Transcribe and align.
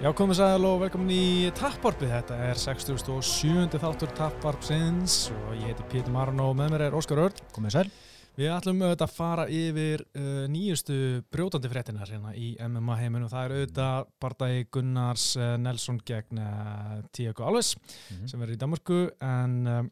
Já, 0.00 0.08
komið 0.16 0.38
sæl 0.38 0.62
og 0.64 0.78
velkomin 0.80 1.10
í 1.12 1.24
Tapparpið. 1.52 2.08
Þetta 2.14 2.36
er 2.48 2.56
67. 2.56 3.74
þáttur 3.82 4.12
Tapparpsins 4.16 5.16
og 5.34 5.50
ég 5.58 5.66
heiti 5.74 5.84
Pítur 5.90 6.14
Marun 6.14 6.38
og 6.40 6.54
með 6.56 6.70
mér 6.72 6.84
er 6.86 6.94
Óskar 6.96 7.18
Örd. 7.26 7.42
Komið 7.52 7.74
sæl. 7.74 7.82
Við 8.38 8.48
ætlum 8.54 8.78
auðvitað 8.80 9.04
að 9.04 9.12
fara 9.18 9.44
yfir 9.52 10.06
uh, 10.06 10.46
nýjustu 10.48 10.96
brjótandi 11.28 11.68
fréttinar 11.68 12.08
hérna 12.08 12.32
í 12.32 12.54
MMA 12.64 12.96
heiminu. 12.96 13.28
Það 13.28 13.44
er 13.44 13.54
auðvitað 13.58 14.08
bardagi 14.24 14.62
Gunnars 14.72 15.26
uh, 15.36 15.50
Nelson 15.60 15.98
gegn 16.08 16.40
uh, 16.46 16.94
Tiago 17.12 17.44
Alves 17.50 17.74
Mm 17.76 18.16
-hmm. 18.16 18.28
sem 18.30 18.40
verður 18.40 18.54
í 18.56 18.60
Danmarku 18.64 19.00
en 19.20 19.66
um, 19.66 19.90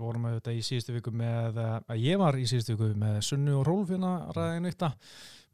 vorum 0.00 0.26
auðvitað 0.26 0.58
í 0.58 0.64
síðustu 0.66 0.92
viku 0.92 1.10
með, 1.14 1.54
uh, 1.56 1.78
að 1.86 2.02
ég 2.02 2.18
var 2.18 2.34
í 2.34 2.48
síðustu 2.50 2.74
viku 2.74 2.98
með 2.98 3.20
Sunnu 3.22 3.60
og 3.60 3.66
Rólf 3.66 3.94
hérna 3.94 4.26
ræðinu 4.34 4.66
eitt 4.66 4.82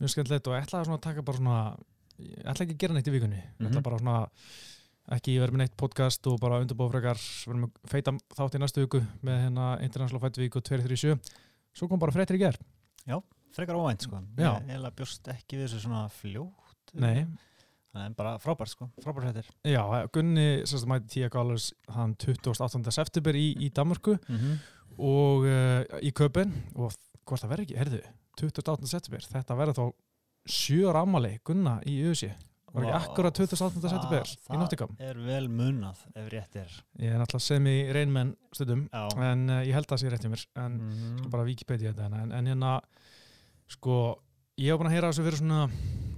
mjög 0.01 0.11
skemmtilegt 0.11 0.49
og 0.49 0.55
ég 0.57 0.65
ætlaði 0.65 0.93
að 0.93 1.01
taka 1.01 1.23
bara 1.23 1.37
svona 1.37 1.77
ég 2.19 2.45
ætla 2.45 2.65
ekki 2.67 2.75
að 2.77 2.79
gera 2.85 2.95
neitt 2.95 3.09
í 3.09 3.15
vikunni 3.15 3.37
ég 3.43 3.67
ætla 3.67 3.71
Mhm. 3.81 3.83
bara 3.83 3.99
svona 3.99 4.29
ekki 5.17 5.39
vera 5.39 5.53
með 5.53 5.59
neitt 5.63 5.77
podcast 5.77 6.27
og 6.27 6.41
bara 6.41 6.59
undirbúa 6.61 6.91
frekar 6.91 7.19
vera 7.47 7.59
með 7.63 7.71
feita 7.87 8.13
þátt 8.35 8.55
í 8.57 8.59
næstu 8.63 8.81
viku 8.87 9.01
með 9.23 9.43
hérna 9.45 9.67
International 9.83 10.21
Fight 10.21 10.39
Week 10.39 10.57
og 10.57 10.63
237 10.65 11.19
svo 11.77 11.89
kom 11.89 11.99
bara 11.99 12.13
fréttir 12.13 12.37
í 12.37 12.39
ger 12.39 12.57
Frekar 13.57 13.77
óvænt 13.79 14.03
sko. 14.03 14.19
Já. 14.37 14.59
Ég 14.61 14.67
eiginlega 14.69 14.95
bjóst 14.99 15.29
ekki 15.33 15.57
við 15.57 15.69
þessu 15.71 15.79
svona 15.87 16.11
fljótt. 16.13 16.91
Nei, 16.95 17.27
En 17.97 18.13
bara 18.13 18.35
frábært 18.39 18.69
sko. 18.69 18.91
Frábært 19.01 19.31
hættir. 19.33 19.47
já, 19.65 19.81
Gunni 20.13 20.61
sérst 20.69 20.85
að 20.85 20.91
mæti 20.91 21.09
10 21.25 21.31
gálurs 21.33 21.73
hann 21.89 22.15
28. 22.17 22.91
september 22.93 23.33
í, 23.33 23.55
í 23.57 23.71
Danmarku 23.73 24.19
Mm 24.29 24.37
-hmm. 24.37 24.59
og 24.99 25.47
uh, 25.47 25.85
í 26.03 26.13
köpinn 26.13 26.53
og 26.75 26.93
hvort 27.25 27.41
það 27.41 27.49
verður 27.49 27.65
ekki, 27.65 27.77
heyrðu 27.79 28.03
28. 28.37 28.87
september, 28.87 29.21
þetta 29.21 29.57
verður 29.57 29.75
þá 29.75 29.93
sjö 30.47 30.89
ára 30.91 31.03
ammali 31.07 31.39
Gunna 31.45 31.79
í 31.87 31.99
USA 32.09 32.33
var 32.77 32.85
ekki 32.85 32.97
akkurat 32.99 33.39
28. 33.41 33.81
september 33.89 34.27
í 34.53 34.59
Nottingham 34.61 34.97
Það 34.99 35.09
er 35.11 35.21
vel 35.25 35.47
munað 35.49 36.03
ef 36.15 36.27
rétt 36.33 36.57
er. 36.61 36.73
ég 37.01 37.15
er 37.15 37.23
náttúrulega 37.23 37.47
sem 37.47 37.69
í 37.71 37.77
reynmenn 37.97 38.35
stundum 38.53 38.83
Já. 38.93 39.07
en 39.31 39.47
uh, 39.49 39.61
ég 39.65 39.73
held 39.73 39.87
að 39.87 39.95
það 39.95 40.03
sé 40.03 40.11
rétt 40.13 40.27
í 40.29 40.33
mér 40.35 40.45
en 40.65 40.73
mm. 40.77 40.91
Mhm. 40.97 41.31
bara 41.33 41.47
Wikipedia 41.49 41.93
þetta 41.95 42.21
en, 42.23 42.33
en 42.37 42.51
hérna 42.53 42.75
sko, 43.73 43.97
ég 44.61 44.71
hef 44.73 44.79
búin 44.81 44.91
að 44.91 44.97
heyra 44.97 45.11
þessu 45.13 45.25
fyrir 45.27 45.41
svona 45.41 45.61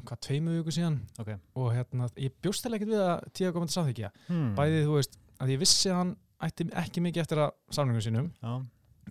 hvað, 0.09 0.21
tveimu 0.27 0.57
viku 0.59 0.75
síðan 0.75 0.99
Ok. 1.23 1.31
og 1.61 1.71
hérna, 1.77 2.09
ég 2.21 2.35
bjóst 2.43 2.65
til 2.65 2.75
ekkert 2.77 2.93
við 2.93 3.05
að 3.05 3.29
tíða 3.39 3.53
komandi 3.57 3.77
samþykja, 3.77 4.11
Hmm. 4.29 4.51
bæðið 4.59 4.87
þú 4.89 4.97
veist 4.99 5.19
að 5.39 5.53
ég 5.55 5.63
vissi 5.63 5.91
að 5.93 5.99
hann 6.03 6.13
ætti 6.49 6.69
ekki 6.83 7.03
mikið 7.05 7.23
eftir 7.25 7.39
að 7.45 7.51
samlingum 7.71 8.05
sínum 8.05 8.29
Já. 8.43 8.53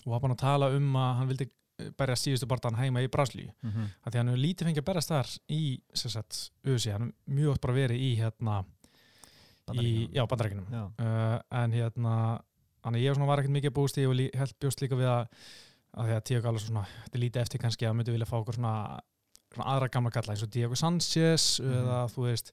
og 0.05 0.11
var 0.11 0.19
búin 0.23 0.35
að 0.35 0.43
tala 0.43 0.69
um 0.75 0.93
að 0.99 1.15
hann 1.21 1.27
vildi 1.31 1.49
berja 1.97 2.15
síðustu 2.17 2.47
barndan 2.49 2.75
heima 2.79 3.01
í 3.05 3.07
Braslíu 3.07 3.51
Mm 3.61 3.69
-hmm. 3.71 3.87
því 4.05 4.13
að 4.13 4.17
hann 4.17 4.27
hefur 4.27 4.43
lítið 4.45 4.65
fengið 4.67 4.81
að 4.81 4.87
berjast 4.89 5.09
þar 5.09 5.29
í 5.49 5.81
USA, 6.65 6.91
hann 6.91 7.07
er 7.07 7.33
mjög 7.33 7.49
oft 7.51 7.61
bara 7.61 7.73
verið 7.73 7.97
í 8.01 8.15
hérna, 8.17 8.65
í, 9.73 10.09
já, 10.13 10.23
bandarækjunum 10.27 10.67
Já. 10.71 10.83
uh, 10.99 11.39
en 11.63 11.71
hérna 11.71 12.41
hann 12.83 12.95
ég 12.95 13.17
var 13.27 13.39
ekkert 13.41 13.51
mikið 13.53 13.73
búist 13.75 13.97
í 13.97 14.05
og 14.07 14.15
lí, 14.15 14.29
held 14.33 14.53
bjóst 14.61 14.81
líka 14.81 14.95
við 14.95 15.09
að, 15.11 15.27
að 15.97 16.05
því 16.07 16.15
að 16.15 16.23
Tío 16.29 16.41
Gala 16.41 16.59
svona, 16.59 16.85
þetta 17.05 17.17
er 17.17 17.23
lítið 17.25 17.41
eftir 17.41 17.59
kannski 17.59 17.85
að 17.85 17.93
myndi 17.97 18.11
vilja 18.15 18.25
fá 18.29 18.37
okkur 18.39 18.55
svona, 18.55 18.99
svona 19.53 19.69
aðra 19.73 19.89
gamla 19.91 20.11
kalla 20.11 20.33
eins 20.33 20.43
og 20.43 20.49
Diego 20.53 20.75
Sanchez 20.75 21.59
Mhm. 21.59 21.73
eða 21.73 21.97
þú 22.13 22.21
veist, 22.29 22.51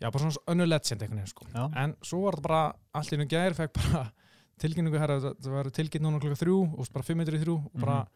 já 0.00 0.10
bara 0.10 0.24
svona 0.24 0.44
önnu 0.48 0.66
legend 0.66 1.02
einhvern 1.02 1.20
veginn 1.20 1.26
sko, 1.34 1.46
Já. 1.54 1.70
en 1.84 1.94
svo 2.02 2.22
var 2.24 2.32
þetta 2.34 2.42
bara 2.48 2.72
allt 2.94 3.12
í 3.12 3.16
einu 3.16 3.26
gær, 3.28 3.54
fekk 3.54 3.72
bara 3.74 4.12
tilkynningu 4.60 4.98
hér 4.98 5.10
að 5.16 5.34
það 5.40 5.50
var 5.52 5.70
tilkynning 5.70 6.10
núna 6.10 6.20
klukka 6.20 6.44
þrjú 6.44 6.78
og 6.78 6.88
bara 6.92 7.02
fimm 7.04 7.18
minnur 7.18 7.38
í 7.38 7.44
þrjú 7.44 7.56
og 7.64 7.80
bara 7.80 8.06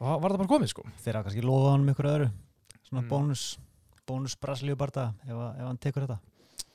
og 0.00 0.06
það 0.08 0.20
var 0.22 0.30
þetta 0.34 0.42
bara 0.44 0.52
komið 0.54 0.68
sko 0.74 0.82
Þeir 1.04 1.14
hafa 1.18 1.28
kannski 1.28 1.44
lofa 1.46 1.70
hann 1.72 1.80
um 1.88 1.92
ykkur 1.94 2.08
öðru. 2.10 2.30
Svona 2.88 3.02
Mm. 3.02 3.08
bónus. 3.10 3.44
Bónus 4.06 4.36
Brasilíu 4.36 4.76
barða 4.76 5.14
ef, 5.24 5.30
ef 5.30 5.64
hann 5.66 5.78
tekur 5.78 6.06
þetta. 6.06 6.18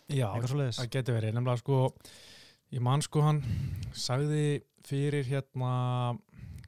já. 0.09 0.27
Það 0.33 0.89
geti 0.89 1.11
verið, 1.13 1.33
nefnilega 1.33 1.57
sko 1.59 1.93
ég 2.73 2.81
man 2.81 3.01
sko 3.01 3.21
hann 3.21 3.41
sagði 3.93 4.61
fyrir 4.83 5.23
hérna 5.25 6.17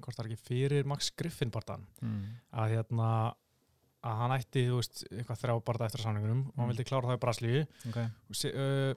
hvort 0.01 0.15
það 0.17 0.25
er 0.25 0.29
ekki 0.31 0.47
fyrir 0.47 0.85
Max 0.85 1.11
Griffin 1.15 1.51
barðan 1.51 1.85
Mm. 2.01 2.23
að 2.53 2.69
hérna 2.75 3.33
að 4.03 4.17
hann 4.17 4.31
ætti, 4.31 4.65
þú 4.67 4.75
veist, 4.77 5.03
eitthvað 5.11 5.41
þrjá 5.41 5.63
barða 5.63 5.85
eftir 5.85 6.01
samningunum 6.01 6.47
og 6.47 6.55
hann 6.57 6.65
Mm. 6.69 6.73
vildi 6.75 6.85
klára 6.89 7.05
það 7.09 7.17
í 7.17 7.21
Braslíu 7.21 7.67
Ok. 7.89 7.97
og 8.29 8.35
sí, 8.35 8.49
uh, 8.53 8.93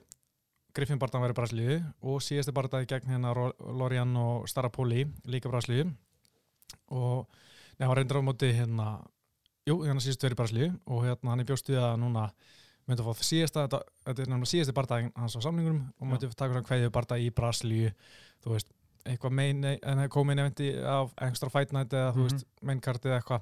Griffin 0.73 0.99
barðan 0.99 1.21
var 1.21 1.29
í 1.31 1.33
Braslíu 1.33 1.93
og 2.03 2.21
síðasti 2.21 2.51
barðaði 2.53 2.87
gegn 2.87 3.07
hérna 3.09 3.33
Lorian 3.59 4.15
og 4.17 4.47
Starapoli 4.47 5.05
líka 5.25 5.49
Braslíu 5.49 5.93
og 6.91 7.27
neða, 7.79 7.87
hann 7.89 7.97
reyndir 7.97 8.19
á 8.19 8.27
móti 8.27 8.51
hérna 8.55 8.87
jú, 9.67 9.79
hérna 9.85 9.99
síðustu 10.03 10.27
verið 10.27 10.39
Braslíu 10.41 10.69
og 10.85 11.03
hérna 11.05 11.29
hann 11.33 11.39
er 11.43 11.45
bjóst 11.49 11.69
við 11.69 11.79
að 11.81 11.97
núna 11.99 12.29
myndi 12.87 13.01
að 13.01 13.07
fá 13.17 13.23
síðasta, 13.25 13.63
þetta, 13.65 13.79
þetta 14.05 14.21
er 14.21 14.27
náttúrulega 14.29 14.51
síðasti 14.53 14.73
barndaginn 14.77 15.11
hans 15.17 15.35
á 15.35 15.41
samningunum 15.41 15.83
og 15.99 16.07
myndi 16.07 16.27
að 16.29 16.35
taka 16.37 16.53
svona 16.53 16.67
kveðið 16.67 16.91
barndag 16.93 17.23
í 17.25 17.29
Brasilíu 17.33 17.91
þú 18.45 18.51
veist, 18.53 18.69
eitthvað 19.05 19.33
main, 19.37 19.63
en 19.65 20.03
komin 20.09 20.39
eventi 20.41 20.67
af 20.81 21.11
extra 21.21 21.49
fight 21.49 21.73
night 21.73 21.93
eða 21.93 22.11
þú 22.13 22.21
Mhm. 22.23 22.29
veist, 22.29 22.45
main 22.61 22.79
card 22.81 23.01
eða 23.05 23.19
eitthvað 23.21 23.41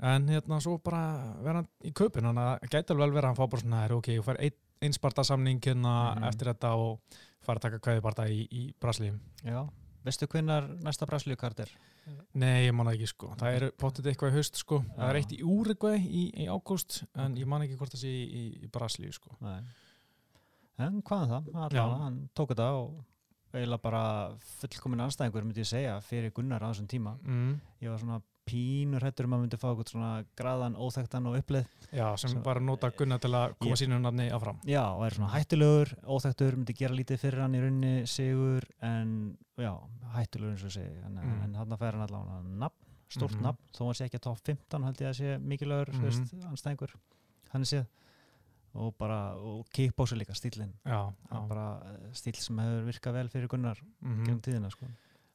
en 0.00 0.26
hérna 0.28 0.60
svo 0.60 0.78
bara 0.82 1.34
vera 1.42 1.60
hann 1.62 1.68
í 1.84 1.92
kaupin 1.92 2.24
að 2.32 2.60
gæti 2.68 2.90
alveg 2.92 3.04
vel 3.06 3.12
vera 3.12 3.28
hann 3.28 3.36
fá 3.36 3.46
bara 3.48 3.60
svona 3.62 3.84
er 3.84 3.92
ok, 3.92 4.08
þú 4.18 4.24
fær 4.24 4.40
ein, 4.40 4.52
eins 4.82 4.98
barndasamning 4.98 5.60
hérna 5.60 6.14
Mhm. 6.16 6.24
eftir 6.28 6.46
þetta 6.54 6.74
og 6.76 7.00
fara 7.42 7.58
að 7.58 7.62
taka 7.62 7.78
kveðið 7.78 8.02
barndag 8.02 8.28
í, 8.30 8.48
í 8.50 8.72
Brasilíu 8.80 9.18
Já. 9.44 9.68
Veistu 10.04 10.26
hvenær 10.26 10.68
næsta 10.82 11.06
Brasilíu 11.06 11.36
kart 11.36 11.60
er? 11.60 11.68
Nei, 12.34 12.64
ég 12.66 12.74
man 12.74 12.88
það 12.88 12.96
ekki 12.96 13.08
sko. 13.12 13.30
Það 13.40 13.56
er 13.58 13.64
potið 13.78 14.08
eitthvað 14.10 14.32
í 14.32 14.36
haust 14.38 14.58
sko. 14.60 14.80
Það 14.96 15.08
er 15.08 15.18
Já. 15.18 15.22
eitt 15.22 15.32
í 15.36 15.40
Úrugvæ 15.54 15.92
í, 16.00 16.24
í 16.42 16.48
ágúst 16.50 17.02
en 17.14 17.36
ég 17.38 17.48
man 17.50 17.64
ekki 17.66 17.78
hvort 17.80 17.94
það 17.94 18.02
sé 18.04 18.12
í, 18.12 18.24
í, 18.24 18.42
í 18.66 18.70
Brasilíu 18.72 19.14
sko. 19.14 19.36
Nei. 19.44 19.60
En 20.82 21.00
hvað 21.06 21.24
er 21.26 21.32
það? 21.34 21.48
Já. 21.52 21.58
Allavega, 21.68 22.02
hann 22.02 22.18
tók 22.34 22.54
þetta 22.54 22.68
og 22.80 23.00
eiginlega 23.52 23.84
bara 23.84 24.02
fullkomin 24.58 25.04
anstæðingur 25.04 25.44
myndi 25.46 25.62
ég 25.62 25.68
segja 25.68 25.96
fyrir 26.04 26.32
Gunnar 26.34 26.64
á 26.64 26.72
þessum 26.72 26.88
tíma. 26.90 27.18
Mm. 27.22 27.56
Ég 27.84 27.92
var 27.92 28.00
svona 28.00 28.20
pínur 28.46 29.00
hættur 29.06 29.24
um 29.28 29.34
að 29.36 29.40
myndi 29.44 29.58
fá 29.60 29.68
eitthvað 29.70 29.90
svona 29.92 30.24
graðan, 30.36 30.74
óþægtan 30.76 31.26
og 31.30 31.36
upplið. 31.38 31.66
Já, 31.92 32.16
sem 32.18 32.30
Svo- 32.30 32.42
var 32.42 32.56
að 32.58 32.64
nota 32.66 32.90
Gunnar 32.90 33.18
til 33.20 33.30
að 33.30 33.54
koma 33.58 33.70
Ég- 33.76 33.82
sínu 33.82 34.00
nafni 34.02 34.30
áfram. 34.30 34.58
Já, 34.66 34.82
og 34.96 35.04
er 35.06 35.10
svona 35.14 35.30
hættulegur, 35.30 35.92
óþægtur, 36.04 36.56
myndi 36.56 36.74
gera 36.74 36.94
lítið 36.94 37.18
fyrir 37.22 37.40
hann 37.40 37.54
í 37.54 37.60
rauninni 37.62 38.06
sigur 38.06 38.62
en 38.82 39.36
já, 39.56 39.72
hættulegur 40.16 40.52
eins 40.56 40.64
og 40.64 40.70
segi. 40.70 41.04
En, 41.06 41.14
Mm. 41.14 41.42
en 41.44 41.54
hann 41.54 41.68
fær 41.78 41.92
hann 41.92 42.08
allavega 42.08 42.42
nafn, 42.58 42.74
stórt 43.08 43.34
Mhm. 43.36 43.42
nafn, 43.42 43.58
þó 43.72 43.84
hann 43.86 43.94
sé 43.94 44.04
ekki 44.08 44.18
að 44.18 44.20
top 44.22 44.38
15 44.38 44.82
held 44.84 44.96
ég 44.96 45.08
að 45.08 45.18
sé 45.20 45.38
mikilvægur, 45.40 45.92
mm 45.94 46.02
veist, 46.02 46.34
anstæðingur. 46.50 46.90
Hann 47.52 47.62
séð. 47.62 47.86
Og 48.74 48.96
bara, 48.96 49.34
og 49.36 49.66
kickbósu 49.68 50.16
líka, 50.16 50.32
stílinn. 50.32 50.72
Eh, 50.86 52.10
stíl 52.12 52.34
sem 52.36 52.56
hefur 52.56 52.86
virkað 52.90 53.12
vel 53.12 53.28
fyrir 53.28 53.48
Gunnar 53.48 53.76
Mm 54.02 54.24
gegnum 54.24 54.40
tíðina 54.40 54.70
sko. 54.72 54.86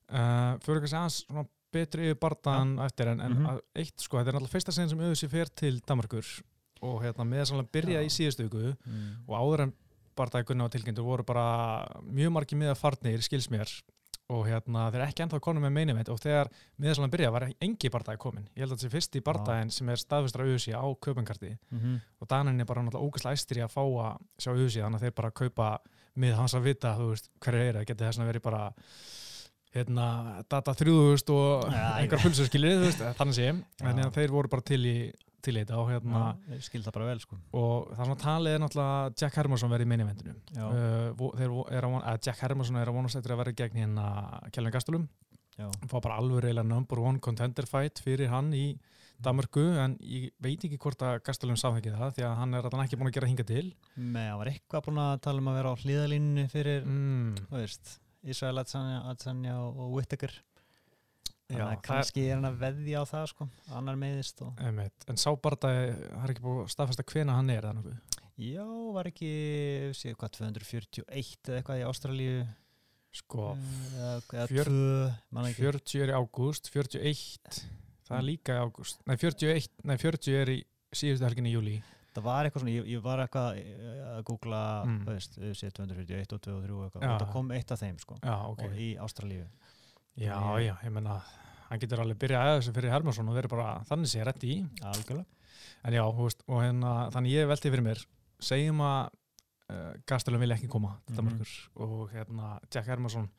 uh, 0.09 0.57
Fyrir 0.57 0.81
að 0.81 0.89
segja 0.89 1.25
svona 1.27 1.47
betri 1.77 2.09
yfir 2.09 2.19
barndan 2.25 2.75
eftir 2.85 3.13
en, 3.13 3.21
en 3.21 3.35
Mhm. 3.37 3.49
að 3.53 3.61
eitt 3.83 4.05
sko, 4.05 4.17
þetta 4.19 4.33
er 4.33 4.37
náttúrulega 4.39 4.55
fyrsta 4.57 4.75
sen 4.75 4.89
sem 4.89 4.99
auðvitað 5.05 5.35
fer 5.37 5.53
til 5.63 5.75
Danmarkur 5.81 6.31
og 6.81 7.01
hérna 7.01 7.25
með 7.25 7.45
svona 7.49 7.65
byrja 7.73 8.01
Já. 8.01 8.05
í 8.05 8.09
síðustu 8.13 8.45
viku 8.47 8.73
mm. 8.73 9.05
og 9.27 9.35
áður 9.41 9.63
en 9.67 9.75
barndagi 10.17 10.45
Gunnar 10.49 10.69
á 10.69 10.73
tilgjöndur 10.73 11.05
voru 11.05 11.23
bara 11.25 11.45
mjög 12.05 12.33
margir 12.33 12.57
miða 12.59 12.75
farnir, 12.77 13.21
skils 13.25 13.49
mér 13.53 13.69
og 14.27 14.43
hérna 14.47 14.89
þeir 14.91 15.05
ekki 15.05 15.23
ennþá 15.23 15.39
konum 15.43 15.63
með 15.63 15.91
event 15.93 16.09
og 16.11 16.19
þegar 16.19 16.49
miðasalan 16.81 17.11
byrja 17.13 17.29
var 17.31 17.45
engi 17.63 17.91
bardagi 17.93 18.19
komin 18.19 18.47
ég 18.57 18.65
held 18.65 18.73
að 18.73 18.81
þetta 18.81 18.87
sé 18.87 18.93
fyrst 18.95 19.15
í 19.15 19.21
bardagin 19.23 19.71
sem 19.71 19.89
er 19.93 20.01
staðfistra 20.01 20.43
auðsí 20.47 20.73
á 20.75 20.83
kaupenkarti 20.99 21.53
Mm 21.71 21.99
og 22.19 22.27
Danin 22.27 22.59
er 22.59 22.65
bara 22.65 22.81
náttúrulega 22.81 23.07
ógæslega 23.07 23.37
æstir 23.37 23.59
í 23.61 23.63
að 23.63 23.71
fá 23.71 23.83
að 23.85 24.17
sjá 24.41 24.51
auðsí 24.51 24.81
þannig 24.81 24.99
að 24.99 25.05
þeir 25.05 25.15
bara 25.15 25.31
kaupa 25.31 25.67
mið 26.17 26.33
hans 26.33 26.55
að 26.57 26.65
vita, 26.65 26.95
þú 26.97 27.09
veist, 27.11 27.29
hverju 27.39 27.61
er 27.61 27.75
það 27.77 27.87
geti 27.87 28.03
þess 28.03 28.19
að 28.19 28.29
verið 28.31 28.43
bara 28.47 28.61
hérna, 29.79 30.07
data 30.49 30.73
3000 30.77 31.31
og 31.35 31.69
Ja, 31.73 31.85
einhver 32.01 32.21
pulsur 32.23 32.49
skilir, 32.49 32.83
þannig 33.19 33.37
sé 33.37 33.47
en 33.53 33.63
Já. 33.63 33.85
hérna, 33.87 34.09
þeir 34.15 34.33
voru 34.35 34.51
bara 34.51 34.65
til 34.67 34.81
í 34.85 34.97
til 35.47 35.53
í 35.55 35.61
þetta 35.61 35.77
og 35.79 35.91
hérna 35.93 36.21
Já, 36.33 36.55
ég 36.57 36.65
skil 36.65 36.81
það 36.83 36.95
bara 36.97 37.07
vel 37.11 37.19
sko. 37.23 37.37
og 37.55 37.91
það 37.93 38.01
er 38.01 38.09
svona 38.09 38.23
talið 38.23 38.55
er 38.57 38.61
náttúrulega 38.63 39.21
Jack 39.21 39.37
Hermansson 39.37 39.71
verið 39.71 39.87
í 39.87 39.91
Já. 40.57 40.65
uh, 40.65 41.13
að 41.77 42.01
að 42.01 42.19
Jack 42.27 42.41
Hermansson 42.43 42.81
er 42.81 42.91
að 42.91 42.97
vonast 42.97 43.19
eftir 43.21 43.35
að 43.35 43.41
vera 43.43 43.55
gegn 43.61 43.81
hérna 43.83 44.07
Kjellin 44.51 44.75
Gastulum 44.75 45.07
Já. 45.57 45.69
fá 45.89 45.97
bara 46.01 46.17
alveg 46.21 46.43
reyla 46.45 46.63
number 46.65 46.99
one 46.99 47.19
contender 47.23 47.65
fight 47.69 48.01
fyrir 48.03 48.29
hann 48.33 48.51
í 48.53 48.77
Danmarku 49.23 49.63
en 49.81 49.95
ég 50.05 50.29
veit 50.43 50.61
ekki 50.61 50.77
hvort 50.81 51.01
að 51.01 51.21
Gastulum 51.25 51.57
sáþekki 51.57 51.93
það 51.95 52.11
því 52.17 52.25
að 52.27 52.35
hann 52.37 52.53
er 52.53 52.67
alltaf 52.67 52.83
ekki 52.83 52.99
búin 52.99 53.09
að 53.09 53.15
gera 53.17 53.29
hinga 53.31 53.45
til 53.49 53.63
Með 53.97 54.27
að 54.33 54.37
var 54.41 54.51
eitthvað 54.51 54.85
búin 54.85 54.99
að 55.01 55.13
tala 55.25 55.41
um 55.41 55.49
að 55.49 55.57
vera 55.57 55.71
á 55.73 55.81
hlýðalínu 55.81 56.45
fyrir, 56.53 56.83
mm, 56.85 57.31
þú 57.49 57.57
veist, 57.57 57.95
Ísrael 58.27 58.61
Adesanya, 58.61 59.57
og, 59.63 59.81
Whittaker. 59.95 60.33
Þannig 61.47 61.63
að 61.63 61.81
kannski 61.87 62.25
er 62.27 62.35
hann 62.35 62.49
að 62.49 62.57
veðja 62.59 63.01
á 63.01 63.05
það 63.07 63.25
sko, 63.31 63.47
annar 63.79 63.99
meðist 63.99 64.41
og... 64.43 64.57
en 65.07 65.19
sá 65.21 65.29
bara 65.39 65.59
það 65.63 65.77
er 65.79 66.33
ekki 66.33 66.43
búin 66.43 66.65
að 66.65 66.73
staðfesta 66.73 67.05
hvena 67.07 67.37
hann 67.37 67.51
er 67.53 67.67
þannig. 67.69 68.17
Já, 68.43 68.65
var 68.93 69.07
ekki, 69.09 69.29
sé, 69.97 70.11
hvað, 70.19 70.33
241 70.41 71.07
eða 71.07 71.61
eitthvað 71.61 71.79
í 71.79 71.85
Ástralíu? 71.87 72.41
Sko, 73.15 73.53
eða, 73.95 74.11
eða 74.35 74.47
fjör- 74.51 74.73
2, 74.75 75.11
mann 75.33 75.47
ekki. 75.47 75.63
40 75.63 76.03
er 76.03 76.11
í 76.11 76.17
ágúst 76.19 76.67
41, 76.73 77.61
það 78.09 78.17
er 78.19 78.27
líka 78.27 78.57
í 78.57 78.65
ágúst. 78.67 78.99
Nei 79.07 79.15
41, 79.15 79.71
nei 79.87 79.95
40 80.03 80.41
er 80.43 80.51
í 80.53 80.57
síðustu 80.91 81.25
helginni 81.25 81.55
í 81.55 81.55
júli 81.55 81.77
þetta 82.17 82.23
var 82.25 82.47
eitthvað 82.49 82.63
svona, 82.63 82.73
ég, 82.73 82.87
ég 82.89 83.01
var 83.05 83.19
eitthvað 83.23 83.57
eh, 83.61 84.03
að 84.17 84.23
googla, 84.25 84.61
Mm. 84.87 84.99
þú 85.05 85.13
veist, 85.13 85.37
UFC 85.37 85.69
241 85.77 86.33
og 86.33 86.41
2 86.41 86.55
og 86.57 86.63
3 86.65 86.73
og 86.73 86.85
eitthvað, 86.87 87.03
og 87.03 87.09
þetta 87.19 87.31
kom 87.31 87.51
eitt 87.51 87.71
af 87.71 87.79
þeim, 87.79 87.99
sko, 88.01 88.17
Já, 88.23 88.35
ok. 88.49 88.63
og 88.65 88.71
í 88.77 88.87
Ástralíu. 88.97 89.45
Já, 90.17 90.33
Ég- 90.57 90.65
já, 90.67 90.75
ég 90.83 90.91
menna, 90.91 91.21
hann 91.69 91.79
getur 91.79 91.99
alveg 92.01 92.17
byrjað 92.17 92.47
að 92.47 92.59
þessu 92.61 92.73
fyrir 92.73 92.89
Hermansson 92.91 93.29
og 93.29 93.35
verið 93.37 93.49
bara 93.53 93.83
þannig 93.85 94.07
sé 94.09 94.23
rétt 94.25 94.43
í. 94.43 94.65
Algjörlega. 94.81 95.25
En 95.85 95.93
já, 95.93 96.03
veist, 96.17 96.41
og 96.47 96.61
hérna, 96.63 97.11
þannig 97.13 97.31
ég 97.37 97.47
velti 97.47 97.69
fyrir 97.69 97.83
mér, 97.85 98.05
segjum 98.39 98.79
að 98.81 99.09
uh, 99.69 99.93
Gastelum 100.07 100.39
vilja 100.41 100.55
ekki 100.57 100.67
koma 100.69 100.95
til 101.05 101.15
Mhm. 101.15 101.27
Danmarkur 101.27 101.51
og 101.75 102.09
hérna, 102.11 102.59
Jack 102.73 102.87
Hermansson, 102.87 103.29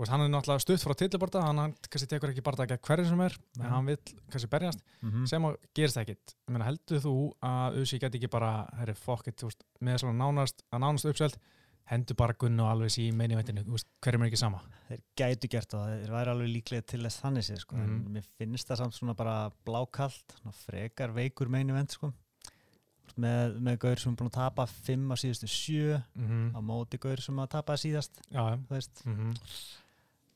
veist, 0.00 0.10
hann 0.14 0.24
er 0.24 0.30
náttúrulega 0.32 0.64
stutt 0.64 0.82
frá 0.84 0.94
tillibarta, 0.96 1.42
hann, 1.44 1.58
hann 1.62 1.74
kannski 1.86 2.08
tekur 2.10 2.32
ekki 2.32 2.42
barða 2.46 2.66
gegn 2.70 2.82
hverju 2.88 3.06
sem 3.10 3.20
er, 3.26 3.36
en 3.60 3.66
hann 3.74 3.86
vill 3.90 4.00
kannski 4.32 4.48
berjast, 4.50 4.82
Mm 5.02 5.26
sem 5.30 5.42
að 5.48 5.56
gerist 5.76 5.96
ekkit. 6.02 6.34
Ég 6.48 6.52
meina, 6.56 6.64
heldur 6.70 7.00
þú 7.04 7.14
að 7.42 7.80
Uzi 7.82 7.98
geti 8.02 8.18
ekki 8.20 8.30
bara, 8.32 8.52
herri, 8.80 8.94
veist, 9.50 9.64
með 9.80 9.98
svona 10.04 10.18
nánast, 10.24 10.62
að 10.72 10.80
nánast 10.86 11.04
uppselt, 11.10 11.36
hendur 11.90 12.14
bara 12.16 12.34
Gunn 12.38 12.60
og 12.62 12.68
alveg 12.70 12.96
í 13.02 13.12
meini 13.12 13.34
veist, 13.74 13.88
hverjum 14.00 14.22
er 14.22 14.28
ekki 14.30 14.38
sama? 14.38 14.60
Þeir 14.88 15.00
gætu 15.18 15.48
gert 15.50 15.70
það, 15.74 15.88
þeir 16.04 16.12
væri 16.14 16.30
alveg 16.30 16.50
líklega 16.54 16.86
til 16.86 17.02
þess 17.02 17.20
þannig 17.24 17.44
sér, 17.48 17.58
sko, 17.64 17.76
en 17.76 17.88
Mhm. 17.90 18.12
mér 18.14 18.26
finnst 18.38 18.68
það 18.68 18.76
samt 18.84 18.94
svona 18.94 19.14
bara 19.16 19.50
blákalt, 19.66 20.36
svona 20.40 20.54
frekar 20.54 21.10
veikur 21.12 21.48
meini 21.50 21.72
vend, 21.74 21.90
sko, 21.90 22.12
með, 23.20 23.56
með 23.60 23.78
gaur 23.82 23.98
sem 23.98 24.12
er 24.12 24.16
búin 24.20 24.30
að 24.30 24.36
tapa 24.38 24.66
5 24.70 25.10
á 25.10 25.16
síðustu 25.18 25.48
7 25.50 26.02
Mm 26.14 26.54
á 26.54 26.60
móti 26.62 26.98
gaur 27.02 27.20
sem 27.20 27.34
að 27.42 27.50
tapa 27.50 27.72
síðast, 27.74 28.20
Já, 28.30 28.56
Mm 29.04 29.34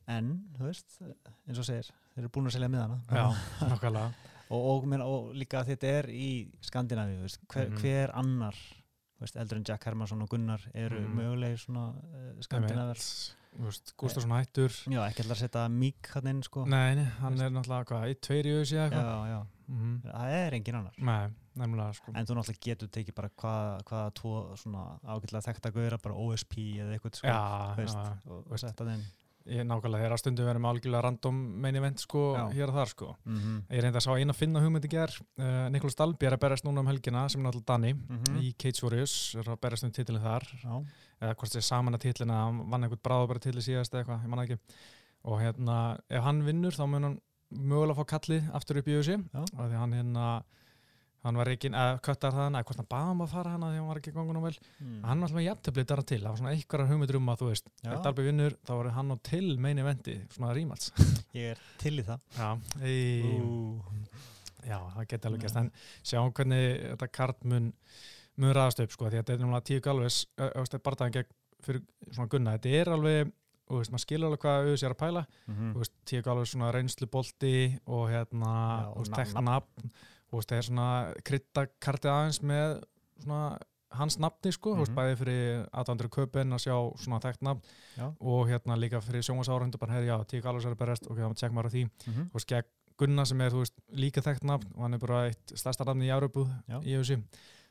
en, 0.08 0.30
þú 0.58 0.66
veist, 0.68 0.98
eins 1.48 1.58
og 1.58 1.64
segir, 1.68 1.90
þeir 2.14 2.24
eru 2.24 2.28
búin 2.34 2.46
að 2.46 2.56
selja 2.58 2.68
miðana. 2.68 3.00
Já, 3.10 3.26
og, 4.50 4.60
og, 4.60 4.86
menn, 4.90 5.00
og 5.02 5.32
líka 5.34 5.64
þetta 5.64 5.92
er 6.00 6.10
í 6.12 6.50
Skandinavíu, 6.62 7.22
veist, 7.22 7.40
hver, 7.48 7.70
Mhm. 7.70 7.78
hver 7.80 8.10
annar 8.14 8.54
veist, 9.20 9.36
eldur 9.40 9.56
en 9.56 9.64
Jack 9.64 9.84
Hermansson 9.84 10.22
og 10.22 10.28
Gunnar 10.28 10.60
eru 10.74 11.00
Mhm. 11.00 11.16
mögulegir 11.16 11.58
svona 11.64 11.88
uh, 11.94 12.40
Skandinavar 12.44 12.96
Þú 13.54 13.68
veist, 13.68 13.92
Gustafsson 13.96 14.32
hættur. 14.34 14.68
já, 14.90 14.98
ekki 15.08 15.22
alltaf 15.22 15.36
að 15.38 15.42
setja 15.44 15.68
Mík 15.70 16.08
hann 16.14 16.26
inn 16.26 16.42
sko. 16.42 16.64
Nei, 16.66 16.94
nei, 16.96 17.04
hann 17.20 17.38
er 17.40 17.50
náttúrulega 17.54 17.84
hvað, 17.86 18.10
í 18.10 18.14
tveir 18.20 18.46
í 18.50 18.54
já, 19.30 19.46
Mm 19.66 20.02
það 20.02 20.32
er 20.36 20.52
engin 20.58 20.74
annar 20.74 20.92
Nei, 20.98 21.28
sko. 21.94 22.12
en 22.14 22.26
þú 22.26 22.34
náttúrulega 22.36 22.60
getur 22.66 22.88
tekið 22.88 23.14
bara 23.14 23.28
hvaða 23.30 23.84
hvað 23.88 24.10
tvo 24.14 24.32
ágætlega 25.06 25.44
þekkt 25.46 25.68
að 25.70 25.72
gauðra 25.78 25.98
bara 26.02 26.14
OSP 26.14 26.56
eða 26.82 26.98
eitthvað 26.98 27.14
sko, 27.16 27.28
Já, 27.28 27.74
veist, 27.78 27.94
já, 27.96 28.10
og, 28.26 28.42
og 28.44 28.50
veist. 28.50 28.64
setja 28.66 28.86
þinn 28.90 29.04
ég 29.46 29.60
nákvæmlega 29.68 30.00
þegar 30.00 30.14
að 30.16 30.20
stundum 30.22 30.46
verðum 30.48 30.66
algjörlega 30.70 31.02
random 31.04 31.40
main 31.60 31.76
event 31.76 32.00
sko, 32.00 32.22
Já. 32.36 32.44
hér 32.56 32.70
og 32.70 32.74
þar 32.78 32.88
sko. 32.88 33.08
mm 33.24 33.36
-hmm. 33.38 33.58
Ég 33.70 33.82
reyndi 33.82 33.98
að 33.98 34.06
sá 34.06 34.12
eina 34.18 34.32
finna 34.32 34.60
hugmyndi 34.60 34.88
ger, 34.88 35.10
uh, 35.38 35.68
Nikolás 35.68 35.96
Dalby 35.96 36.26
er 36.26 36.32
að 36.36 36.40
berast 36.40 36.64
núna 36.64 36.80
um 36.80 36.86
helgina 36.86 37.28
sem 37.28 37.40
er 37.44 37.50
náttúrulega 37.50 37.66
Danni 37.66 37.92
Mhm. 37.94 38.38
í 38.40 38.54
Cage 38.56 38.82
Warriors, 38.82 39.34
er 39.34 39.42
að 39.44 39.60
berast 39.60 39.84
um 39.84 39.90
titilin 39.90 40.22
þar 40.22 40.42
eða 41.20 41.34
hvort 41.36 41.56
er 41.56 41.60
saman 41.60 41.94
að 41.94 42.00
titlina 42.00 42.44
hann 42.44 42.70
vann 42.70 42.82
einhvern 42.84 43.02
bráðabæri 43.02 43.40
titli 43.40 43.60
síðast 43.60 43.92
eða 43.92 44.04
eitthvað, 44.04 44.22
ég 44.24 44.28
manna 44.28 44.42
ekki 44.44 44.58
og 45.24 45.40
hérna, 45.40 45.98
ef 46.10 46.22
hann 46.22 46.42
vinnur 46.44 46.72
þá 46.72 46.86
mun 46.88 47.02
hann 47.02 47.20
mögulega 47.52 47.96
fá 47.96 48.04
kallið 48.18 48.50
aftur 48.52 48.78
upp 48.78 48.88
í 48.88 48.92
og 48.94 49.70
því 49.70 49.76
hann 49.76 49.92
hérna 49.92 50.42
hann 51.24 51.38
var 51.40 51.48
ekki, 51.54 51.70
eða 51.72 51.98
köttar 52.04 52.34
það 52.34 52.44
hann 52.44 52.58
eða 52.58 52.66
hvort 52.68 52.80
hann 52.82 52.88
baða 52.94 53.08
hann 53.10 53.22
að 53.24 53.30
fara 53.34 53.52
hana 53.54 53.70
því 53.72 53.78
hann 53.80 53.88
var 53.90 54.00
ekki 54.00 54.12
gangunum 54.14 54.44
vel. 54.44 54.54
Mm. 54.80 54.96
hann 55.08 55.22
var 55.24 55.30
alltaf 55.30 55.44
jafntöflið 55.46 55.86
dara 55.92 56.04
til 56.10 56.20
það 56.20 56.28
var 56.30 56.40
svona 56.42 56.54
einhverjar 56.54 56.90
hugmyndur 56.92 57.18
um 57.20 57.30
að 57.32 57.40
þú 57.42 57.48
veist 57.50 57.70
ef 57.84 58.02
Dalby 58.04 58.26
vinnur 58.28 58.56
þá 58.64 58.72
var 58.78 58.90
hann 58.98 59.14
á 59.14 59.16
til 59.30 59.44
meini 59.66 59.84
eventi 59.84 60.16
svona 60.36 60.54
rímals 60.56 60.90
ég 61.38 61.54
er 61.54 61.62
til 61.80 61.94
í 61.98 62.04
það. 62.06 62.26
Já, 62.36 62.50
í, 62.84 62.98
já, 64.68 64.78
það 64.96 65.08
geti 65.12 65.30
alveg 65.30 65.46
gæst 65.46 65.60
en 65.60 65.70
sjáum 66.04 66.34
hvernig 66.36 66.66
þetta 66.92 67.08
kart 67.20 67.48
mun 67.48 67.72
mun 68.40 68.54
ræðast 68.56 68.82
upp 68.82 68.92
sko 68.94 69.08
því 69.08 69.20
að 69.20 69.24
þetta 69.24 69.34
er 69.34 69.40
náttúrulega 69.44 69.66
tíu 69.70 69.82
galvis 69.84 70.20
barðaðin 70.84 71.16
gegn 71.20 71.34
fyrir 71.64 71.82
svona 72.12 72.28
gunna. 72.32 72.54
Þetta 72.58 72.80
er 72.80 72.90
alveg 72.92 73.32
og 73.70 73.78
veist, 73.80 73.92
maður 73.94 74.02
skilur 74.04 74.28
alveg 74.28 74.42
hvað 74.42 74.58
auðvitað 74.64 74.86
er 74.88 74.94
að 74.94 74.98
pæla. 75.00 75.22
Mhm. 75.48 75.68
þú 75.72 75.82
veist, 75.84 75.94
tíu 76.10 76.24
galvis 76.26 76.50
svona 76.52 76.72
reynslu 76.74 77.08
bolti 77.08 77.52
og 77.86 78.02
hérna, 78.12 78.50
Já, 78.82 78.90
þú 78.90 79.04
veist, 79.04 79.14
og 80.34 80.42
og 80.42 80.44
það 80.50 80.58
er 80.58 80.66
svona 80.68 80.88
krytta 81.24 81.66
kartið 81.80 82.10
aðeins 82.12 82.40
með 82.42 82.82
svona 83.22 83.58
hans 83.94 84.16
nafni 84.18 84.50
sko, 84.52 84.74
veist, 84.74 84.90
Mhm. 84.90 84.98
bæði 84.98 85.16
fyrir 85.20 85.68
aðvandur 85.72 86.08
köpinn 86.10 86.50
að 86.52 86.64
sjá 86.66 86.76
svona 86.98 87.20
þekkt 87.22 87.42
nafn 87.46 87.62
Já. 87.96 88.08
og 88.20 88.48
hérna 88.50 88.74
líka 88.76 89.00
fyrir 89.00 89.22
sjónvarsárundu 89.22 89.78
bara, 89.78 89.92
herri, 89.92 90.06
já, 90.10 90.18
tíu 90.26 90.42
galvis 90.42 90.64
er 90.66 90.74
að 90.74 90.78
berest 90.78 91.06
og 91.06 91.16
þá 91.16 91.34
tjekk 91.34 91.52
maður 91.54 91.68
á 91.70 91.74
því 91.74 91.84
Mhm. 92.08 92.30
þú 92.30 92.32
veist, 92.34 92.48
gegn 92.48 92.64
Gunna 92.96 93.24
sem 93.26 93.40
er, 93.40 93.50
veist, 93.50 93.74
líka 93.92 94.20
þekkt 94.22 94.44
nafn 94.44 94.66
og 94.76 94.82
hann 94.82 94.94
er 94.94 94.98
bara 94.98 95.28
eitt 95.28 95.46
stærsta 95.54 95.84
nafni 95.84 96.06
í 96.06 96.14
Európu 96.14 96.46
í 96.82 96.94
UFC 96.98 97.16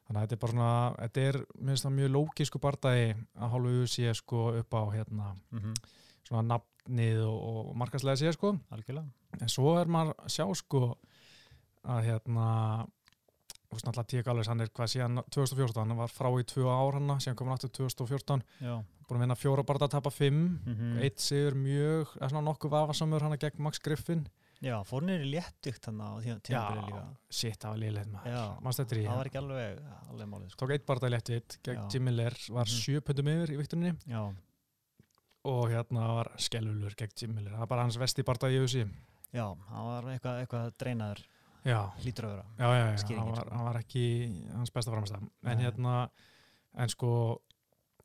þannig 0.08 0.20
að 0.20 0.28
þetta 0.28 0.32
er 0.34 0.38
bara 0.38 0.52
svona, 0.52 0.96
þetta 1.00 1.18
er 1.30 1.46
minnst 1.64 1.86
það 1.86 1.94
mjög 1.96 2.12
lókísku 2.12 2.60
bardagi 2.60 3.16
að 3.40 3.52
hálfu 3.52 3.84
UFC 3.84 4.14
sko 4.16 4.58
upp 4.60 4.70
á 4.74 4.82
hérna 4.96 5.36
Mhm. 5.52 5.74
svona 6.28 6.58
nafnið 6.60 7.24
og, 7.28 7.68
og 7.70 7.76
markaslega 7.76 8.16
sé 8.20 8.34
sko 8.34 8.60
algjörlega 8.72 9.08
en 9.42 9.48
svo 9.48 9.80
er 9.82 9.86
maður 9.88 10.14
að 10.16 10.28
sjá 10.28 10.56
sko 10.56 10.98
að 11.84 12.04
hérna 12.08 12.48
þú 13.74 13.76
veist 13.78 13.88
náttúrulega 13.88 14.10
Tíu 14.12 14.24
Galvis, 14.24 14.48
hann 14.52 14.62
er 14.62 14.70
hvað 14.70 14.92
síðan 14.94 15.22
2014, 15.34 15.82
hann 15.90 15.98
var 15.98 16.12
frá 16.14 16.30
í 16.38 16.44
tvö 16.46 16.68
ár 16.70 16.94
hann 17.00 17.16
síðan 17.24 17.36
kom 17.40 17.48
hann 17.50 17.58
aftur 17.58 17.72
2014, 17.74 18.44
já. 18.62 18.76
búin 19.08 19.18
að 19.18 19.24
vinna 19.26 19.36
fjóra 19.40 19.64
barða 19.66 19.88
að 19.90 19.96
tapa 19.98 20.12
fimm. 20.14 20.60
Mm 20.66 21.02
eitt 21.04 21.20
sigur 21.20 21.56
mjög, 21.58 22.14
eða 22.20 22.30
svona 22.30 22.46
nokkuð 22.52 22.72
vafasamur 22.72 23.22
hann 23.26 23.38
gegn 23.42 23.64
Max 23.66 23.80
Griffin. 23.84 24.28
Já, 24.64 24.78
fór 24.88 25.04
í 25.04 25.18
léttugt 25.28 25.86
hann 25.90 26.00
á 26.00 26.22
tímabili 26.24 26.86
líka. 26.88 27.02
shit, 27.30 27.58
það 27.60 27.70
var 27.74 27.78
liðlega 27.82 28.12
maður. 28.14 28.32
Það 29.10 29.18
var 29.18 29.26
ekki 29.28 29.42
alveg, 29.42 29.80
alveg 30.10 30.28
málið 30.32 30.50
sko. 30.54 30.60
tók 30.66 30.72
eitt 30.72 30.86
barða 30.86 31.08
í 31.10 31.12
léttvitt 31.12 31.58
gegn 31.64 31.82
Já. 31.82 31.90
Jim 31.92 32.04
Miller, 32.06 32.34
var 32.50 32.66
Mhm. 32.66 32.80
sjö 32.80 33.02
pundum 33.02 33.28
yfir 33.28 33.50
í 33.52 33.58
viktuninni. 33.58 33.98
Já, 34.08 34.34
og 35.44 35.70
hérna 35.70 36.08
var 36.16 36.32
skelvulur 36.38 36.96
gegn 36.96 37.12
Jim 37.20 37.36
Miller, 37.36 37.52
það 37.52 37.60
var 37.60 37.68
bara 37.68 37.82
hans 37.84 37.98
vesti 37.98 38.24
barða 38.24 38.50
í 38.54 38.62
UFC 38.62 38.86
já, 39.34 39.48
hann 39.68 39.86
var 39.90 40.04
eitthvað, 40.14 40.40
eitthvað 40.46 40.72
dreinaður 40.80 41.24
já, 41.66 41.80
lítur 42.04 42.26
að 42.28 42.34
vera. 42.36 42.46
Já, 42.60 42.68
já, 42.78 42.86
já 42.92 42.98
Skýringin, 43.04 43.24
hann, 43.24 43.36
var, 43.38 43.52
hann 43.58 43.66
var 43.70 43.80
ekki 43.82 44.04
hans 44.54 44.72
besta 44.76 44.92
framstæð 44.92 45.28
en 45.52 45.58
hérna, 45.64 45.96
en 46.76 46.90
sko 46.90 47.12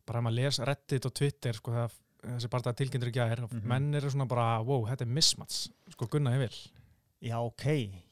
bara 0.06 0.18
ef 0.22 0.24
maður 0.28 0.38
les 0.40 0.58
Reddit 0.64 1.06
og 1.08 1.14
Twitter 1.14 1.52
sko 1.58 1.72
það 1.74 1.96
þessi 2.28 2.48
barða 2.50 2.72
tilkynntur 2.74 3.08
í 3.12 3.14
gær 3.14 3.44
Mhm. 3.48 3.62
menn 3.70 3.94
eru 3.94 4.10
svona 4.10 4.26
bara, 4.28 4.60
wow, 4.62 4.84
þetta 4.86 5.02
er 5.06 5.12
mismats 5.14 5.68
sko 5.94 6.06
gunna 6.10 6.36
vil. 6.38 6.54
Já, 7.20 7.34
ok, 7.42 7.64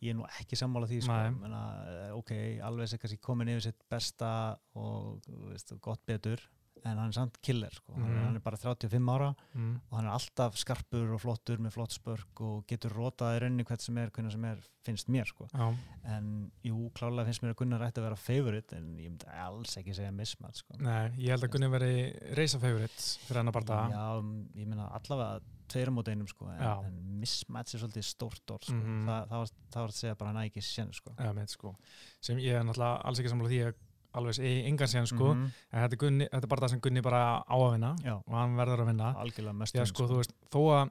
ég 0.03 0.11
er 0.11 0.15
nú 0.19 0.25
ekki 0.27 0.57
sammála 0.59 0.87
því 0.91 1.01
sko. 1.03 1.17
Menna, 1.41 2.13
ok, 2.19 2.31
alveg 2.67 2.89
sem 2.89 2.99
kannski 2.99 3.21
komin 3.23 3.49
yfir 3.49 3.63
sitt 3.69 3.83
besta 3.89 4.59
og 4.75 5.21
veist, 5.51 5.73
gott 5.81 6.01
betur 6.07 6.41
en 6.85 6.99
hann 6.99 7.09
er 7.09 7.13
samt 7.17 7.39
killer 7.43 7.71
sko. 7.75 7.93
hann, 7.95 8.03
Mhm. 8.05 8.25
hann 8.25 8.37
er 8.37 8.41
bara 8.41 8.57
35 8.57 9.09
ára 9.09 9.35
mm. 9.55 9.81
og 9.91 9.97
hann 9.99 10.07
er 10.07 10.13
alltaf 10.13 10.57
skarpur 10.57 11.15
og 11.15 11.21
flottur 11.21 11.59
með 11.59 11.73
flott 11.73 11.93
spörk 11.97 12.41
og 12.41 12.67
getur 12.67 12.91
rotað 12.91 13.37
í 13.37 13.41
rauninni 13.43 13.65
hvert 13.65 13.81
sem 13.81 13.97
er, 13.99 14.11
sem 14.31 14.45
er, 14.45 14.59
finnst 14.85 15.09
mér 15.09 15.27
sko. 15.27 15.49
já, 15.53 15.75
en 16.05 16.51
jú, 16.63 16.91
klálega 16.93 17.25
finnst 17.27 17.43
mér 17.43 17.55
að 17.55 17.57
Gunnar 17.57 17.81
ætti 17.89 17.99
að 18.01 18.09
vera 18.09 18.17
favorite 18.17 18.77
en 18.77 18.97
ég 18.99 19.11
myndi 19.11 19.27
alls 19.29 19.77
ekki 19.77 19.95
segja 19.95 20.13
mismat 20.13 20.55
sko. 20.57 20.75
nei, 20.79 21.11
ég 21.19 21.31
held 21.31 21.45
að 21.45 21.51
gunni 21.51 21.71
veri 21.71 21.95
reysa 22.37 22.59
favorit 22.59 22.97
fyrir 23.27 23.39
hennar 23.43 23.53
barða 23.53 23.91
Já, 23.91 24.19
um, 24.19 24.49
ég 24.55 24.67
meina 24.67 24.89
allavega 24.93 25.41
tveir 25.67 25.91
mót 25.91 26.09
einum 26.09 26.29
sko, 26.29 26.47
en, 26.53 26.61
Já. 26.61 26.85
en 26.87 27.19
mismatch 27.21 27.75
er 27.75 27.81
svolítið 27.83 28.05
stórt 28.07 28.53
orð 28.55 28.69
sko. 28.69 28.77
Mhm. 28.79 29.07
Þa, 29.09 29.17
það, 29.29 29.51
var, 29.73 29.89
að 29.89 29.97
segja 29.99 30.15
bara 30.19 30.33
hann 30.33 30.51
sér 30.63 30.93
sko. 30.95 31.11
sko 31.47 31.75
sem 32.21 32.39
ég 32.39 32.55
er 32.55 32.63
náttúrulega 32.63 33.05
alls 33.05 33.19
ekki 33.19 33.33
sammála 33.33 33.49
því 33.51 33.61
að 33.67 33.75
alveg 34.17 34.39
í 34.43 34.53
engan 34.67 34.89
síðan 34.89 35.07
sko 35.11 35.35
Mhm. 35.35 35.51
en 35.73 35.83
þetta 35.83 35.93
er, 35.93 36.03
gunni, 36.05 36.29
þetta 36.33 36.43
er 36.45 36.53
bara 36.55 36.61
það 36.67 36.71
sem 36.71 36.81
Gunni 36.81 37.03
bara 37.03 37.23
á 37.45 37.57
að 37.57 37.73
vinna 37.73 37.97
Já, 38.05 38.15
og 38.17 38.33
hann 38.35 38.57
verður 38.57 38.81
að 38.83 38.87
vinna 38.93 39.15
algjörlega 39.17 39.55
mest 39.57 39.75
Já, 39.75 39.85
sko, 39.87 40.07
þú 40.09 40.17
veist, 40.23 40.33
þó 40.51 40.61
að 40.77 40.91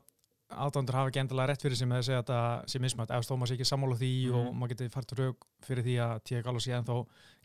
aðdándur 0.55 0.93
hafa 0.93 1.09
ekki 1.09 1.19
endilega 1.23 1.47
rétt 1.49 1.61
fyrir 1.65 1.75
sig 1.75 1.87
með 1.89 1.97
að 1.97 2.05
segja 2.05 2.19
að 2.21 2.25
þetta 2.25 2.69
sé 2.69 2.79
mismætt, 2.79 3.09
eða 3.09 3.25
þó 3.25 3.33
maður 3.35 3.47
sé 3.49 3.55
ekki 3.57 3.65
sammála 3.65 3.95
því 3.97 4.11
og 4.31 4.43
Mhm. 4.45 4.59
maður 4.59 4.69
geti 4.75 4.89
fært 4.93 5.13
rauk 5.17 5.37
fyrir 5.65 5.83
því 5.83 5.95
að 6.05 6.23
T.A. 6.23 6.41
Gallo 6.43 6.59
sé 6.59 6.71
ennþá 6.77 6.97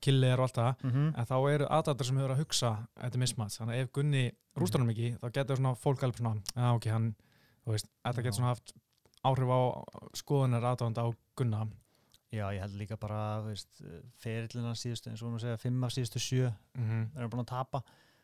killir 0.05 0.35
og 0.39 0.45
allt 0.45 0.55
það, 0.61 0.75
mm 0.85 0.91
-hmm. 0.91 1.19
en 1.19 1.25
þá 1.27 1.37
eru 1.55 1.67
aðdándur 1.67 2.05
sem 2.07 2.17
hefur 2.17 2.31
að 2.37 2.39
hugsa 2.45 2.71
að 3.01 3.03
þetta 3.11 3.19
mismætt, 3.19 3.57
þannig 3.57 3.75
að 3.75 3.81
ef 3.83 3.93
Gunni 3.93 4.31
rústar 4.57 4.79
hann 4.81 4.91
ekki, 4.91 5.17
þá 5.19 5.33
getur 5.33 5.57
svona 5.57 5.75
fólk 5.77 6.03
alveg 6.03 6.17
svona, 6.19 6.43
já 6.57 6.75
ok, 6.77 6.87
hann, 6.91 7.15
þú 7.67 7.71
veist, 7.73 7.87
þetta 8.05 8.23
getur 8.23 8.37
svona 8.39 8.49
haft 8.53 8.73
áhrif 9.25 9.49
á 9.49 9.61
skoðunar 10.15 10.63
aðdánda 10.65 11.01
á 11.01 11.09
Gunna 11.37 11.67
Já, 12.31 12.45
ég 12.55 12.61
held 12.63 12.77
líka 12.79 12.97
bara, 13.01 13.43
ferillina 14.23 14.75
síðustu, 14.79 15.11
eins 15.11 15.23
og 15.23 15.33
við 15.35 15.41
segja, 15.43 15.57
fimm 15.59 15.83
af 15.85 15.91
síðustu 15.97 16.21
sjö 16.23 16.53
mm 16.79 17.09
er 17.17 17.25
hann 17.25 17.31
búin 17.33 17.43
að 17.43 17.51
tapa. 17.51 17.81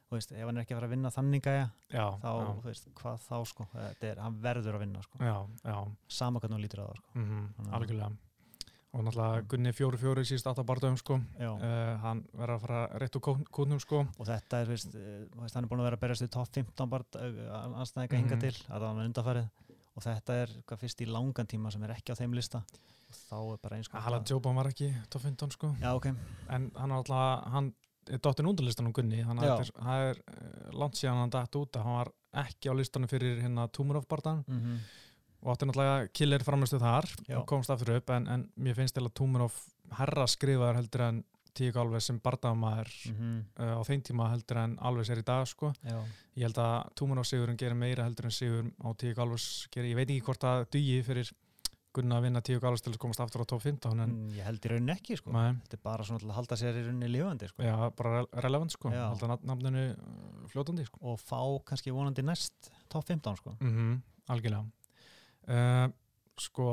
Þú 0.07 0.15
veist, 0.15 0.31
ef 0.31 0.45
hann 0.47 0.57
er 0.57 0.63
ekki 0.63 0.75
að 0.77 0.79
fara 0.79 0.87
að 0.87 0.93
vinna 0.95 1.11
þannig 1.11 1.47
Já, 1.91 2.05
þá, 2.23 2.29
já, 2.31 2.51
þú 2.61 2.69
veist, 2.69 2.85
hvað 2.95 3.17
þá 3.27 3.37
sko? 3.51 3.65
Er, 4.07 4.21
hann 4.23 4.37
verður 4.45 4.77
að 4.79 4.85
vinna 4.85 5.03
sko. 5.03 5.19
Já, 5.19 5.35
já. 5.67 5.79
Sama 6.09 6.39
hvernig 6.39 6.55
hún 6.61 6.63
lítur 6.63 6.83
að 6.85 6.93
það 6.93 7.01
sko. 7.01 7.11
Mm 7.19 7.49
að- 7.65 7.73
algjörlega. 7.81 8.11
Og 8.97 9.03
náttúrulega 9.05 9.43
Gunni 9.51 9.73
fjóru 9.77 9.99
fjóru 10.01 10.23
síðust 10.25 10.47
átt 10.49 10.61
á 10.63 10.65
barndöfum 10.65 10.97
sko 10.97 11.17
uh, 11.19 11.97
hann 12.01 12.23
verður 12.33 12.55
að 12.55 12.63
fara 12.63 12.79
rétt 13.03 13.17
úr 13.19 13.43
kútnum 13.53 13.81
sko. 13.83 14.07
Og 14.17 14.25
þetta 14.31 14.61
er, 14.63 14.71
veist, 14.71 14.95
eh, 14.95 15.27
þú 15.35 15.43
veist, 15.43 15.55
hann 15.59 15.65
er 15.67 15.69
búin 15.69 15.83
að 15.83 15.89
vera 15.91 15.99
að 15.99 16.05
berjast 16.07 16.23
í 16.25 16.31
top 16.33 16.49
15 16.55 16.89
bara 16.89 17.05
anstæðinga 17.83 18.15
Mhm. 18.15 18.23
hinga 18.23 18.39
til 18.41 18.55
að 18.71 18.79
það 18.79 18.87
var 18.87 19.05
undarfærið 19.11 19.51
og 19.97 20.03
þetta 20.07 20.39
er 20.47 20.49
hvað 20.65 20.79
fyrst 20.87 21.03
í 21.03 21.11
langan 21.11 21.47
tíma 21.51 21.73
sem 21.73 21.83
er 21.83 21.91
ekki 21.99 22.15
á 22.15 22.17
þeim 22.17 22.33
lista 22.39 22.63
þá 23.31 23.37
er 23.41 23.59
bara 23.63 23.77
eins 23.79 23.91
Hala 23.93 24.21
Djóban 24.21 24.59
var 24.61 24.71
ekki 24.71 24.91
top 25.11 25.23
15 25.23 25.57
sko. 25.57 25.73
Já, 25.81 25.91
ok, 25.95 26.07
en 26.49 26.71
hann 26.77 26.91
er 26.91 26.97
alltaf, 26.97 27.47
hann 27.53 27.73
er 28.11 28.23
dottin 28.23 28.47
undarlistan 28.47 28.87
um 28.87 28.93
Gunni, 28.93 29.25
þannig 29.25 29.49
Já. 29.49 29.55
að 29.57 29.65
þetta 29.65 29.97
er- 29.97 30.11
er 30.11 30.23
eh, 30.35 30.71
langt 30.73 30.95
síðan 31.01 31.23
hann 31.25 31.35
dætt 31.35 31.59
út 31.59 31.77
að 31.77 31.83
hann 31.89 31.99
var 32.01 32.13
ekki 32.47 32.71
á 32.71 32.75
listanum 32.79 33.09
fyrir 33.11 33.43
hérna 33.43 33.69
Túmurov 33.69 34.07
barðan 34.09 34.45
mm 34.47 34.79
og 35.47 35.53
átti 35.53 35.67
náttúrulega 35.69 36.09
killir 36.17 36.43
framlistu 36.43 36.79
þar 36.83 37.07
Já. 37.29 37.39
og 37.39 37.47
komst 37.47 37.71
aftur 37.71 37.95
upp 37.97 38.11
en, 38.11 38.27
en 38.27 38.45
mér 38.59 38.75
finnst 38.79 38.97
eða 38.99 39.13
Túmurov 39.15 39.55
herra 39.99 40.27
skrifaðar 40.27 40.81
heldur 40.81 41.05
en 41.07 41.25
Tík 41.57 41.77
Alves 41.81 42.05
sem 42.11 42.19
barðamaður 42.21 42.91
-hmm. 43.09 43.37
uh, 43.61 43.79
á 43.79 43.83
þeim 43.89 44.03
tíma 44.05 44.29
heldur 44.29 44.59
en 44.61 44.75
Alves 44.79 45.09
er 45.09 45.23
í 45.23 45.25
dag 45.25 45.47
sko. 45.49 45.73
Já, 45.83 46.03
ég 46.37 46.43
held 46.43 46.59
að 46.59 46.91
Túmurov 46.95 47.25
sigurinn 47.25 47.57
gerir 47.57 47.75
meira 47.75 48.05
heldur 48.05 48.27
en 48.27 48.31
sigur 48.31 48.65
á 48.85 48.89
Tík 48.99 49.19
Alves 49.19 49.69
gerir, 49.73 49.91
ég 49.91 49.97
veit 49.97 50.11
ekki 50.11 50.25
hvort 50.27 50.41
það 50.41 50.67
dugi 50.71 51.03
fyrir 51.03 51.33
Gunna 51.97 52.19
að 52.21 52.27
vinna 52.29 52.43
Tík 52.45 52.65
Alves 52.69 52.83
til 52.85 52.93
að 52.93 52.99
komast 53.03 53.21
aftur 53.25 53.43
á 53.43 53.47
top 53.49 53.63
15 53.65 54.01
en 54.05 54.13
Mm, 54.13 54.31
ég 54.37 54.45
held 54.47 54.65
í 54.67 54.71
rauninni 54.73 54.95
ekki 54.95 55.17
sko. 55.19 55.33
Nei, 55.35 55.53
Þetta 55.65 55.77
er 55.79 55.83
bara 55.89 56.05
svona 56.07 56.21
til 56.23 56.29
að 56.31 56.37
halda 56.39 56.59
sér 56.61 56.79
í 56.81 56.85
rauninni 56.87 57.09
lifandi 57.13 57.49
sko. 57.51 57.63
já, 57.67 57.75
bara 57.97 58.13
re- 58.23 58.43
relevant 58.47 58.73
sko 58.77 58.91
Já. 58.93 59.05
nafn- 59.21 59.45
nafninu 59.51 59.85
uh, 59.97 60.49
fljótandi 60.53 60.85
sko 60.87 60.99
og 61.13 61.21
fá 61.21 61.41
kannski 61.67 61.91
vonandi 61.95 62.23
næst 62.27 62.71
top 62.89 63.05
15 63.09 63.37
sko. 63.41 63.57
mm 63.61 64.03
algjörlega 64.29 64.65
uh, 65.49 65.89
sko 66.39 66.69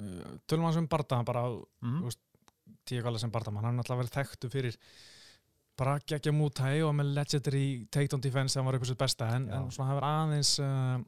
uh, 0.00 0.38
tölum 0.46 0.64
hans 0.68 0.76
um 0.80 0.86
Barda 0.90 1.22
bara 1.24 1.46
mm 1.82 2.02
Þú 2.04 2.16
Tíu 2.86 3.02
Galli 3.04 3.18
sem 3.18 3.30
Bardamann, 3.30 3.64
hann 3.66 3.78
er 3.78 3.82
alltaf 3.84 3.98
verið 3.98 4.14
þekktu 4.14 4.48
fyrir 4.50 4.76
bara 5.80 5.98
geggja 6.06 6.32
mútægi 6.34 6.82
og 6.84 6.92
með 6.96 7.10
legendary 7.16 7.86
takedown 7.90 8.20
defense 8.22 8.52
sem 8.54 8.64
var 8.66 8.76
á 8.76 8.84
sitt 8.84 8.98
besta 9.00 9.28
en, 9.36 9.46
en 9.50 9.70
svona 9.72 9.90
hefur 9.92 10.06
aðeins 10.06 10.50
uh, 10.62 10.98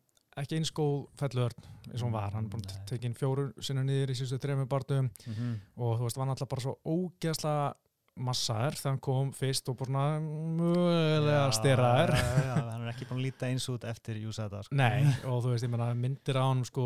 ekki 0.41 0.59
eins 0.59 0.73
góð 0.73 1.07
fellur 1.21 1.55
eins 1.91 2.01
og 2.01 2.09
hún 2.09 2.17
var, 2.17 2.33
hann 2.37 2.49
búin 2.53 2.65
að 2.65 2.81
tekinn 2.89 3.17
fjóru 3.19 3.51
sinna 3.61 3.85
niður 3.85 4.15
í 4.15 4.19
síðustu 4.19 4.41
þrejum 4.43 4.69
bardum 4.69 5.11
-hmm. 5.27 5.55
og 5.77 5.99
þú 5.99 6.07
veist, 6.07 6.17
var 6.17 6.27
hann 6.27 6.35
alltaf 6.37 6.49
bara 6.49 6.67
svo 6.67 6.79
ógeðslega 6.85 7.73
massaður 8.21 8.77
þegar 8.77 8.91
hann 8.93 9.01
kom 9.01 9.29
fyrst 9.33 9.69
og 9.73 9.77
bara 9.81 10.03
mögulega 10.21 11.45
styrraður 11.57 12.13
Hann 12.13 12.83
er 12.85 12.91
ekki 12.91 13.07
búin 13.09 13.21
að 13.21 13.25
líta 13.25 13.49
eins 13.49 13.69
út 13.73 13.85
eftir 13.89 14.19
Júsæta 14.21 14.61
sko. 14.67 14.77
Nei, 14.77 15.07
og 15.31 15.39
þú 15.45 15.53
veist, 15.53 15.65
ég 15.65 15.73
meina 15.73 15.87
myndir 15.97 16.37
á 16.37 16.45
hann 16.45 16.65
sko, 16.67 16.85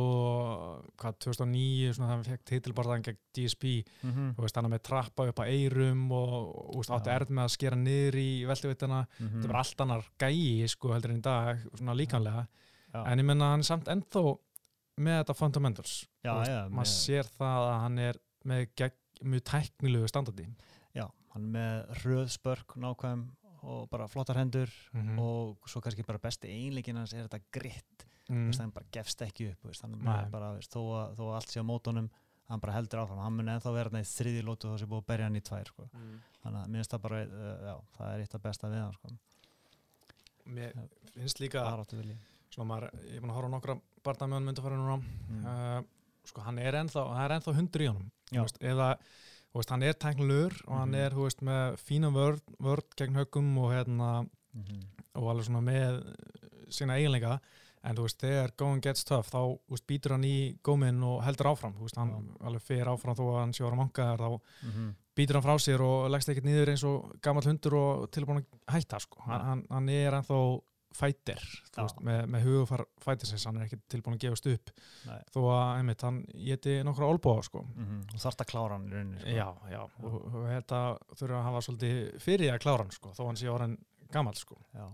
hvað, 1.00 1.18
2009 1.26 1.96
svona 1.96 2.10
þegar 2.10 2.12
hann 2.12 2.26
fekk 2.28 2.44
titilbarðan 2.50 3.06
gegn 3.08 3.18
DSP 3.34 3.64
mm 3.64 4.12
-hmm. 4.12 4.34
þú 4.36 4.44
veist, 4.44 4.56
hann 4.56 4.68
er 4.68 4.74
með 4.76 4.84
trappa 4.90 5.26
upp 5.26 5.40
á 5.42 5.44
eyrum 5.48 6.12
og, 6.12 6.30
þú 6.74 6.76
veist, 6.82 6.94
átti 6.94 7.10
erð 7.16 7.30
með 7.30 7.44
að 7.44 7.54
skera 7.56 7.76
niður 7.76 8.20
í 8.22 8.30
veldivitana, 8.46 9.00
þetta 9.18 9.48
var 9.48 9.60
allt 9.62 9.80
annar 9.80 10.04
gæi 10.18 10.68
sko 10.68 10.94
heldur 12.96 13.12
en 13.12 13.22
ég 13.22 13.28
menna 13.30 13.52
hann 13.52 13.64
er 13.64 13.68
samt 13.68 13.90
ennþá 13.92 14.24
með 15.06 15.18
þetta 15.20 15.36
fundamentals 15.36 15.96
Já, 16.24 16.32
já, 16.48 16.60
maður 16.72 16.92
sér 16.92 17.32
það 17.36 17.68
að 17.68 17.78
hann 17.84 17.98
er 18.06 18.20
með 18.46 18.62
gegn, 18.80 19.00
mjög 19.32 19.46
tæknilegu 19.52 20.10
standardi 20.12 20.46
Já, 20.96 21.06
hann 21.34 21.48
er 21.48 21.56
með 21.56 22.04
röð 22.04 22.30
spörk 22.36 22.76
nákvæm 22.80 23.26
og 23.66 23.88
bara 23.90 24.06
flottar 24.10 24.38
hendur 24.38 24.70
mm 24.92 25.18
og 25.18 25.68
svo 25.68 25.80
kannski 25.80 26.04
bara 26.06 26.22
besti 26.22 26.48
einleikin 26.52 26.96
hans 26.96 27.14
er 27.14 27.26
þetta 27.26 27.40
gritt 27.52 28.06
mm. 28.28 28.36
mm. 28.36 28.52
hann 28.60 28.72
bara 28.74 28.86
gefst 28.92 29.22
ekki 29.22 29.50
upp 29.50 29.66
veist, 29.66 29.84
bara, 30.30 30.52
veist, 30.56 30.72
þó, 30.72 30.82
að, 31.00 31.16
þó 31.18 31.24
að 31.26 31.34
allt 31.40 31.52
sé 31.52 31.60
á 31.62 31.66
mótunum 31.66 32.08
hann 32.46 32.62
bara 32.62 32.76
heldur 32.76 33.02
áfram, 33.02 33.18
hann 33.24 33.34
mun 33.34 33.50
ennþá 33.50 33.72
vera 33.74 33.90
þarna 33.90 34.04
í 34.04 34.08
þriði 34.10 34.44
lótu 34.46 34.70
þá 34.70 34.78
sé 34.78 34.86
búið 34.90 35.02
að 35.02 35.08
berja 35.10 35.26
hann 35.26 35.38
í 35.38 35.42
tvær 35.48 35.72
sko. 35.72 35.88
mm. 35.90 36.16
þannig 36.44 36.60
að 36.60 36.72
minnst 36.74 36.94
það 36.94 37.04
bara 37.08 37.22
uh, 37.24 37.56
já, 37.66 37.74
það 37.96 38.12
er 38.12 38.24
eitt 38.24 38.36
af 38.38 38.44
besta 38.44 38.70
við 38.70 38.82
hann 38.84 38.96
sko. 38.96 39.14
mér 40.56 40.76
finnst 41.16 41.42
líka 41.42 41.66
vilji 41.90 42.18
svona 42.56 42.68
maður, 42.72 42.90
ég 43.04 43.16
er 43.18 43.20
búin 43.22 43.30
að 43.34 43.38
horfa 43.38 43.52
á 43.52 43.54
nokkra 43.56 43.76
hann 44.24 44.32
að 44.48 44.62
fara 44.64 44.76
núna 44.80 44.96
mm. 45.02 45.44
uh, 45.44 45.80
sko 46.26 46.42
hann 46.46 46.58
er 46.62 46.80
ennþá, 46.80 47.02
það 47.12 47.24
er 47.24 47.34
ennþá 47.36 47.56
hundur 47.60 47.84
í 47.84 47.88
honum 47.92 48.10
veist, 48.32 48.58
eða 48.62 48.88
þú 48.96 49.60
veist, 49.60 49.70
hann 49.72 49.82
er 49.86 49.94
tæknilegur 49.94 50.56
og 50.66 50.74
hann 50.76 50.90
Mhm. 50.90 51.00
er, 51.04 51.10
þú 51.16 51.22
veist, 51.26 51.42
með 51.42 51.76
fína 51.80 52.10
vörd, 52.12 52.42
vörd 52.60 52.96
gegn 52.96 53.14
höggum 53.16 53.58
og 53.58 53.70
hérna 53.72 54.10
mm 54.26 54.64
-hmm. 54.64 54.82
og 55.14 55.30
alveg 55.30 55.44
svona 55.46 55.62
með 55.62 56.02
sína 56.68 56.96
eiginleika 56.98 57.40
en 57.84 57.96
þú 57.96 58.02
veist, 58.02 58.18
þegar 58.20 58.50
going 58.58 58.82
gets 58.82 59.04
tough 59.04 59.28
þá 59.30 59.38
þú 59.54 59.70
veist, 59.70 59.86
býtur 59.86 60.10
hann 60.12 60.24
í 60.24 60.58
góminn 60.62 61.02
og 61.04 61.22
heldur 61.22 61.46
áfram 61.52 61.74
þú 61.74 61.82
veist, 61.86 61.96
hann 61.96 62.10
Já. 62.10 62.46
alveg 62.46 62.62
fer 62.62 62.86
áfram 62.86 63.14
þó 63.14 63.24
að 63.30 63.40
hann 63.40 63.52
sé 63.52 63.64
ára 63.64 63.76
mankaðar 63.76 64.18
þá 64.20 64.40
Mm 64.62 64.70
-hmm. 64.72 64.94
býtur 65.16 65.34
hann 65.34 65.42
frá 65.42 65.58
sér 65.58 65.80
og 65.80 66.10
leggst 66.10 66.28
ekkert 66.28 66.44
niður 66.44 66.68
eins 66.68 66.84
og 66.84 67.20
gammal 67.22 67.44
hundur 67.44 67.74
og 67.74 68.10
tilbúin 68.10 68.38
að 68.38 68.74
hætta 68.74 68.98
sko. 69.00 69.20
hann, 69.22 69.38
Nei. 69.38 69.46
hann, 69.46 69.66
hann 69.70 69.88
er 69.88 70.12
ennþá 70.12 70.60
fætir 70.96 71.42
með, 72.06 72.20
með 72.34 72.46
hugufar 72.48 72.84
fætisins, 73.04 73.44
hann 73.48 73.60
er 73.60 73.66
ekki 73.66 73.78
tilbúin 73.92 74.16
að 74.16 74.22
gefast 74.26 74.48
upp 74.52 74.70
Nei. 75.06 75.18
þó 75.34 75.40
að, 75.52 75.64
einmitt, 75.78 76.04
hann 76.06 76.20
geti 76.48 76.76
nokkra 76.86 77.10
olbúa 77.12 77.42
sko. 77.46 77.62
og 77.62 78.22
þarft 78.22 78.44
að 78.46 78.50
klára 78.52 78.78
hann 78.78 78.86
í 78.88 78.94
rauninni 78.96 79.20
sko. 79.22 79.34
já, 79.36 79.48
já, 79.72 79.82
og, 80.02 80.16
og 80.32 80.46
þetta 80.50 80.80
þurfa 81.20 81.40
að 81.40 81.46
hafa 81.50 81.64
svolítið 81.68 82.00
fyrir 82.26 82.54
að 82.54 82.62
klára 82.64 82.86
hann 82.86 82.96
sko, 82.96 83.12
þó 83.18 83.22
hann 83.28 83.40
sé 83.42 83.52
orðin 83.52 83.76
gammal 84.14 84.36
sko. 84.38 84.56
Já. 84.76 84.86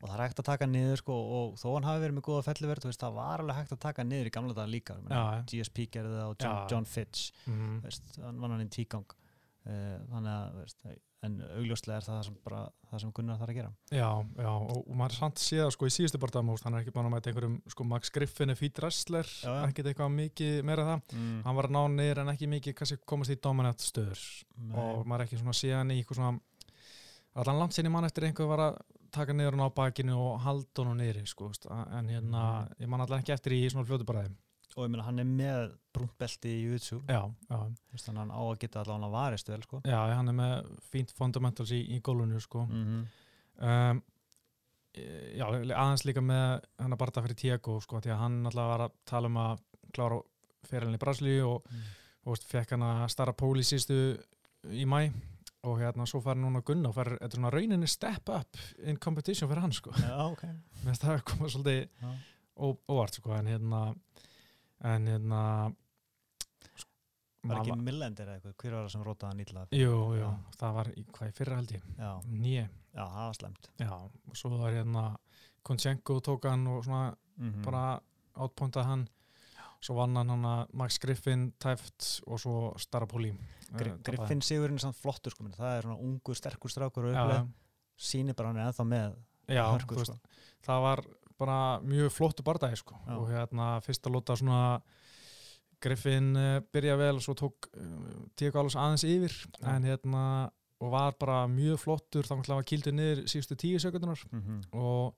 og 0.00 0.06
það 0.08 0.14
er 0.16 0.22
hægt 0.24 0.40
að 0.40 0.48
taka 0.48 0.66
niður 0.70 1.00
sko, 1.02 1.14
og 1.36 1.56
þó 1.60 1.66
hann 1.74 1.88
hafi 1.90 2.02
verið 2.06 2.16
með 2.16 2.26
góða 2.30 2.44
felliverð 2.46 2.86
veist, 2.88 3.02
það 3.02 3.16
var 3.18 3.42
alveg 3.44 3.58
hægt 3.60 3.74
að 3.76 3.80
taka 3.84 4.04
niður 4.06 4.30
í 4.30 4.34
gamla 4.38 4.54
daga 4.56 4.72
líka 4.72 4.96
Já, 5.10 5.22
GSP 5.50 5.88
gerði 5.92 6.14
það 6.16 6.30
og 6.30 6.36
John. 6.46 6.60
John 6.72 6.88
Fitch 6.88 7.26
mm 7.50 7.74
veist, 7.84 8.08
hann 8.22 8.38
vann 8.40 8.54
hann 8.56 8.64
í 8.64 8.70
tígang 8.72 9.04
uh, 9.12 9.98
þannig 10.14 10.30
að 10.32 10.56
veist, 10.62 10.78
en 11.22 11.34
augljóslega 11.58 11.98
er 12.00 12.04
það 12.06 12.20
sem, 12.26 12.36
bara, 12.44 12.60
það 12.90 13.00
sem 13.02 13.10
Gunnar 13.16 13.36
þarf 13.40 13.52
að 13.52 13.58
gera. 13.58 13.70
Já, 13.92 14.08
já, 14.40 14.50
og, 14.56 14.86
maður 14.96 15.12
er 15.12 15.18
samt 15.18 15.42
séð 15.42 15.70
sko 15.74 15.88
í 15.90 15.92
síðustu 15.92 16.20
barndamóst, 16.22 16.64
hann 16.64 16.74
er 16.78 16.80
ekki 16.84 16.94
búin 16.94 17.08
að 17.10 17.14
mæta 17.14 17.30
einhverjum 17.32 17.58
sko 17.74 17.84
Max 17.90 18.12
Griffin 18.14 18.54
er 18.54 18.56
fít 18.56 18.80
wrestler 18.80 19.28
ekkert 19.68 19.90
eitthvað 19.92 20.14
mikið 20.16 20.62
meira 20.64 20.86
það. 20.88 21.02
Mm. 21.18 21.42
hann 21.44 21.58
var 21.60 21.68
að 21.68 21.76
ná 21.76 21.82
niður 21.98 22.22
en 22.24 22.32
ekki 22.34 22.48
mikið 22.54 22.76
kannski 22.80 23.00
komast 23.04 23.34
í 23.34 23.38
dominant 23.44 23.84
stöður. 23.84 24.22
Og 24.72 25.04
maður 25.04 25.20
er 25.20 25.26
ekki 25.28 25.42
svona 25.42 25.56
síðan 25.60 25.92
í 25.92 26.00
eitthvað 26.00 26.20
svona 26.22 26.40
allan 27.40 27.60
langt 27.62 27.76
sinni 27.76 27.92
mann 27.92 28.08
eftir 28.08 28.26
einhver 28.26 28.48
var 28.50 28.64
að 28.70 28.80
taka 29.14 29.34
niður 29.34 29.56
hann 29.58 29.66
á 29.68 29.76
bakinu 29.76 30.16
og 30.18 30.40
halda 30.44 30.84
hann 30.86 30.98
niður 31.02 31.26
sko, 31.28 31.50
en 31.70 32.08
hérna, 32.08 32.42
Mhm. 32.64 32.80
ég 32.80 32.88
man 32.88 33.00
allan 33.00 33.20
ekki 33.22 33.32
eftir 33.36 33.52
í 33.52 33.68
svona 33.70 33.84
fljótu 33.86 34.06
bræði 34.06 34.32
og 34.76 34.84
ég 34.86 34.90
meina 34.92 35.04
hann 35.06 35.18
er 35.18 35.24
með 35.28 35.72
brúntbelti 35.94 36.48
í 36.54 36.62
YouTube 36.70 37.02
já, 37.10 37.22
já, 37.50 37.58
þannig 37.98 38.08
að 38.08 38.20
hann 38.20 38.30
á 38.30 38.40
að 38.44 38.58
geta 38.62 38.80
allavega 38.84 39.06
að 39.08 39.14
varist 39.16 39.48
vel 39.50 39.62
sko. 39.66 39.80
já, 39.84 39.98
hann 40.14 40.28
er 40.28 40.36
með 40.38 40.70
fínt 40.92 41.14
fundamentals 41.18 41.72
í, 41.74 41.80
í 41.96 42.00
gólunni 42.00 42.40
sko. 42.40 42.66
Mm 42.70 42.84
-hmm. 42.86 43.06
um, 43.70 44.02
e- 44.94 45.36
já, 45.38 45.46
aðeins 45.50 46.04
líka 46.06 46.20
með 46.22 46.60
hann 46.78 46.92
að 46.94 46.98
barða 47.02 47.22
fyrir 47.26 47.36
Tiago 47.42 47.80
sko, 47.80 48.00
því 48.00 48.10
að 48.14 48.22
hann 48.24 48.46
alltaf 48.46 48.68
var 48.74 48.80
að 48.86 48.92
tala 49.04 49.26
um 49.26 49.36
að 49.36 49.58
klára 49.92 50.20
fyrirlinni 50.70 50.98
í 51.00 51.04
Braslíu 51.04 51.46
og, 51.48 51.66
Mm. 51.70 51.82
og 52.26 52.32
veist, 52.34 52.44
fekk 52.46 52.70
hann 52.76 52.82
að 52.82 53.08
starra 53.08 53.32
pól 53.32 53.56
í 53.58 53.64
sístu 53.64 54.18
í 54.70 54.84
mæ 54.86 55.10
og 55.62 55.78
hérna 55.80 56.06
svo 56.06 56.20
fær 56.24 56.36
núna 56.36 56.62
Gunn 56.64 56.86
og 56.86 56.94
fær 56.94 57.18
rauninni 57.52 57.86
step 57.88 58.28
up 58.28 58.56
in 58.78 58.96
competition 58.96 59.48
fyrir 59.48 59.60
hann 59.60 59.72
sko. 59.72 59.90
Já, 59.92 60.30
ok. 60.32 60.42
Með 60.84 61.00
það 61.02 61.22
koma 61.24 61.48
svolítið 61.48 61.88
óvart 62.88 63.14
sko 63.14 63.34
en 63.36 63.46
hérna 63.46 63.94
en 64.84 65.06
hérna 65.10 65.42
Var 67.40 67.56
ekki 67.62 67.76
Millendir 67.80 68.28
eða 68.28 68.36
eitthvað, 68.36 68.54
hver 68.60 68.74
var 68.76 68.82
það 68.84 68.92
sem 68.92 69.04
rótaði 69.06 69.44
illa? 69.46 69.62
Jú, 69.72 69.92
jú, 70.18 70.26
Já. 70.26 70.56
það 70.60 70.74
var 70.76 70.90
í 70.92 71.04
hvað 71.08 71.30
í 71.30 71.36
fyrra 71.38 71.56
held 71.56 71.70
ég? 71.72 71.86
Nýje, 72.28 72.64
já, 72.92 73.04
það 73.04 73.22
var 73.22 73.38
slemt. 73.38 73.70
já, 73.80 73.92
og 73.96 74.36
svo 74.36 74.50
var 74.60 74.76
hérna 74.76 75.04
Konchenko 75.64 76.18
tók 76.24 76.48
hann 76.50 76.66
og 76.68 76.84
svona 76.84 77.16
Mm 77.40 77.62
bara 77.64 78.00
átpointað 78.36 78.84
hann. 78.84 79.02
Svo 79.80 79.94
vann 79.96 80.16
hann 80.16 80.28
hann 80.28 80.44
að 80.44 80.74
Max 80.76 80.98
Griffin 81.00 81.46
tæft 81.58 82.20
og 82.26 82.36
svo 82.42 82.74
Starapoli 82.76 83.30
Gri 83.78 83.94
Griffin 84.04 84.42
Sigurinn 84.44 84.76
er 84.76 84.82
samt 84.84 84.98
flottur 84.98 85.32
sko, 85.32 85.46
það 85.56 85.76
er 85.78 85.86
svona 85.86 85.96
ungu, 86.04 86.34
sterkur 86.36 86.68
strákur 86.72 87.06
og 87.08 87.14
já, 87.14 87.22
uppleið, 87.22 87.48
sýnir 87.96 88.36
bara 88.36 88.50
hann 88.52 88.60
er 88.60 88.68
ennþá 88.68 88.86
með 88.90 89.16
já, 89.48 89.62
hörku 89.72 89.96
þú 89.96 90.02
veist, 90.02 90.12
sko. 90.12 90.52
það 90.68 90.82
var 90.84 91.02
bara 91.40 91.58
mjög 91.82 92.12
flottu 92.12 92.44
bardagi 92.46 92.76
sko. 92.80 92.98
Og 93.16 93.28
hérna 93.32 93.72
fyrsta 93.84 94.12
lóta 94.12 94.36
svona 94.38 94.80
Griffin 95.80 96.34
uh, 96.36 96.60
byrja 96.72 96.96
vel 97.00 97.16
og 97.16 97.24
svo 97.24 97.34
tók 97.40 97.70
uh, 97.72 98.26
Tíak 98.36 98.56
Álas 98.60 98.76
aðeins 98.76 99.04
yfir 99.08 99.32
Já. 99.32 99.74
en 99.74 99.86
hérna 99.88 100.24
og 100.80 100.92
var 100.94 101.16
bara 101.20 101.46
mjög 101.48 101.80
flottur 101.82 102.24
þá 102.28 102.34
var 102.54 102.64
kildur 102.68 102.92
niður 102.96 103.24
síðustu 103.28 103.56
tíu 103.56 103.80
sekundunar 103.80 104.20
Mm 104.32 104.40
-hmm. 104.40 104.60
og 104.72 105.14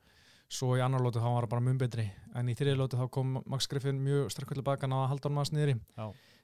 svo 0.50 0.76
í 0.76 0.82
annar 0.84 1.00
lótu 1.00 1.18
þá 1.22 1.30
var 1.34 1.44
það 1.46 1.50
bara 1.50 1.60
mun 1.60 1.78
betri 1.78 2.10
en 2.34 2.48
í 2.48 2.54
þriði 2.54 2.76
lótu 2.76 2.98
þá 2.98 3.08
kom 3.10 3.42
Max 3.46 3.66
Griffin 3.66 4.02
mjög 4.04 4.30
sterkur 4.30 4.54
tilbaka 4.58 4.86
að 4.86 5.08
halda 5.08 5.28
hann 5.28 5.34
maður. 5.34 5.76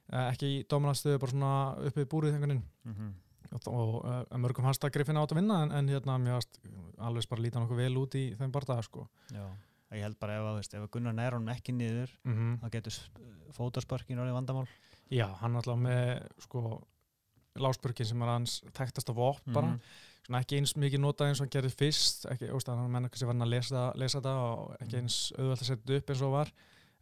Eh, 0.09 0.31
ekki 0.31 0.45
í 0.45 0.63
dominanstöðu 0.69 1.19
bara 1.19 1.31
svona 1.31 1.75
uppið 1.85 2.07
búrið 2.09 2.33
þengarinn 2.33 2.63
Mm 2.85 2.93
-hmm. 2.93 3.11
og, 3.51 3.67
og 3.67 4.05
uh, 4.05 4.37
mörgum 4.37 4.65
hans 4.65 4.79
að 4.79 4.91
Griffin 4.91 5.17
átt 5.17 5.31
að 5.31 5.35
vinna 5.35 5.63
en, 5.63 5.71
en 5.71 5.87
hérna 5.87 6.33
varst 6.33 6.59
alveg 6.97 7.29
bara 7.29 7.41
líta 7.41 7.59
nokkuð 7.59 7.77
vel 7.77 7.97
út 7.97 8.15
í 8.15 8.35
þeim 8.35 8.51
bardaga 8.51 8.81
sko 8.81 9.07
Já, 9.31 9.45
ég 9.97 10.03
held 10.05 10.19
bara 10.19 10.35
ef, 10.37 10.47
veist, 10.59 10.73
ef 10.77 10.89
Gunnar 10.93 11.13
nær 11.17 11.33
honum 11.37 11.49
ekki 11.53 11.73
niður 11.73 12.11
mm 12.23 12.59
þá 12.61 12.69
getur 12.75 12.99
fótaspörkin 13.57 14.19
orðið 14.21 14.37
vandamál. 14.37 14.67
Já, 15.09 15.25
hann 15.41 15.55
alltaf 15.57 15.77
með 15.81 16.27
sko 16.45 16.61
lásbörkin 17.59 18.05
sem 18.05 18.21
er 18.21 18.29
hans 18.29 18.59
tæktasta 18.77 19.13
vopn 19.15 19.53
bara, 19.53 19.67
Mhm. 19.67 19.79
svona 20.27 20.39
ekki 20.43 20.57
eins 20.59 20.73
mikið 20.77 20.99
notað 21.01 21.27
eins 21.29 21.41
og 21.41 21.47
hann 21.47 21.55
gerði 21.55 21.71
fyrst, 21.75 22.25
ekki, 22.31 22.49
óstað, 22.53 22.77
hann 22.77 22.91
menna 22.91 23.09
kannski 23.09 23.25
var 23.25 23.33
hann 23.33 23.47
að 23.47 23.53
lesa, 23.55 23.91
lesa 23.95 24.21
það 24.21 24.37
og 24.43 24.75
ekki 24.79 24.97
eins 25.01 25.17
auðvelt 25.37 25.61
að 25.61 25.65
setja 25.71 25.97
upp 25.97 26.09
eins 26.13 26.21
og 26.21 26.31
var. 26.31 26.51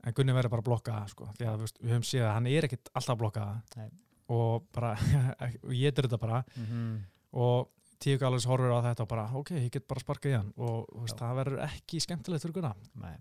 En 0.03 0.13
Gunni 0.13 0.32
verður 0.34 0.50
bara 0.50 0.62
að 0.62 0.70
blokka 0.70 0.91
það, 0.94 1.10
sko, 1.10 1.25
því 1.38 1.46
að 1.51 1.60
veist, 1.60 1.77
við 1.82 1.91
höfum 1.91 2.08
séð 2.08 2.25
að 2.29 2.34
hann 2.34 2.48
er 2.48 2.63
ekkit 2.67 2.89
alltaf 2.96 3.15
að 3.15 3.20
blokka 3.20 3.46
það. 3.75 3.91
Og 4.29 4.63
bara, 4.72 4.96
ég 5.67 5.91
getur 5.91 6.08
þetta 6.08 6.20
bara. 6.20 6.44
Mhm. 6.56 7.03
og 7.34 7.67
Tíu 8.00 8.20
Gallis 8.22 8.46
horfir 8.46 8.70
á 8.74 8.80
þetta 8.86 9.04
og 9.06 9.10
bara, 9.10 9.25
ok, 9.39 9.51
ég 9.58 9.72
get 9.74 9.88
bara 9.89 10.04
sparkað 10.04 10.32
í 10.32 10.36
hann 10.38 10.51
og 10.58 10.86
veist, 11.01 11.18
það 11.18 11.39
verður 11.39 11.63
ekki 11.66 12.00
skemmtilegt 12.04 12.44
fyrir 12.46 12.54
Gunna, 12.60 12.74
Nei. 13.01 13.16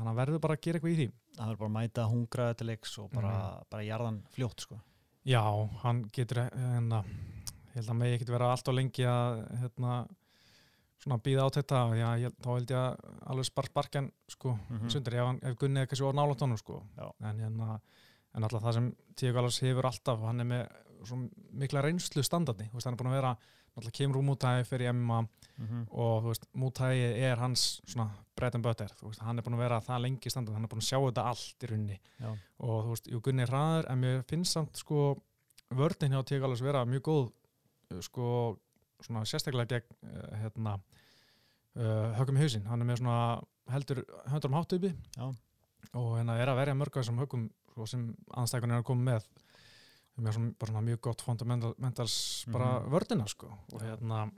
hann 0.00 0.16
verður 0.16 0.40
bara 0.40 0.56
að 0.56 0.62
gera 0.64 0.78
eitthvað 0.80 0.94
í 0.94 0.98
því 1.02 1.08
Það 1.34 1.50
er 1.50 1.56
bara 1.60 1.68
að 1.68 1.74
mæta 1.74 2.02
hungraði 2.08 2.56
til 2.60 2.66
leiks 2.70 2.98
og 3.02 3.10
bara, 3.10 3.30
Mhm. 3.34 3.64
bara 3.70 3.82
jarðan 3.82 4.20
fljótt 4.30 4.60
sko. 4.60 4.80
Já, 5.26 5.42
hann 5.82 6.04
getur 6.12 6.36
hérna, 6.50 7.04
ég 7.04 7.74
held 7.74 7.88
að 7.90 7.96
mig 7.96 8.14
ekkert 8.20 8.28
vera 8.30 8.50
allt 8.52 8.68
og 8.68 8.74
lengi 8.74 9.02
að 9.04 9.60
hérna, 9.60 10.06
svona 11.02 11.18
býða 11.18 11.44
á 11.44 11.50
þetta 11.50 11.80
já, 11.98 12.08
ég, 12.22 12.32
þá 12.40 12.48
held 12.54 12.70
ég 12.70 12.78
að 12.78 12.96
alveg 13.26 13.44
spar 13.44 13.64
sparkjan 13.66 14.10
sko, 14.28 14.58
Mhm. 14.70 14.88
sundur, 14.90 15.14
ef, 15.14 15.26
hann- 15.26 15.40
ef 15.42 15.56
Gunni 15.58 15.80
er 15.80 15.86
kannski 15.86 16.06
á 16.06 16.12
nála 16.14 16.34
tónu 16.36 16.56
sko, 16.58 16.82
en 17.20 17.38
hérna 17.40 17.80
en 18.34 18.42
alltaf 18.42 18.62
það 18.62 18.72
sem 18.74 18.96
Tíu 19.16 19.32
Gallas 19.34 19.58
hefur 19.60 19.82
alltaf 19.84 20.20
hann 20.20 20.40
er 20.40 20.44
með 20.44 20.68
svo 21.04 21.28
mikla 21.52 21.82
reynslu 21.82 22.22
standardi, 22.22 22.70
hann 22.70 22.92
er 22.94 22.96
búin 22.96 23.10
að 23.12 23.20
vera 23.22 23.36
alltaf 23.76 23.92
kemur 23.96 24.20
úr 24.20 24.28
mútæði 24.32 24.66
fyrir 24.68 24.92
MMA 24.94 25.24
Mhm. 25.54 25.84
og 25.94 26.24
þú 26.24 26.26
veist, 26.32 26.46
mútæði 26.58 27.02
er 27.22 27.36
hans 27.38 27.80
butter, 28.34 28.88
þú 28.98 29.06
veist, 29.06 29.20
hann 29.22 29.38
er 29.38 29.42
búin 29.46 29.54
að 29.54 29.58
vera 29.62 29.80
það 29.80 30.00
lengi 30.02 30.30
standard, 30.30 30.54
hann 30.56 30.64
er 30.64 30.68
búin 30.68 30.82
að 30.82 30.88
sjá 30.88 30.98
þetta 30.98 31.24
allt 31.30 31.62
í 31.62 31.68
runni 31.70 31.98
Já. 32.18 32.32
og 32.58 32.84
þú 32.84 32.88
veist, 32.90 33.06
jú 33.12 33.20
Gunni 33.22 33.42
er 33.42 33.46
hraður 33.52 33.90
en 33.90 34.00
mér 34.00 34.24
finnst 34.26 34.52
samt 34.52 34.76
sko 34.76 35.22
vörðin 35.70 36.10
hjá 36.10 36.24
Tíu 36.26 36.40
Gallas 36.42 36.60
vera 36.60 36.84
mjög 36.84 37.02
góð 37.06 37.30
uh, 37.92 38.00
sko, 38.00 38.58
svona 39.00 39.22
sérstaklega 39.24 39.78
gegn 39.78 39.94
uh, 40.10 40.36
hérna 40.42 40.74
uh, 41.76 42.14
högum 42.18 42.36
í 42.38 42.42
hausinn, 42.42 42.66
hann 42.66 42.82
er 42.82 42.88
með 42.90 42.98
svona 43.02 43.42
heldur 43.70 44.02
höndur 44.32 44.50
um 44.50 44.58
háttu 44.58 44.76
uppi 44.80 44.90
Já. 45.16 45.28
og 45.94 46.10
hérna 46.18 46.36
er 46.42 46.50
að 46.50 46.58
verja 46.64 46.74
mörg 46.74 46.98
þessum 46.98 47.18
högum 47.22 47.46
sem 47.86 48.08
anstækun 48.34 48.70
er 48.74 48.82
að 48.82 48.88
koma 48.90 49.12
með 49.12 49.24
með 50.20 50.32
svona, 50.36 50.52
bara 50.58 50.70
svona 50.72 50.86
mjög 50.86 51.00
gott 51.08 51.20
fundamentals 51.26 52.16
bara 52.52 52.80
Mhm. 52.80 52.90
vördina 52.92 53.26
sko 53.28 53.48
og 53.72 53.80
hérna 53.82 54.30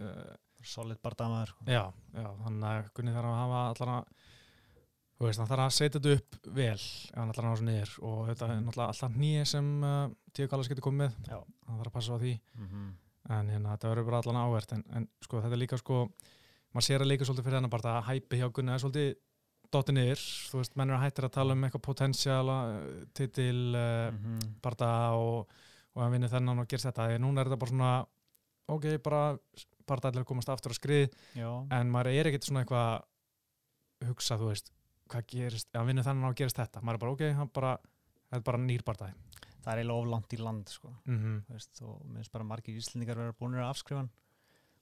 uh, 0.00 0.34
Solid 0.64 0.96
bardamaður 1.02 1.50
sko. 1.52 1.64
já, 1.68 1.92
já, 2.14 2.28
þannig 2.44 2.64
að 2.70 2.92
Gunni 2.94 3.12
þarf 3.12 3.28
að 3.28 3.40
hafa 3.42 3.58
allar 3.74 3.90
að 3.94 4.04
þú 5.18 5.26
veist, 5.26 5.38
hann 5.38 5.48
þarf 5.50 5.64
að 5.64 5.74
setja 5.76 6.00
þetta 6.00 6.14
upp 6.18 6.38
vel 6.56 6.74
ef 6.74 7.14
hann 7.14 7.30
allar 7.30 7.44
að 7.44 7.50
ná 7.50 7.56
svo 7.58 7.66
niður 7.68 7.92
og 8.02 8.20
þetta 8.30 8.44
er 8.48 8.62
náttúrulega 8.62 8.88
alltaf 8.94 9.18
nýja 9.20 9.44
sem 9.46 9.68
uh, 9.84 10.08
Tíu 10.32 10.48
Gallas 10.48 10.68
getur 10.72 10.86
komið 10.88 11.12
Já. 11.28 11.38
hann 11.66 11.78
þarf 11.78 11.90
að 11.90 11.96
passa 11.98 12.14
á 12.16 12.18
því 12.18 12.32
Mhm. 12.58 12.94
en 13.34 13.48
hérna, 13.48 13.76
þetta 13.76 13.90
verður 13.94 14.04
bara 14.08 14.18
allan 14.22 14.40
áhvert 14.44 14.72
en, 14.72 14.84
en 14.94 15.08
sko, 15.22 15.40
þetta 15.40 15.52
er 15.52 15.62
líka 15.66 15.78
sko 15.78 16.08
maður 16.74 16.86
sér 16.88 17.00
að 17.04 17.10
líka 17.12 17.24
svolítið 17.28 17.44
fyrir 17.44 17.58
hennar 17.60 17.70
bara 17.70 17.98
að 18.00 18.08
hæpi 18.08 18.40
hjá 18.40 18.48
Gunni 18.52 18.72
er 18.72 18.78
svolítið 18.82 19.14
dottið 19.72 19.94
niður 19.94 20.22
þú 20.50 20.58
veist, 20.60 20.76
menn 20.76 20.90
eru 20.90 20.98
hættir 21.02 21.24
að 21.24 21.32
tala 21.32 21.52
um 21.52 21.64
eitthvað 21.64 21.82
potensial 21.82 22.48
titil 23.14 23.74
uh, 23.74 24.10
Mhm. 24.12 24.38
barða 24.62 24.90
og, 25.18 25.48
og 25.94 26.02
hann 26.02 26.12
vinnur 26.12 26.28
þennan 26.30 26.58
og 26.60 26.68
gerst 26.68 26.86
þetta, 26.86 27.08
því 27.10 27.18
núna 27.20 27.40
er 27.40 27.46
þetta 27.50 27.58
bara 27.58 27.70
svona 27.70 28.06
ok, 28.68 28.84
bara 29.02 29.38
barða 29.86 30.08
allir 30.10 30.22
að 30.24 30.26
komast 30.26 30.48
aftur 30.48 30.72
á 30.72 30.76
skrið 30.78 31.10
Já. 31.36 31.50
en 31.70 31.90
maður 31.90 32.12
er 32.14 32.26
ekkert 32.30 32.44
svona 32.48 32.64
eitthvað 32.64 33.02
hugsa, 34.08 34.36
þú 34.40 34.48
veist, 34.52 34.70
hvað 35.08 35.26
gerist 35.26 35.68
hann 35.74 35.86
vinnur 35.86 36.04
þennan 36.06 36.30
og 36.30 36.36
gerist 36.36 36.56
þetta, 36.60 36.82
maður 36.82 36.94
er 36.94 37.02
bara 37.04 37.12
ok 37.12 37.24
hann 37.38 37.50
bara, 37.54 37.74
þetta 38.30 38.40
er 38.42 38.48
bara 38.52 38.58
nýr 38.58 38.82
barðaði 38.86 39.14
Það 39.64 39.72
er 39.72 39.78
eiginlega 39.80 40.00
oflant 40.04 40.32
í 40.34 40.38
land 40.44 40.68
sko. 40.68 40.88
mm 41.06 41.18
-hmm. 41.18 41.36
Veist, 41.48 41.78
og 41.82 42.02
minnst 42.04 42.30
bara 42.32 42.44
margir 42.44 42.76
íslendingar 42.76 43.16
vera 43.16 43.32
búinir 43.32 43.62
að 43.64 43.70
afskrifa 43.72 44.00
hann 44.02 44.10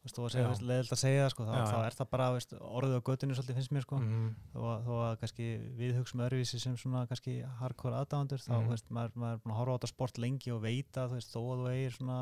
Þú 0.02 0.08
veist, 0.08 0.16
þó 0.18 0.22
að 0.26 0.32
segja, 0.34 0.46
þú 0.58 0.66
leðilt 0.66 0.92
að 0.92 0.98
segja 0.98 1.18
það, 1.22 1.28
sko, 1.30 1.44
þá, 1.46 1.52
Já, 1.54 1.64
þá 1.70 1.76
er 1.86 1.94
það 1.94 2.08
bara 2.10 2.24
þú 2.26 2.34
veist, 2.34 2.52
orðið 2.58 2.94
á 2.98 3.06
göttinu 3.06 3.34
svolítið 3.38 3.54
finnst 3.58 3.72
mér 3.76 3.84
sko. 3.86 3.96
Mm 4.02 4.30
þó, 4.52 4.60
að, 4.72 4.80
þó 4.88 4.94
að 5.06 5.12
kannski 5.20 5.46
við 5.78 5.92
hugsaum 6.00 6.22
öðruvísi 6.26 6.58
sem 6.60 6.76
svona 6.76 7.02
kannski 7.06 7.34
hardcore 7.60 8.00
aðdáðandur 8.02 8.42
þá 8.42 8.50
Mhm. 8.56 8.64
þú 8.66 8.72
veist, 8.74 8.90
maður, 8.90 9.14
maður 9.22 9.38
að 9.46 9.56
horfa 9.60 9.72
á 9.72 9.76
þetta 9.78 9.92
sport 9.92 10.18
lengi 10.18 10.50
og 10.52 10.60
veita 10.66 11.06
þú 11.06 11.14
veist, 11.20 11.30
þó 11.30 11.40
að 11.46 11.62
þú 11.62 11.70
eigir 11.70 11.94
svona 11.94 12.18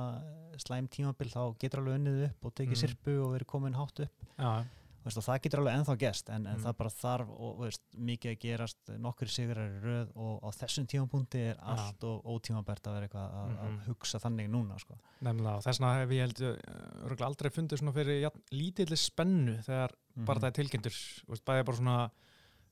slæm 0.61 0.89
tímabil 0.93 1.31
þá 1.33 1.43
getur 1.59 1.81
alveg 1.81 1.97
unnið 2.01 2.25
upp 2.29 2.45
og 2.45 2.55
tekið 2.55 2.77
Mhm. 2.77 2.83
sirpu 2.85 3.15
og 3.25 3.33
verið 3.39 3.47
komin 3.49 3.75
hátt 3.81 4.01
upp 4.05 4.13
já, 4.39 4.53
Þú 4.61 4.90
veist, 5.05 5.17
og 5.17 5.25
það 5.25 5.41
getur 5.43 5.61
alveg 5.63 5.75
ennþá 5.79 5.95
gest 5.99 6.29
en, 6.31 6.47
en 6.47 6.57
Mhm. 6.57 6.65
það 6.65 6.77
bara 6.77 6.91
þarf 6.91 7.29
og 7.41 7.59
veist, 7.65 7.83
mikið 7.97 8.31
að 8.35 8.39
gerast 8.45 8.91
nokkur 8.99 9.29
sigrar 9.29 9.71
í 9.71 9.81
röð 9.81 10.11
og 10.17 10.43
á 10.45 10.49
þessum 10.61 10.87
tímapunkti 10.87 11.41
er 11.51 11.57
allt 11.63 12.05
og 12.05 12.25
ótímabært 12.25 12.85
að 12.87 12.95
vera 12.99 13.09
eitthvað 13.09 13.35
að, 13.41 13.55
að 13.61 13.71
Mhm. 13.71 13.81
hugsa 13.87 14.19
þannig 14.21 14.51
núna 14.51 14.79
sko. 14.81 14.99
nefnilega 15.23 15.57
og 15.57 15.63
þess 15.65 15.81
vegna 15.81 15.95
hef 16.01 16.09
ég 16.11 16.21
held 16.21 16.41
uh, 16.41 17.07
örugglega 17.07 17.27
aldrei 17.31 17.51
fundið 17.51 17.79
svona 17.79 17.93
fyrir 17.93 18.21
ja, 18.21 18.31
lítilli 18.53 18.97
spennu 18.97 19.59
þegar 19.65 19.91
Mhm. 20.17 20.25
bara 20.27 20.41
það 20.41 20.47
er 20.47 20.59
tilkynntur 20.63 20.93
þú 20.93 21.29
veist, 21.29 21.45
bæði 21.45 21.65
bara 21.65 21.77
svona 21.77 22.11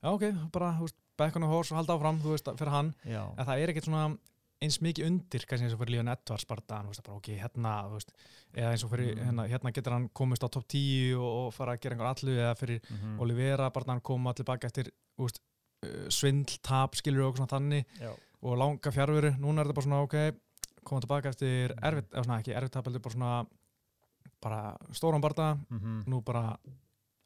já 0.03 0.09
ok, 0.13 0.51
bara, 0.51 0.79
on 1.35 1.43
a 1.43 1.47
horse 1.47 1.71
og 1.73 1.77
halda 1.77 1.93
áfram, 1.97 2.19
þú 2.21 2.31
veist, 2.31 2.45
fyrir 2.57 2.69
hann 2.71 2.93
Já, 3.05 3.25
en 3.37 3.45
það 3.45 3.59
er 3.59 3.67
ekkert 3.73 3.85
svona 3.85 4.17
eins 4.61 4.77
mikið 4.83 5.05
undir 5.07 5.45
kannski 5.47 5.65
eins 5.67 5.73
og 5.75 5.79
fyrir 5.79 5.93
Líðan 5.95 6.11
Edvards 6.11 6.45
bara 6.49 6.61
þú 6.83 6.87
veist, 6.91 7.03
bara 7.05 7.17
ok, 7.17 7.29
hérna, 7.39 7.73
veist 7.93 8.11
eða 8.53 8.71
eins 8.73 8.83
og 8.83 8.91
fyrir, 8.91 9.13
Mm. 9.15 9.23
hérna, 9.29 9.45
hérna 9.47 9.71
getur 9.71 9.93
hann 9.95 10.09
komist 10.09 10.43
á 10.43 10.49
topp 10.51 10.67
10 10.67 11.13
og, 11.15 11.47
og 11.47 11.53
fara 11.53 11.75
að 11.77 11.81
gera 11.81 11.95
einhver 11.95 12.09
allu 12.11 12.35
eða 12.35 12.55
fyrir 12.59 12.81
Mhm. 12.89 13.19
Olivera, 13.19 13.69
bara 13.71 13.85
hann 13.93 14.01
koma 14.01 14.31
allir 14.33 14.45
baka 14.45 14.67
eftir 14.67 14.91
veist, 15.17 15.39
uh, 15.85 16.09
svindl, 16.09 16.59
tap, 16.61 16.95
skilur 16.95 17.29
og 17.29 17.37
svona 17.37 17.47
þannig 17.47 17.85
Já. 17.99 18.11
og 18.43 18.57
langa 18.57 18.91
fjárveru, 18.91 19.37
núna 19.39 19.61
er 19.61 19.65
þetta 19.65 19.75
bara 19.75 19.87
svona 19.87 20.03
ok, 20.03 20.35
koma 20.83 21.01
tilbaka 21.01 21.29
eftir 21.29 21.69
Mm. 21.75 21.79
erfitt, 21.83 22.09
eða 22.11 22.25
svona 22.25 22.39
ekki 22.43 22.55
erfitt 22.55 22.71
tap, 22.71 22.85
heldur 22.85 23.01
bara 23.01 23.13
svona 23.15 23.47
bara 24.41 24.77
stóran 24.91 25.21
barða 25.21 25.57
Mhm. 25.69 26.03
nú 26.07 26.21
bara, 26.23 26.57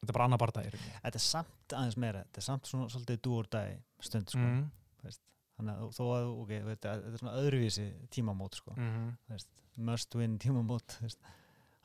þetta 0.02 0.08
er 0.08 0.12
bara 0.12 0.24
annar 0.24 0.38
rauninni. 0.70 1.00
Þetta 1.04 1.14
er 1.14 1.18
samt 1.18 1.68
aðeins 1.72 1.96
meira 1.96 2.24
þetta 2.24 2.38
er 2.38 2.42
samt 2.42 2.62
svona 2.66 2.88
svolítið 2.88 3.20
dúurdægi 3.22 3.82
stund 4.00 4.28
sko. 4.28 4.38
mm. 4.38 4.70
Þannig 5.58 5.74
að 5.74 5.92
þó 5.96 6.02
að 6.06 6.28
ok, 6.32 6.50
þú 6.54 6.70
veit, 6.70 6.80
þetta 6.82 7.12
er 7.12 7.20
svona 7.20 7.36
öðruvísi 7.40 7.86
tímamót 8.14 8.58
sko. 8.58 8.74
Mm. 8.76 9.12
Veist, 9.30 9.62
must 9.76 10.18
win 10.18 10.38
tímamót 10.42 10.98
veist. 11.02 11.20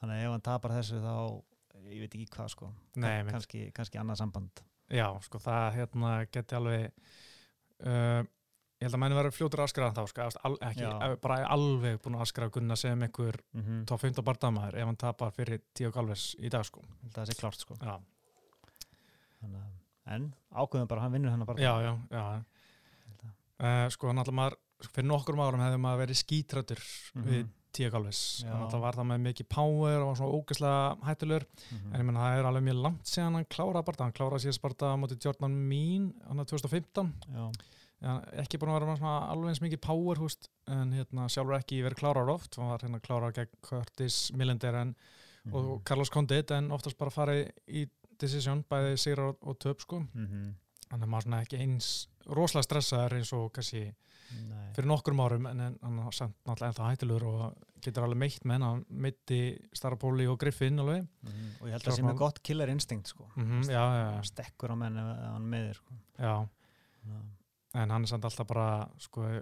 þannig 0.02 0.16
að 0.16 0.26
ef 0.26 0.34
hann 0.36 0.48
tapar 0.50 0.76
þessu 0.78 1.04
þá 1.04 1.14
ég 1.90 2.02
veit 2.04 2.16
ekki 2.16 2.28
hvað 2.34 2.52
sko. 2.56 2.74
Nei, 3.00 3.14
kannski, 3.30 3.70
kannski 3.76 4.02
annað 4.02 4.22
samband 4.24 4.64
Já, 4.90 5.06
sko 5.22 5.38
það 5.42 5.76
hérna 5.78 6.14
geti 6.34 6.58
alveg 6.58 6.88
uh, 7.86 8.22
ég 8.80 8.88
held 8.88 8.96
að 8.96 9.02
menni 9.04 9.18
verður 9.18 9.36
fljótur 9.36 9.62
að 9.62 9.68
askra 9.70 9.90
þá 9.94 10.02
sko, 10.10 10.28
al, 10.48 10.56
ekki, 10.70 10.88
bara 11.22 11.40
alveg 11.54 12.00
búin 12.04 12.18
að 12.18 12.24
askra 12.26 12.48
Gunna 12.54 12.78
sem 12.80 13.04
einhver 13.06 13.38
mm 13.54 13.62
-hmm. 13.62 13.84
top 13.92 14.02
15 14.02 14.26
barndamaður 14.26 14.80
ef 14.80 14.90
hann 14.90 15.00
tapar 15.04 15.36
fyrir 15.36 15.62
Tío 15.74 15.92
Galvez 15.92 16.32
í 16.40 16.50
dag 16.50 16.66
sko 16.66 16.82
það 17.14 17.26
sé 17.30 17.38
klárt 17.38 17.60
sko. 17.60 17.76
Þannig, 19.40 19.60
að- 19.62 19.78
en 20.16 20.34
ákveðum 20.52 20.88
bara, 20.88 21.02
hann 21.02 21.12
vinnur 21.12 21.32
hennar 21.32 21.46
bara 21.46 21.62
já, 21.62 21.82
já, 21.82 21.94
já. 22.10 22.44
Uh, 23.60 23.90
sko 23.92 24.08
náttúrulega 24.16 24.40
maður 24.40 24.56
fyrir 24.94 25.08
nokkur 25.10 25.36
árum 25.44 25.60
hefði 25.66 25.80
maður 25.84 26.06
verið 26.06 26.20
skítrættur 26.24 26.84
við. 27.26 27.48
Tío 27.76 27.90
Galvez 27.94 28.42
Já. 28.42 28.50
þannig 28.50 28.72
að 28.74 28.82
var 28.82 28.96
það 28.98 29.06
með 29.12 29.20
mikið 29.28 29.48
power 29.54 29.98
og 30.02 30.08
var 30.10 30.16
svona 30.18 30.38
ógeðslega 30.40 31.06
hættulegur 31.06 31.44
Mhm. 31.70 31.92
en 31.94 32.00
ég 32.02 32.06
menna 32.08 32.20
það 32.24 32.38
er 32.40 32.48
alveg 32.50 32.64
mjög 32.66 32.80
langt 32.82 33.04
síðan 33.06 33.36
hann 33.38 33.46
kláraði 33.46 33.86
barða 33.86 34.04
hann 34.08 34.16
kláraði 34.18 34.42
síðan 34.46 34.62
barða 34.64 34.90
á 34.90 34.96
móti 34.98 35.18
Jordan 35.26 35.58
Mean 35.70 36.08
hann 36.28 36.46
2015 36.46 37.14
já, 37.30 37.52
ja, 38.02 38.16
ekki 38.42 38.58
búin 38.58 38.72
að 38.74 38.80
vera 38.88 39.12
alveg 39.30 39.50
eins 39.52 39.62
mikið 39.62 39.82
power 39.86 40.16
húst, 40.16 40.50
en 40.68 40.92
hérna, 40.98 41.28
sjálfur 41.30 41.60
ekki 41.60 41.84
verið 41.86 42.00
klárar 42.02 42.30
oft 42.34 42.56
hann 42.56 42.70
var 42.72 42.80
hérna 42.80 43.00
klárar 43.06 43.34
gegn 43.38 43.54
Curtis 43.62 44.32
Millender 44.34 44.74
en, 44.82 44.96
og 45.54 45.64
Mhm. 45.64 45.84
Carlos 45.86 46.10
Condit 46.10 46.50
en 46.52 46.72
oftast 46.72 46.98
bara 46.98 47.12
farið 47.12 47.52
í 47.68 47.88
decision 48.18 48.64
bæði 48.64 48.98
sigur 48.98 49.20
og, 49.30 49.38
og 49.44 49.60
töp 49.60 49.80
sko 49.82 50.00
Mhm. 50.16 50.56
Þannig 50.90 51.06
að 51.06 51.10
maður 51.14 51.24
svona 51.28 51.42
ekki 51.46 51.60
eins 51.64 51.90
rosalega 52.30 52.68
stressaður 52.68 53.18
eins 53.20 53.34
og 53.34 53.52
kannski 53.54 53.82
Nei. 54.30 54.74
fyrir 54.76 54.86
nokkrum 54.92 55.20
árum 55.24 55.48
en, 55.50 55.60
hann 55.82 56.00
er 56.06 56.12
samt 56.14 56.36
náttúrulega 56.46 56.70
ennþá 56.70 56.90
hættilegur 56.92 57.24
og 57.26 57.56
getur 57.82 58.04
alveg 58.06 58.18
meitt 58.22 58.44
með 58.46 58.62
hann 58.66 58.84
meiti 58.90 59.40
Starapóli 59.74 60.28
og 60.30 60.38
Griffin 60.40 60.78
alveg 60.80 61.08
Mhm. 61.24 61.48
og 61.62 61.68
ég 61.68 61.72
held 61.72 61.82
að 61.82 61.92
það 61.92 61.98
sé 61.98 62.04
með 62.04 62.18
gott 62.18 62.44
killer 62.44 62.70
instinct 62.70 63.08
sko. 63.08 63.26
mm 63.36 63.64
já, 63.64 63.82
já, 63.82 64.12
Hann 64.14 64.24
stekkur 64.24 64.70
á 64.70 64.76
menn 64.78 64.98
ef 64.98 65.18
ef 65.18 65.32
hann 65.34 65.50
meðir 65.50 65.74
sko. 65.76 65.94
já, 66.20 66.48
Já. 67.08 67.22
en 67.82 67.90
hann 67.90 68.02
er 68.04 68.08
samt 68.08 68.26
alltaf 68.26 68.48
bara 68.48 68.90
sko, 69.00 69.42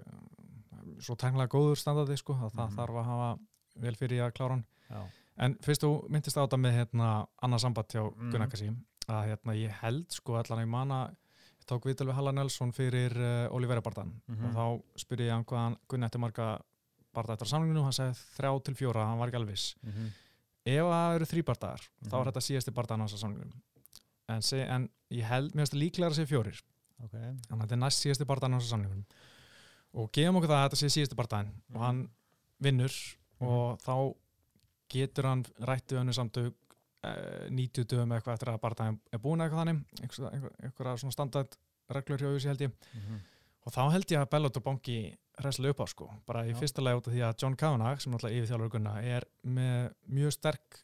svo 1.04 1.16
tenglega 1.16 1.48
góður 1.52 1.76
standardi 1.76 2.16
sko, 2.16 2.34
að 2.34 2.52
það 2.54 2.68
Mhm. 2.68 2.76
þarf 2.78 2.94
að 3.00 3.04
hafa 3.04 3.38
vel 3.76 3.94
fyrir 3.94 4.22
að 4.26 4.32
klára 4.32 4.50
hann 4.50 4.64
Já. 4.90 5.04
en 5.38 5.54
fyrst 5.56 5.82
þú 5.82 6.08
myndist 6.08 6.36
á 6.36 6.46
þetta 6.46 6.56
með 6.58 6.72
hérna, 6.78 7.26
annað 7.42 7.60
samband 7.60 7.88
hjá 7.88 8.02
Mhm. 8.16 8.30
Gunnar 8.32 8.48
Kassi 8.50 8.68
að 9.08 9.26
hérna, 9.28 9.52
ég 9.54 9.70
held 9.82 10.06
sko 10.12 10.34
allan 10.36 10.64
ég 10.64 10.68
mana 10.68 11.10
tók 11.68 11.84
viðtal 11.88 12.06
við 12.08 12.16
Halla 12.18 12.32
Nelson 12.32 12.72
fyrir 12.72 13.14
uh, 13.18 13.54
Olivera 13.56 13.82
bardan. 13.84 14.14
Mhm. 14.28 14.44
og 14.44 14.56
þá 14.58 15.02
spurði 15.04 15.26
ég 15.28 15.34
hann 15.36 15.44
hvað 15.48 15.62
hann 15.64 15.76
Gunnar 15.88 16.08
eftir 16.10 16.20
marga 16.24 16.48
barða 17.14 17.34
eftir 17.36 17.50
samlinginu 17.50 17.82
hann 17.84 17.92
sagði 17.96 18.16
þrjá 18.36 18.50
til 18.68 18.74
fjóra, 18.78 19.06
hann 19.08 19.18
var 19.18 19.28
ekki 19.30 19.40
alveg 19.40 19.54
viss. 19.56 19.74
Mhm. 19.82 20.08
ef 20.68 20.84
það 20.84 21.14
eru 21.16 21.24
þrý 21.32 21.42
bardaðar 21.48 21.82
þá 22.04 22.12
Mhm. 22.14 22.20
er 22.20 22.30
þetta 22.32 22.46
síðasti 22.48 22.74
bardaðan 22.76 23.00
hans 23.00 23.14
að 23.14 23.22
samlingunum 23.24 23.62
en, 24.28 24.42
en 24.76 24.88
ég 25.10 25.24
held, 25.24 25.52
mér 25.54 25.64
finnst 25.64 25.72
það 25.72 25.80
líklega 25.82 26.08
að 26.10 26.16
segja 26.18 26.28
fjórir. 26.34 26.62
Ok. 27.04 27.12
Þannig 27.12 27.52
að 27.52 27.62
þetta 27.62 27.72
er 27.72 27.82
næst 27.84 28.02
síðasti 28.04 28.26
bardaðan 28.28 28.52
hans 28.58 28.64
að 28.68 28.74
samlingunum 28.74 29.04
og 29.94 30.10
gefum 30.12 30.36
okkur 30.36 30.50
það 30.52 30.58
að 30.60 30.66
þetta 30.68 30.80
sé 30.82 30.88
síðasti 30.92 31.16
bardaðan. 31.16 31.46
Mhm. 31.68 31.76
og 31.76 31.82
hann 31.86 32.08
vinnur 32.60 32.94
og 33.40 33.78
þá 33.80 34.14
getur 34.92 35.24
hann 35.28 35.44
rættu 35.60 35.96
önnu 36.00 36.12
samtök 36.12 36.52
uh, 36.52 36.67
90 37.02 37.84
dögum 37.92 38.12
eitthvað 38.16 38.34
eftir 38.38 38.50
að 38.52 38.60
bardaðan 38.64 39.00
er 39.12 39.18
búin 39.22 39.40
eitthvað 39.44 39.62
þannig. 39.62 39.82
Einhver, 40.02 40.32
einhver, 40.34 40.54
einhverja 40.66 40.96
svona 41.02 41.14
standard 41.14 41.56
reglur 41.94 42.18
hjá 42.24 42.30
þessi 42.34 42.48
held 42.52 42.64
ég. 42.66 42.72
Mhm. 42.94 43.20
og 43.68 43.72
þá 43.74 43.82
held 43.92 44.06
ég 44.14 44.20
að 44.22 44.30
Bellator 44.32 44.62
banki 44.64 44.94
hræslega 45.38 45.70
upp 45.74 45.80
á 45.84 45.86
sko, 45.86 46.06
bara 46.26 46.44
í 46.46 46.52
Já. 46.54 46.56
fyrsta 46.58 46.80
lega 46.82 46.96
út 46.96 47.08
af 47.08 47.12
því 47.12 47.20
að 47.26 47.34
John 47.42 47.56
Kavanagh, 47.56 48.00
sem 48.00 48.12
náttúrulega 48.12 48.38
yfir 48.38 48.48
þjálfur 48.48 49.04
er 49.04 49.24
með 49.44 49.92
mjög 50.08 50.32
sterk 50.32 50.78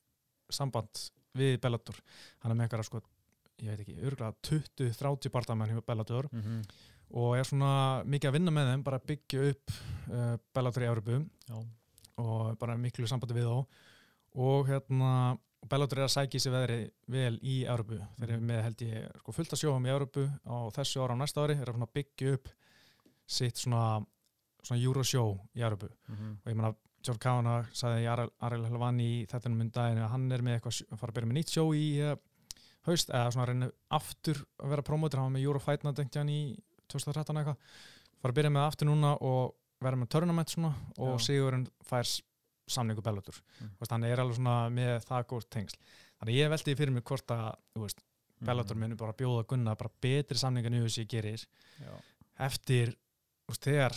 samband 0.50 1.10
við 1.34 1.60
Bellator 1.60 1.96
hann 2.42 2.52
er 2.52 2.56
með 2.56 2.68
eitthvað 2.68 2.84
sko, 2.84 3.00
ég 3.62 3.70
veit 3.70 3.80
ekki, 3.80 3.96
örgulega 4.04 4.34
20-30 4.42 5.30
partamenn 5.32 5.70
hjá 5.72 5.80
Bellator 5.86 6.28
Mhm. 6.30 6.62
og 7.14 7.36
er 7.36 7.44
svona 7.44 8.04
mikið 8.04 8.28
að 8.28 8.32
vinna 8.32 8.50
með 8.50 8.70
þeim 8.74 8.84
bara 8.84 8.98
byggja 8.98 9.48
upp 9.50 9.70
uh, 10.10 10.36
Bellator 10.54 10.82
í 10.82 10.86
Európu 10.92 11.26
og 12.18 12.58
bara 12.58 12.76
miklu 12.76 13.06
sambandi 13.08 13.34
við 13.34 13.48
þá. 13.48 13.66
Og 14.36 14.66
hérna 14.68 15.38
Bellator 15.70 15.98
er 16.02 16.06
að 16.08 16.12
sækja 16.14 16.40
sig 16.44 16.52
veðri 16.52 16.78
vel 17.14 17.38
í 17.42 17.54
Európu 17.64 17.98
þeir 18.18 18.30
eru 18.34 18.40
með 18.50 18.62
held 18.66 18.82
ég 18.84 19.06
sko, 19.22 19.32
fullt 19.32 19.54
að 19.56 19.62
sjóum 19.62 19.86
í 19.88 19.92
Európu 19.94 20.24
á 20.44 20.56
þessu 20.76 21.02
ára 21.04 21.16
á 21.16 21.20
næsta 21.22 21.44
ári 21.44 21.56
er 21.58 21.70
að 21.70 21.76
svona 21.78 21.90
byggja 21.94 22.34
upp 22.36 22.48
sitt 23.26 23.56
svona, 23.62 23.84
svona 24.62 24.82
Euroshow 24.82 25.38
í 25.56 25.62
Európu 25.64 25.88
Mhm. 26.08 26.36
og 26.44 26.52
ég 26.52 26.56
meina 26.56 26.74
John 27.04 27.18
Kavanagh 27.20 27.68
sagði 27.76 28.06
Ariel 28.40 28.64
Helvani 28.64 29.08
í 29.22 29.26
þetta 29.28 29.50
um 29.50 29.58
daginn 29.70 29.98
að 30.04 30.08
hann 30.14 30.32
er 30.32 30.40
með 30.42 30.54
eitthvað 30.58 30.78
að 30.92 30.98
fara 30.98 31.10
að 31.12 31.14
byrja 31.18 31.28
með 31.28 31.36
nýtt 31.38 31.52
sjó 31.52 31.64
í 31.76 32.00
uh, 32.00 32.14
haust 32.86 33.10
eða 33.10 33.32
svona 33.32 33.44
að 33.44 33.48
reyna 33.52 33.70
aftur 33.90 34.40
að 34.60 34.68
vera 34.72 34.82
promótur 34.82 35.18
hann 35.20 35.28
var 35.32 35.38
með 35.38 35.44
Eurofight 35.48 35.84
náttúrulega 35.84 36.20
hann 36.20 36.28
í 36.32 36.56
2013 36.88 37.36
eitthvað 37.40 37.56
fara 38.20 38.32
að 38.32 38.38
byrja 38.38 38.50
með 38.56 38.66
aftur 38.68 38.88
núna 38.88 39.14
og 39.20 39.54
vera 39.84 39.96
með 40.00 40.08
tournament 40.14 40.48
svona 40.48 40.72
og 40.98 41.18
Já. 41.18 41.24
Sigurinn 41.26 41.66
fær 41.84 42.08
samningu 42.68 43.02
Bellator 43.02 43.34
Mm. 43.60 43.66
mm. 43.80 43.86
hann 43.90 44.04
er 44.04 44.18
alveg 44.20 44.36
svona 44.36 44.70
með 44.70 45.04
það 45.04 45.26
góð 45.26 45.48
tengsl 45.50 45.78
þannig 46.20 46.34
ég 46.40 46.50
veldi 46.50 46.74
fyrir 46.76 46.92
mig 46.92 47.04
hvort 47.04 47.26
að 47.30 47.54
veist, 47.76 48.00
Mhm. 48.40 48.46
Bellator 48.46 48.76
muni 48.76 48.94
bara 48.96 49.12
bjóða 49.12 49.46
Gunna 49.46 49.74
bara 49.76 49.90
betri 50.02 50.36
samninga 50.36 50.68
nýðu 50.68 50.90
sem 50.90 51.04
ég 51.04 51.08
gerir 51.08 51.46
Já. 51.80 51.92
eftir 52.38 52.94
veist, 53.48 53.62
þegar, 53.62 53.92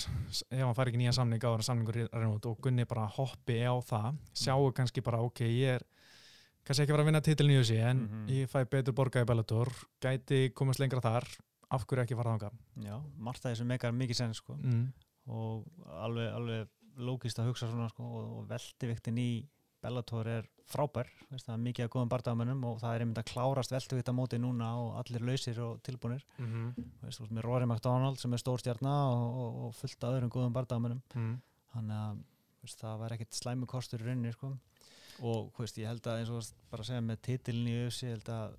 ef 0.52 0.62
hann 0.62 0.76
fær 0.76 0.88
ekki 0.92 0.98
nýja 1.02 1.14
samning 1.18 1.42
á 1.42 1.50
þannig 1.56 1.66
samningur 1.66 1.98
er 2.06 2.28
út 2.30 2.46
og 2.46 2.60
Gunni 2.62 2.86
bara 2.86 3.08
hoppi 3.08 3.58
á 3.66 3.74
það, 3.82 4.18
sjáu 4.34 4.72
kannski 4.74 5.02
bara 5.04 5.20
ok, 5.26 5.40
ég 5.48 5.76
er 5.80 5.84
kannski 6.68 6.84
ekki 6.86 6.92
vera 6.94 7.04
að 7.04 7.10
vinna 7.10 7.22
titil 7.24 7.48
nýju 7.48 7.66
sig 7.66 7.80
en 7.80 7.98
Mhm. 8.08 8.28
ég 8.30 8.48
fæ 8.50 8.66
betur 8.70 8.94
borga 8.94 9.22
í 9.24 9.26
Bellator 9.26 9.72
gæti 10.02 10.54
komast 10.54 10.80
lengra 10.80 11.02
þar 11.02 11.26
af 11.72 11.86
hverju 11.88 12.04
ekki 12.06 12.16
fara 12.16 12.38
þangað 12.38 12.54
Já, 12.86 13.02
margt 13.18 13.46
af 13.46 13.52
þessu 13.58 13.66
meikar 13.66 13.92
mikið 13.92 14.16
senn 14.16 14.34
sko. 14.34 14.54
mm. 14.56 14.94
og 15.30 15.66
alveg, 15.88 16.34
alveg 16.34 16.68
lókist 16.98 17.40
að 17.40 17.52
hugsa 17.52 17.70
svona 17.70 17.90
sko, 17.90 18.04
og, 18.04 18.34
og 18.40 18.50
veldiviktin 18.50 19.18
í 19.22 19.30
Bellator 19.82 20.26
er 20.28 20.46
frábær, 20.68 21.08
veist, 21.30 21.46
það 21.46 21.54
er 21.54 21.60
mikið 21.64 21.86
að 21.86 21.92
góðum 21.94 22.10
bardagamönnum 22.10 22.64
og 22.66 22.80
það 22.82 22.96
er 22.96 23.04
einmitt 23.04 23.20
að 23.22 23.28
klárast 23.30 23.72
veldivikt 23.72 24.10
á 24.10 24.14
móti 24.18 24.40
núna 24.42 24.72
og 24.82 24.96
allir 25.00 25.22
lausir 25.22 25.60
og 25.64 25.82
tilbúnir 25.86 26.24
Mm 26.40 26.48
-hmm. 26.48 26.88
veist, 27.04 27.20
veist, 27.20 27.32
með 27.32 27.46
Rory 27.46 27.66
McDonald 27.66 28.18
sem 28.20 28.34
er 28.34 28.38
stórstjarna 28.38 28.96
og, 29.12 29.38
og, 29.38 29.66
og 29.66 29.76
fullt 29.76 30.04
af 30.04 30.14
öðrum 30.18 30.30
góðum 30.34 30.54
bardagamönnum 30.54 31.02
Mm. 31.16 31.42
þannig 31.74 31.96
að 31.96 32.18
veist, 32.62 32.80
það 32.82 33.00
var 33.00 33.12
ekkit 33.14 33.34
slæmu 33.34 33.66
kostur 33.66 34.02
í 34.02 34.04
rauninni 34.04 34.32
sko. 34.34 34.58
og 35.20 35.54
veist, 35.60 35.78
ég 35.78 35.88
held 35.88 36.08
að 36.08 36.20
eins 36.20 36.30
og 36.30 36.44
bara 36.72 36.82
að 36.82 36.88
segja 36.88 37.02
með 37.02 37.22
titilin 37.22 37.68
í 37.68 37.88
öfsi, 37.88 38.06
ég 38.08 38.12
held 38.18 38.30
að 38.30 38.56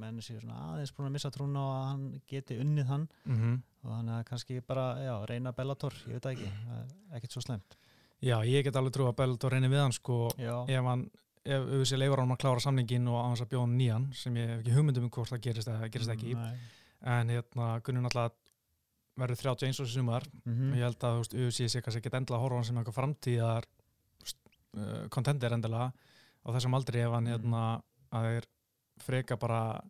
menn 0.00 0.20
séu 0.22 0.40
svona 0.40 0.58
aðeins 0.72 0.92
búin 0.96 1.08
að 1.08 1.14
missa 1.16 1.30
trúna 1.34 1.60
á 1.62 1.68
að 1.74 1.86
hann 1.90 2.04
geti 2.30 2.58
unnið 2.62 2.90
hann. 2.90 3.08
Mm 3.24 3.62
og 3.84 3.90
þannig 3.92 4.14
að 4.16 4.22
kannski 4.30 4.60
bara, 4.64 4.84
já, 5.04 5.14
reyna 5.28 5.52
Bellator, 5.52 5.92
ég 6.08 6.16
veit 6.16 6.26
ekki, 6.30 6.46
er 6.72 6.86
ekkert 7.18 7.34
svo 7.36 7.42
slemt 7.44 7.74
Já, 8.24 8.38
ég 8.48 8.64
get 8.64 8.76
alveg 8.80 8.94
trú 8.96 9.04
að 9.10 9.18
Bellator 9.18 9.52
reynir 9.52 9.68
við 9.68 9.82
hann 9.82 9.92
sko, 9.92 10.30
Já, 10.40 10.54
ef 10.72 10.86
hann 10.88 11.02
ef 11.44 11.66
þessi 11.68 11.98
leifur 12.00 12.22
hann 12.22 12.32
að 12.32 12.40
klára 12.40 12.62
samningin 12.64 13.08
og 13.12 13.18
á 13.20 13.24
hans 13.28 13.42
að 13.44 13.50
bjóða 13.52 13.66
hann 13.66 13.76
nýjan 13.76 14.06
sem 14.16 14.38
ég 14.40 14.48
hef 14.48 14.62
ekki 14.62 14.76
hugmyndum 14.78 15.04
um 15.04 15.10
hvort 15.12 15.28
það 15.34 15.42
gerist 15.44 15.68
gerist 15.92 16.14
ekki. 16.14 16.32
Nei. 16.32 16.56
en 17.04 17.28
hérna 17.34 17.66
Gunni 17.84 18.00
náttúrulega 18.00 18.32
verður 19.20 19.42
31 19.44 19.80
og 19.84 19.88
sumar. 19.92 20.24
Mhm. 20.44 20.70
og 20.72 20.78
ég 20.78 20.86
held 20.88 21.04
að 21.04 21.20
UFC 21.44 21.68
sé 21.68 21.82
kannski 21.84 22.00
ekki 22.00 22.16
endla 22.16 22.38
að 22.40 22.48
hann 22.54 22.64
sem 22.64 22.76
eitthvað 22.80 22.98
framtíðar 23.02 23.68
uh, 24.78 25.08
contender 25.10 25.52
endilega. 25.52 25.92
Á 26.44 26.48
þessum 26.56 26.74
aldri 26.80 27.04
ef 27.04 27.12
hann 27.12 27.28
Mm. 27.28 27.36
hérna 27.36 27.82
að 28.12 28.24
þeir 28.30 28.46
freka 29.02 29.36
bara 29.40 29.80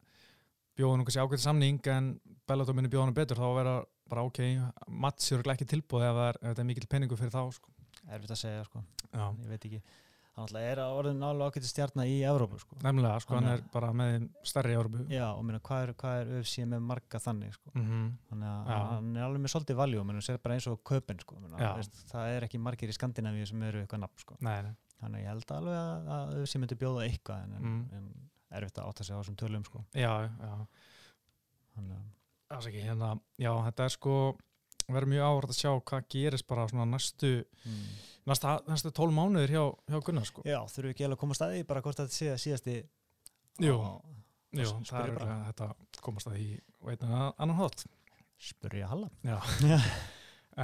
bjóða 0.78 0.96
hann 0.96 1.04
kannski 1.06 1.22
ákveðið 1.22 1.44
samning 1.44 1.80
en 1.92 2.08
Bellator 2.48 2.74
minni 2.76 2.88
bjóða 2.92 3.04
hann 3.08 3.14
betur 3.14 3.36
þá 3.40 3.48
vera 3.56 3.74
bara 4.10 4.24
ok, 4.28 4.40
Mats 4.88 5.30
er 5.32 5.42
ekki 5.54 5.64
tilbúð 5.66 6.02
ef 6.04 6.14
það 6.16 6.26
er, 6.28 6.38
ef 6.42 6.48
þetta 6.50 6.60
er 6.64 6.70
mikill 6.70 6.88
penningu 6.90 7.16
fyrir 7.16 7.32
þá 7.32 7.44
sko. 7.56 7.70
erfitt 8.10 8.30
að 8.34 8.40
segja, 8.42 8.64
sko, 8.68 8.82
Já, 9.14 9.30
ég 9.40 9.48
veit 9.48 9.64
ekki. 9.64 9.78
Hann 10.34 10.42
alltaf 10.48 10.64
er 10.66 10.80
að 10.82 10.92
orðin 10.98 11.22
alveg 11.22 11.52
ágæti 11.54 11.68
stjarnar 11.70 12.08
í 12.10 12.16
Evrópu, 12.26 12.58
sko. 12.58 12.76
Nefnilega, 12.82 13.20
sko, 13.22 13.36
hann 13.36 13.44
Hann 13.46 13.52
er 13.54 13.60
er- 13.62 13.68
bara 13.72 13.92
með 13.94 14.26
í 14.26 14.74
Európu 14.74 15.04
Já, 15.08 15.28
og 15.30 15.44
minna, 15.46 15.60
hvað 15.62 15.82
er, 15.86 15.92
hvað 15.94 16.16
er 16.20 16.32
UFC 16.40 16.64
með 16.66 16.82
marga 16.82 17.20
þannig, 17.22 17.54
sko? 17.54 17.70
Mm 17.78 18.18
þannig 18.28 18.48
að 18.50 18.66
Já. 18.74 18.78
hann 18.90 19.16
er 19.16 19.22
alveg 19.28 19.40
með 19.44 19.52
svolítið 19.54 19.76
valjú 19.78 20.04
menn 20.04 20.20
sér 20.20 20.42
bara 20.42 20.54
eins 20.58 20.66
og 20.66 20.82
köpinn, 20.84 21.20
sko 21.22 21.38
minna, 21.40 21.72
það 22.10 22.34
er 22.34 22.42
ekki 22.48 22.58
margir 22.60 22.88
í 22.90 22.98
Skandinavíu 22.98 23.46
sem 23.46 23.62
eru 23.62 23.80
eitthvað 23.86 24.00
nafn, 24.04 24.18
sko. 24.18 24.36
Nei, 24.40 24.60
nei, 24.62 24.74
þannig 25.00 25.16
að 25.16 25.22
ég 25.24 25.28
held 25.32 25.54
alveg 25.56 25.80
að, 25.80 26.12
að 26.18 26.36
UFC 26.42 26.58
myndi 26.60 26.80
bjóða 26.82 27.06
eitthvað 27.08 27.42
en, 27.44 27.56
Mm. 27.62 27.88
en, 27.92 27.96
en 27.96 28.30
erfitt 28.58 28.80
að 28.80 28.90
átta 28.90 29.06
sig 29.06 29.16
á 29.16 29.20
þessum 29.20 29.38
tölum, 29.40 29.64
sko 29.68 29.84
já, 29.92 30.12
já 30.26 30.54
þannig 31.74 31.96
að 31.98 32.10
Alls 32.54 32.66
ekki, 32.68 32.82
hérna, 32.84 33.14
já, 33.40 33.50
þetta 33.66 33.86
er 33.86 33.94
sko 33.94 34.16
verður 34.84 35.10
mjög 35.14 35.28
áhverð 35.28 35.52
að 35.54 35.58
sjá 35.58 35.70
hvað 35.88 36.08
gerist 36.12 36.46
bara 36.48 36.66
svona 36.68 36.84
næstu, 36.88 37.30
mm. 37.64 37.86
næsta, 38.28 38.58
næstu 38.68 38.92
12 38.94 39.16
mánuðir 39.16 39.54
hjá, 39.54 39.62
hjá 39.90 39.96
Gunnar 40.04 40.28
sko. 40.28 40.44
Já, 40.46 40.58
þurfum 40.68 40.90
við 40.90 40.94
ekki 40.94 41.06
alveg 41.06 41.16
að 41.16 41.22
koma 41.22 41.36
að 41.36 41.40
staði 41.40 41.64
bara 41.70 41.82
hvort 41.84 42.02
þetta 42.02 42.16
sé 42.16 42.28
að 42.34 42.42
síðasti 42.44 42.76
Jú, 43.64 43.78
jú, 44.58 44.68
það 44.90 45.00
er 45.00 45.16
bara. 45.16 45.38
þetta 45.48 46.02
komast 46.04 46.28
að 46.28 46.36
því 46.40 46.48
og 46.82 46.92
einn 46.92 47.06
að 47.08 47.26
annan 47.30 47.58
hótt. 47.60 47.86
spurja 48.44 48.90
Halla 48.90 49.08
Já, 49.24 49.38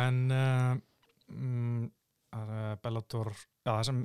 en 0.05 0.21
uh, 0.35 0.75
mm, 1.33 1.85
það 1.89 1.89
er 1.89 2.00
Bellator, 2.83 3.33
já, 3.67 3.73
það 3.73 3.85
sem 3.89 4.01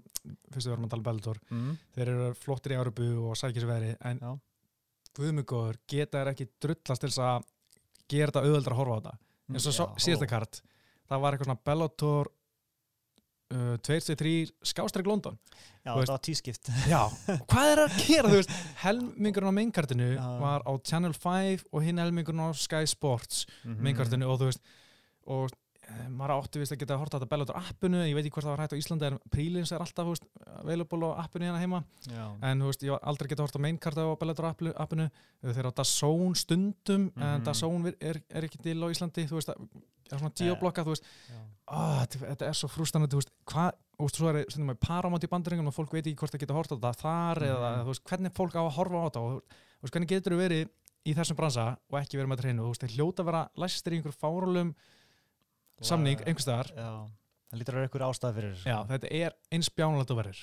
fyrstu 0.51 0.69
við 0.69 0.73
erum 0.73 0.85
að 0.87 0.93
tala 0.95 1.01
um 1.03 1.07
Bellator, 1.09 1.39
mm. 1.51 1.73
þeir 1.95 2.11
eru 2.15 2.29
flottir 2.41 2.73
í 2.73 2.79
Árubu 2.81 3.09
og 3.29 3.37
sækir 3.37 3.61
sér 3.65 3.69
veri, 3.69 3.91
en 4.01 4.21
Já. 4.23 4.31
Guðmugóður 5.15 5.77
geta 5.87 6.21
þær 6.23 6.31
ekki 6.33 6.47
drullast 6.65 7.05
til 7.05 7.11
að 7.23 7.45
gera 8.11 8.31
þetta 8.31 8.41
auðveldra 8.45 8.73
að 8.75 8.79
horfa 8.81 8.95
á 8.95 8.99
þetta. 8.99 9.13
eins 9.53 9.67
og 9.69 9.75
Já. 9.77 9.85
síðasta 10.07 10.27
kart 10.31 10.61
það 11.05 11.21
var 11.21 11.33
eitthvað 11.37 11.49
svona 11.51 11.63
Bellator 11.69 12.29
uh, 13.53 13.75
2-3 13.85 14.33
skástrík 14.65 15.07
London 15.07 15.37
Já, 15.85 15.93
veist- 15.93 16.07
þetta 16.09 16.15
var 16.17 16.23
tískipt 16.25 16.71
já, 16.89 17.01
hvað 17.51 17.71
er 17.75 17.81
að 17.85 17.99
gera 18.07 18.31
þú 18.33 18.39
veist, 18.41 18.55
helmingurinn 18.81 19.51
á 19.53 19.57
mainkartinu 19.59 20.09
Já. 20.17 20.25
var 20.41 20.65
á 20.65 20.71
Channel 20.81 21.13
5 21.13 21.67
og 21.71 21.85
hinn 21.85 22.01
helmingurinn 22.01 22.41
á 22.41 22.49
Sky 22.57 22.83
Sports 22.89 23.45
Mhm. 23.63 23.79
mainkartinu 23.85 24.27
og 24.33 24.41
þú 24.41 24.49
veist 24.49 24.65
og 25.29 25.45
eh, 25.49 25.61
maður 26.09 26.33
átti 26.41 26.59
vist 26.61 26.73
að 26.73 26.79
geta 26.81 26.95
að 26.95 26.99
horta 27.03 27.19
þetta 27.19 27.29
Bellator 27.29 27.57
appinu, 27.59 27.99
ég 28.07 28.15
veit 28.17 28.25
ekki 28.25 28.33
hvort 28.35 28.45
það 28.47 28.53
var 28.55 28.61
hægt 28.65 28.73
á 28.73 28.81
Íslandi 28.81 29.05
en 29.09 29.17
prílins 29.29 29.71
er 29.75 29.83
alltaf, 29.83 30.07
veist, 30.09 30.25
available 30.59 31.09
á 31.13 31.21
appinu 31.25 31.45
hérna 31.45 31.59
heima, 31.61 31.83
Já, 32.09 32.25
en 32.49 32.63
veist, 32.65 32.83
ég 32.87 32.91
var 32.95 33.03
aldrei 33.03 33.29
geta 33.29 33.43
horta 33.45 33.59
mainkarta 33.61 34.01
á 34.05 34.13
Bellator 34.17 34.45
appinu. 34.49 35.09
Þeir 35.45 35.69
á 35.69 35.77
DAZN 35.77 36.35
stundum 36.35 37.11
en 37.15 37.41
Mhm. 37.41 37.43
DAZN 37.45 37.93
er, 38.01 38.21
er 38.29 38.43
ekki 38.47 38.61
til 38.61 38.77
á 38.81 38.87
Íslandi 38.89 39.27
þú 39.29 39.37
veist, 39.37 39.49
það 39.49 40.15
er 40.15 40.19
svona 40.19 40.33
geoblokka, 40.35 40.83
þú 40.85 40.93
veist. 40.95 41.03
Oh, 41.67 42.05
þetta, 42.05 42.45
er 42.47 42.53
svo 42.53 42.67
frústanandi 42.69 43.15
hvað, 43.45 43.71
veist, 43.99 44.15
svo 44.19 44.29
er 44.29 44.45
með 44.57 44.79
paramount 44.79 45.23
í 45.23 45.27
bandaringum 45.29 45.67
og 45.67 45.73
fólk 45.73 45.91
veit 45.93 46.05
ekki 46.05 46.15
hvort 46.17 46.31
það 46.33 46.39
geta 46.45 46.53
hort 46.53 46.71
á 46.71 46.75
þetta 46.77 46.95
þar 47.01 47.37
Mhm. 47.41 47.49
eða, 47.51 47.69
þú 47.83 47.91
veist, 47.93 48.03
hvernig 48.05 48.33
fólk 48.33 48.53
á 48.57 48.61
að 48.65 48.75
horfa 48.77 48.97
á 49.01 49.05
þetta 49.09 49.21
og 49.21 49.43
þú 49.43 49.81
veist, 49.83 49.93
hvernig 49.93 50.07
getur 50.09 50.33
þú 50.33 50.41
verið 50.41 50.69
í 51.05 51.13
þessum 51.13 51.35
bransa 51.37 51.77
og 51.91 51.99
ekki 52.01 52.17
verið 52.17 52.27
með 52.27 52.37
þetta 52.37 52.45
hreinu, 52.49 52.61
þú 52.65 52.71
veist, 52.73 52.81
þeir 52.81 52.95
hljóta 52.97 53.21
að 53.21 53.25
vera 53.25 53.49
læstir 53.57 53.93
í 53.93 53.97
einhver 54.01 54.13
fárálum 54.17 54.75
samning 55.81 56.21
einhvers 56.25 56.47
Já, 56.71 56.91
það 57.51 57.59
lítur 57.59 57.75
að 57.75 57.79
vera 57.81 57.89
einhver 57.89 58.05
ástæð 58.07 58.39
fyrir 58.39 58.63
já, 58.63 58.77
þetta 58.91 59.11
er 59.19 59.35
eins 59.51 59.69
bjánulegt 59.75 60.13
og 60.13 60.21
verður. 60.21 60.41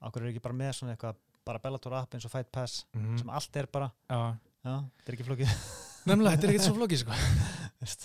Akkur 0.00 0.24
er 0.24 0.32
ekki 0.32 0.44
bara 0.44 0.58
með 0.62 0.72
svona 0.78 0.96
eitthvað 0.96 1.20
bara 1.46 1.62
Bellator 1.62 1.98
app 1.98 2.14
eins 2.14 2.26
og 2.28 2.32
Fight 2.32 2.50
Pass 2.54 2.86
mm 2.94 3.18
sem 3.18 3.30
allt 3.30 3.56
er 3.56 3.66
bara, 3.72 3.90
já, 4.08 4.36
já, 4.64 4.74
þetta 4.98 5.12
er 5.12 5.18
ekki 5.18 5.28
flókið. 5.28 5.54
Nefnilega, 6.08 6.36
þetta 6.36 6.46
er 6.48 6.54
ekkert 6.54 6.68
svo 6.68 6.76
flókið 6.80 7.04
sko. 7.04 7.20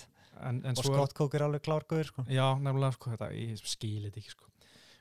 En, 0.38 0.60
en 0.62 0.76
og 0.78 1.14
Coke 1.18 1.34
er 1.34 1.42
alveg 1.48 1.64
klárgöður 1.66 2.12
sko. 2.12 2.22
Já, 2.30 2.44
nefnilega, 2.62 2.94
sko, 2.94 3.10
þetta, 3.10 3.28
ég 3.34 3.58
skilit 3.66 4.14
ekki, 4.20 4.30
sko. 4.30 4.46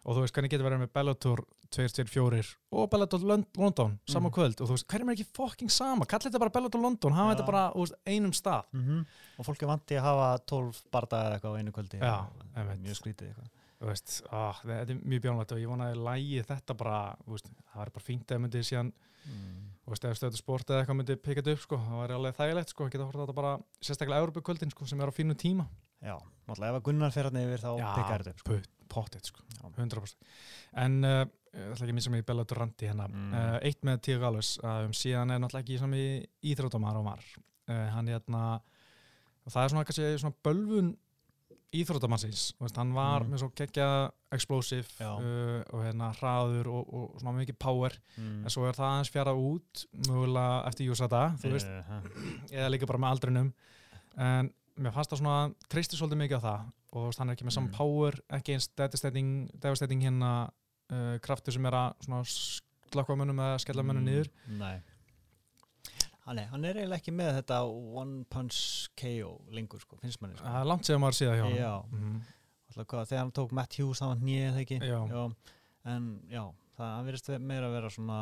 Og 0.05 0.15
þú 0.15 0.21
veist, 0.23 0.33
hvernig 0.37 0.51
getur 0.53 0.67
verið 0.69 0.81
með 0.85 0.91
Bellator 0.93 1.41
224 1.75 2.55
og 2.71 2.89
Bellator 2.91 3.19
Lon- 3.19 3.45
London 3.57 3.99
sama 4.07 4.29
Mhm. 4.29 4.33
kvöld 4.37 4.61
og 4.61 4.67
þú 4.69 4.71
veist, 4.77 4.87
hverjum 4.87 5.09
er 5.09 5.15
ekki 5.15 5.25
fokking 5.35 5.69
sama? 5.71 6.05
Kallir 6.05 6.31
þetta 6.31 6.39
bara 6.39 6.49
Bellator 6.49 6.81
London, 6.81 7.11
hafa 7.13 7.33
Já. 7.33 7.35
þetta 7.35 7.45
bara 7.45 7.71
veist, 7.75 7.93
einum 8.05 8.31
stað. 8.31 8.63
mm 8.73 9.05
og 9.37 9.45
fólk 9.45 9.61
er 9.61 9.67
vandi 9.67 9.95
að 9.95 10.01
hafa 10.01 10.39
12 10.45 10.83
bardaga 10.91 11.27
eða 11.29 11.35
eitthvað 11.39 11.53
á 11.53 11.59
einu 11.59 11.71
kvöldi 11.71 11.99
Já, 11.99 12.25
mjög 12.81 12.95
skrítið 12.95 13.27
eitthvað 13.27 13.49
veist, 13.87 14.23
á, 14.33 14.53
þetta 14.63 14.89
er 14.89 14.95
mjög 15.05 15.21
bjánlegt 15.21 15.51
og 15.51 15.57
ég 15.59 15.67
vona 15.69 15.91
að 15.91 16.01
lægi 16.07 16.45
þetta 16.47 16.77
bara, 16.77 17.15
veist, 17.27 17.45
það 17.75 17.81
er 17.85 17.89
bara 17.91 18.05
fínt 18.07 18.31
ef 18.31 18.39
myndi 18.41 18.63
síðan, 18.63 18.91
mm. 19.27 19.61
veist, 19.87 20.05
ef 20.05 20.17
stöðu 20.17 20.37
sport 20.37 20.65
eða 20.71 20.81
eitthvað 20.85 20.97
myndi 20.97 21.15
þetta 21.21 21.51
upp, 21.51 21.59
sko, 21.61 21.77
það 21.77 22.01
væri 22.01 22.15
alveg 22.17 22.35
þægilegt, 22.39 22.69
sko, 22.73 22.89
geta 22.89 23.05
horta 23.05 23.25
þetta 23.27 23.35
bara, 23.35 23.59
sérstaklega 23.81 24.23
Európa-kvöldin, 24.23 24.71
sko, 24.71 24.85
sem 24.87 24.99
er 25.01 25.07
á 25.07 25.13
fínu 25.13 25.35
tíma. 25.37 25.67
Já, 26.03 26.15
náttúrulega 26.47 26.69
ef 26.73 26.77
að 26.79 26.83
Gunnar 26.87 27.11
fer 27.15 27.23
hann 27.29 27.39
yfir 27.41 27.63
þá 27.63 27.71
pekar 27.97 28.23
þetta 28.23 28.33
upp 28.35 28.39
sko. 28.43 28.53
Putt, 28.53 28.69
pottet, 28.93 29.25
sko. 29.31 29.41
Já. 29.57 29.63
100% 29.73 30.15
en 30.83 30.97
uh, 31.03 31.23
það 31.57 31.71
ætla 31.73 31.85
ekki 31.87 31.93
að 31.93 31.97
missa 31.97 32.11
mig 32.13 32.21
í 32.21 32.27
Bellator 32.27 32.59
randi 32.61 32.87
hérna 32.91 33.07
Mm. 33.09 33.33
uh, 33.33 33.57
eitt 33.65 33.81
með 33.87 34.01
Tíu 34.05 34.19
Galvus 34.21 34.51
uh, 34.63 34.83
um 34.85 34.93
síðan 34.93 35.31
er 35.33 35.39
náttúrulega 35.41 35.65
ekki 35.65 35.79
sami 35.81 36.03
íþróttamar 36.51 36.99
og 37.01 37.05
var 37.09 37.23
uh, 37.33 37.89
hann 37.95 38.07
hérna 38.13 38.43
og 39.47 39.51
það 39.53 39.63
er 39.63 39.73
svona 39.73 39.85
kannski 39.87 40.07
svona 40.21 40.35
bölvun 40.45 40.93
íþróttamannsins, 41.77 42.53
hann 42.77 42.93
var 42.95 43.23
Mm. 43.25 43.31
með 43.33 43.41
svo 43.41 43.49
geggja 43.57 43.87
explosive 44.31 44.87
uh, 45.03 45.63
og 45.73 45.81
hérna 45.83 46.11
hraður 46.15 46.67
og, 46.71 46.93
og 46.93 47.17
svona 47.19 47.33
mikið 47.41 47.57
power 47.59 47.97
mm. 48.17 48.45
en 48.45 48.53
svo 48.53 48.67
er 48.69 48.77
það 48.77 48.87
aðeins 48.93 49.11
fjarað 49.11 49.41
út 49.49 49.83
mögulega 50.07 50.61
eftir 50.69 50.87
Júsata, 50.87 51.23
þú 51.41 51.51
veist 51.57 51.67
Eh, 51.67 51.83
ha. 51.89 51.99
eða 52.53 52.69
líka 52.71 52.87
bara 52.87 52.99
með 53.03 53.11
aldrinum 53.17 53.51
en 54.17 54.53
mér 54.77 54.93
fannst 54.93 55.11
það 55.11 55.21
svona 55.21 55.53
treysti 55.69 55.97
svolítið 55.99 56.21
mikið 56.23 56.37
á 56.37 56.45
það 56.47 56.65
og 56.97 57.17
hann 57.17 57.29
er 57.29 57.35
ekki 57.35 57.45
með 57.47 57.55
saman 57.57 57.69
Mm. 57.71 57.77
power 57.77 58.19
ekki 58.37 58.53
eins 58.55 58.67
devastating, 58.77 59.31
devastating 59.59 60.01
hérna 60.03 60.31
uh, 60.91 61.17
kraftur 61.19 61.53
sem 61.53 61.65
er 61.65 61.71
að 61.73 61.93
slakka 62.91 63.15
mönnum 63.19 63.39
eða 63.43 63.59
skella 63.59 63.83
mönnum 63.83 64.03
Mm, 64.03 64.11
niður 64.11 64.29
Nei 64.59 64.81
Hann 66.27 66.39
er, 66.39 66.47
hann 66.51 66.65
er 66.67 66.75
eiginlega 66.75 66.99
ekki 66.99 67.13
með 67.15 67.37
þetta 67.41 67.57
one 67.95 68.25
punch 68.29 68.89
KO 68.99 69.29
lengur 69.55 69.79
sko, 69.79 69.95
finnst 70.01 70.19
manni 70.21 70.35
sko. 70.35 70.45
langt 70.67 70.83
séð 70.83 70.99
maður 70.99 71.15
síðan 71.21 71.37
hjá 71.37 71.43
hann 71.45 71.55
Já, 71.55 71.75
Mhm. 71.91 72.21
alltaf 72.69 72.85
hvað, 72.91 73.05
þegar 73.07 73.17
hann 73.23 73.31
tók 73.31 73.51
Matt 73.51 73.77
Hughes 73.79 73.99
það 74.01 74.07
var 74.07 74.17
nýið 74.17 74.47
eða 74.49 74.61
ekki 74.65 74.79
Já. 74.83 75.35
En 75.85 76.19
já, 76.29 76.43
það 76.77 76.91
hann 76.95 77.05
virðist 77.07 77.27
ve- 77.31 77.39
meira 77.39 77.67
að 77.69 77.73
vera 77.77 77.89
svona 77.89 78.17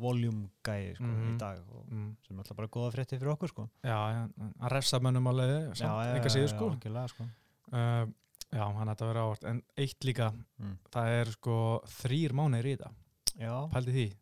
volume 0.00 0.48
gæi 0.64 0.94
sko, 0.96 1.04
Mhm. 1.04 1.34
í 1.34 1.38
dag 1.38 1.58
og, 1.70 1.84
Mm. 1.90 2.16
sem 2.26 2.36
er 2.36 2.42
alltaf 2.42 2.56
bara 2.56 2.68
góða 2.68 2.92
frétti 2.94 3.18
fyrir 3.18 3.32
okkur 3.36 3.48
sko. 3.48 3.68
já, 3.84 3.96
hann 4.12 4.54
refsa 4.70 4.98
mönnum 5.00 5.28
á 5.28 5.32
leiði 5.32 5.76
samt, 5.76 6.16
enga 6.16 6.28
síður 6.28 6.48
sko 6.48 6.70
algjörlega, 6.70 7.08
sko. 7.08 7.24
uh, 7.72 8.06
já, 8.52 8.64
hann 8.78 8.88
ætti 8.88 9.04
að 9.04 9.12
vera 9.12 9.24
ávart 9.26 9.44
en 9.44 9.62
eitt 9.76 10.00
líka, 10.04 10.32
Mm. 10.60 10.78
það 10.90 11.06
er 11.20 11.24
sko 11.32 11.82
þrýr 11.86 12.32
mánuðir 12.32 12.64
í 12.66 12.76
þetta, 12.76 12.90
Já, 13.38 13.68
pældi 13.70 13.92
því 13.92 14.14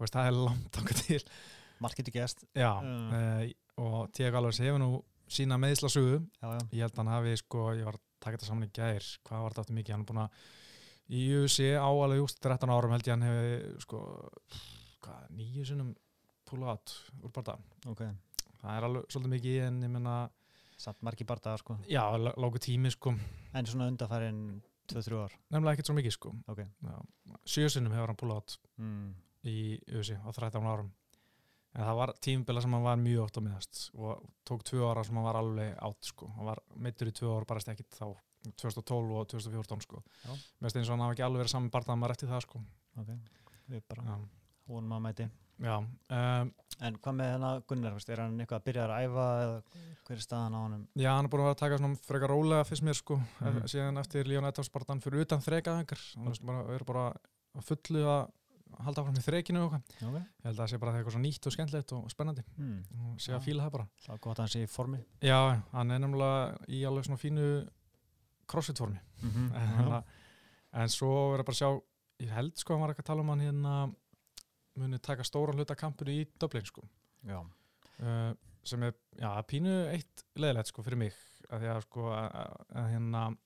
veist, 0.00 0.12
það 0.14 0.26
er 0.26 0.32
langt 0.32 0.72
okkur 0.72 1.06
til 1.06 1.20
margt 1.80 1.96
getur 1.96 2.12
gæst 2.12 2.44
já, 2.54 2.80
Mm. 2.82 3.12
uh, 3.12 3.52
og 3.78 4.12
Tiago 4.12 4.38
Alves 4.38 4.58
hefur 4.58 4.78
nú 4.80 5.02
sína 5.28 5.58
meðslasugu 5.58 6.26
Já, 6.42 6.48
já, 6.58 6.60
ég 6.72 6.80
held 6.80 6.92
að 6.92 6.96
hann 6.96 7.06
hafi 7.14 7.36
sko, 7.36 7.74
ég 7.76 7.84
var 7.84 7.94
að 7.94 8.00
taka 8.20 8.36
þetta 8.38 8.46
saman 8.46 8.64
í 8.68 8.72
gær 8.72 9.18
hvað 9.26 9.42
var 9.42 9.50
þetta 9.50 9.60
aftur 9.60 9.76
mikið, 9.76 9.90
hann 9.92 10.00
er 10.00 10.06
búin 10.06 10.22
að 10.24 10.30
í 11.12 11.26
UFC 11.38 11.70
á 11.76 11.86
alveg 11.86 12.22
just 12.22 12.40
13 12.42 12.72
árum 12.72 12.94
held 12.94 13.06
ég 13.06 13.14
hann 13.14 13.26
hefði 13.26 13.74
sko 13.84 14.00
hvað, 15.04 15.28
nýju 15.38 15.66
sinnum 15.68 15.92
púla 16.46 16.74
átt 16.74 16.94
úr 17.22 17.34
barða, 17.34 17.58
ok. 17.90 18.02
Það 18.62 18.72
er 18.72 18.88
alveg 18.88 19.08
svolítið 19.12 19.34
mikið 19.36 19.62
en 19.66 19.80
ég 19.86 19.94
menna, 19.98 20.16
Samt 20.76 21.00
margi 21.00 21.24
bardagar 21.24 21.60
sko. 21.62 21.78
Já, 21.88 22.02
lóku 22.36 22.60
tími 22.60 22.90
sko, 22.92 23.14
En 23.56 23.66
svona 23.66 23.86
undarfærin 23.88 24.60
2-3 24.92 25.22
ár? 25.24 25.32
Nefnilega 25.50 25.72
ekkert 25.72 25.88
svo 25.88 25.96
mikið 25.96 26.14
sko. 26.14 26.32
Ok. 26.52 26.60
Sjö 27.48 27.70
sinnum 27.72 27.94
hefur 27.96 28.12
hann 28.12 28.18
púla 28.20 28.36
átt 28.42 28.58
mm. 28.76 29.06
í 29.48 29.56
UFC 29.88 30.18
á 30.20 30.28
13 30.28 30.68
árum. 30.68 30.90
En 31.76 31.84
það 31.84 31.98
var 32.00 32.12
tímbila 32.24 32.62
sem 32.64 32.76
hann 32.76 32.84
var 32.84 33.00
mjög 33.00 33.24
oft 33.24 33.40
á 33.40 33.44
miðast 33.44 33.80
og 33.96 34.22
tók 34.48 34.64
tvö 34.68 34.84
ára 34.88 35.04
sem 35.04 35.16
hann 35.16 35.26
var 35.26 35.40
alveg 35.40 35.74
átt 35.88 36.12
sko, 36.12 36.28
hann 36.36 36.48
var 36.48 36.62
meittur 36.76 37.10
í 37.10 37.16
tvö 37.16 37.34
ára 37.34 37.48
bara 37.48 37.64
stekkit 37.64 37.90
þá 37.96 38.06
2012 38.54 39.16
og 39.16 39.30
2014 39.32 39.86
sko. 39.86 40.02
Mér 40.26 40.68
finnst 40.68 40.80
eins 40.80 40.90
og 40.90 40.96
hann 40.96 41.06
hafi 41.06 41.16
ekki 41.16 41.26
alveg 41.26 41.44
verið 41.44 41.54
saman 41.54 41.72
barðað 41.74 42.00
maður 42.02 42.16
eftir 42.16 42.32
það 42.32 42.44
sko. 42.46 42.62
Ok, 43.02 43.10
við 43.72 43.82
bara 43.90 44.20
vonum 44.66 44.96
að 44.96 45.04
mæti. 45.08 45.28
Já. 45.62 45.76
Um, 46.12 46.52
En 46.84 46.96
hvað 47.00 47.14
með 47.16 47.30
hennar 47.32 47.60
Gunnar, 47.70 47.94
er 47.96 48.20
hann 48.20 48.40
eitthvað 48.42 48.58
að 48.58 48.64
byrja 48.66 48.82
að 48.84 49.06
æfa 49.06 49.26
eða 49.40 49.84
hver 50.04 50.18
er 50.18 50.24
staðan 50.24 50.56
á 50.56 50.60
honum? 50.60 50.82
já, 50.92 51.08
hann 51.08 51.24
er 51.24 51.30
búin 51.32 51.40
að 51.40 51.46
vera 51.46 51.54
að 51.54 51.62
taka 51.62 51.78
svona 51.80 52.00
frekar 52.04 52.32
rólega 52.32 52.66
fyrst 52.68 52.84
mér 52.84 52.98
sko, 52.98 53.16
mm. 53.40 53.60
síðan 53.72 54.00
eftir 54.02 54.28
Leon 54.28 54.48
Edwards 54.48 54.72
barðan 54.74 55.00
fyrir 55.00 55.24
utan 55.24 55.44
þrekaðingar 55.44 56.02
hann 56.18 56.28
okay. 56.28 56.44
bara, 56.50 56.66
er 56.76 56.84
bara 56.90 57.06
að 57.56 57.64
fullu 57.70 58.02
að 58.04 58.26
halda 58.84 59.02
áfram 59.02 59.16
í 59.16 59.24
þrekinu 59.24 59.62
og 59.62 59.78
eitthvað. 59.78 60.10
Ok. 60.10 60.18
Ég 60.20 60.46
held 60.48 60.52
að 60.52 60.60
það 60.60 60.70
sé 60.72 60.80
bara 60.82 60.94
eitthvað 60.98 61.14
svo 61.16 61.22
nýtt 61.22 61.48
og 61.48 61.54
skemmtilegt 61.54 61.96
og 61.96 62.12
spennandi. 62.12 62.44
Mm. 62.60 62.78
og 63.06 63.22
sé 63.24 63.32
að 63.32 63.46
fíla 63.46 63.64
það 63.64 63.74
bara. 63.78 63.86
Það 64.04 64.16
er 64.16 64.22
gott 64.26 64.36
að 64.36 64.44
hann 64.44 64.52
sé 64.52 64.64
í 64.66 64.70
formi. 64.70 65.00
Já, 65.24 65.38
hann 65.72 65.94
er 65.94 66.02
nefnilega 66.02 66.68
í 66.68 66.82
alveg 66.90 67.06
svona 67.08 67.22
fínu 67.22 67.46
crossfit 68.46 68.78
formi 68.78 68.98
mm 69.22 69.30
-hmm. 69.30 69.54
en, 69.60 70.02
en 70.82 70.88
svo 70.88 71.12
verður 71.32 71.44
bara 71.44 71.54
að 71.56 71.60
sjá 71.60 71.70
ég 72.26 72.30
held 72.32 72.56
sko 72.56 72.72
að 72.72 72.76
hann 72.76 72.86
var 72.86 72.94
ekki 72.94 73.04
að 73.04 73.10
tala 73.12 73.20
um 73.20 73.28
hann 73.28 73.40
hérna 73.46 73.94
muni 74.76 74.98
taka 74.98 75.24
stóra 75.24 75.52
hluta 75.52 75.74
kampinu 75.74 76.10
í 76.12 76.26
Dublin 76.40 76.64
sko 76.64 76.82
Já, 77.26 77.40
uh, 77.40 78.34
sem 78.64 78.82
er, 78.82 78.94
já, 79.18 79.42
pínu 79.48 79.88
eitt 79.90 80.24
leðilegt 80.36 80.68
sko 80.68 80.82
fyrir 80.82 80.98
mig 80.98 81.14
að 81.50 81.60
því 81.60 81.68
að 81.72 81.80
sko 81.86 82.06
að, 82.12 82.30
að, 82.34 82.54
að 82.74 82.90
hérna 82.92 83.36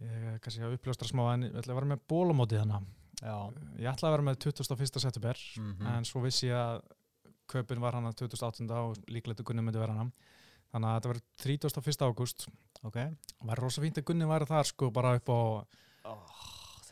ég 0.00 0.40
kannski 0.40 0.62
að 0.64 0.76
uppljóstra 0.78 1.08
smá 1.08 1.26
en 1.34 1.42
ég 1.48 1.58
ætla 1.60 1.74
að 1.74 1.80
vera 1.80 1.90
með 1.92 2.02
bólamótið 2.08 2.62
hana 2.62 2.80
já 3.20 3.36
ég 3.78 3.90
ætla 3.90 4.08
að 4.08 4.14
vera 4.16 4.26
með 4.30 4.38
21. 4.46 5.00
september 5.00 5.36
Mhm. 5.58 5.86
en 5.86 6.04
svo 6.04 6.22
vissi 6.24 6.48
ég 6.48 6.56
að 6.56 6.82
kaupin 7.50 7.80
var 7.80 7.94
hana 7.98 8.12
28. 8.12 8.70
og 8.70 8.96
líklega 9.08 9.44
Gunni 9.44 9.62
myndi 9.62 9.78
vera 9.78 9.92
hana 9.92 10.10
þannig 10.70 10.90
að 10.90 10.96
þetta 10.96 11.12
verður 11.12 11.24
31. 11.44 12.04
ágúst. 12.08 12.46
Ok. 12.80 12.98
Og 13.40 13.48
væri 13.50 13.64
rosa 13.64 13.84
fínt 13.84 14.00
að 14.00 14.06
Gunni 14.10 14.28
væri 14.30 14.48
þar 14.50 14.68
sko 14.70 14.90
bara 14.94 15.14
upp 15.18 15.32
á 15.32 15.40
oh, 16.12 16.36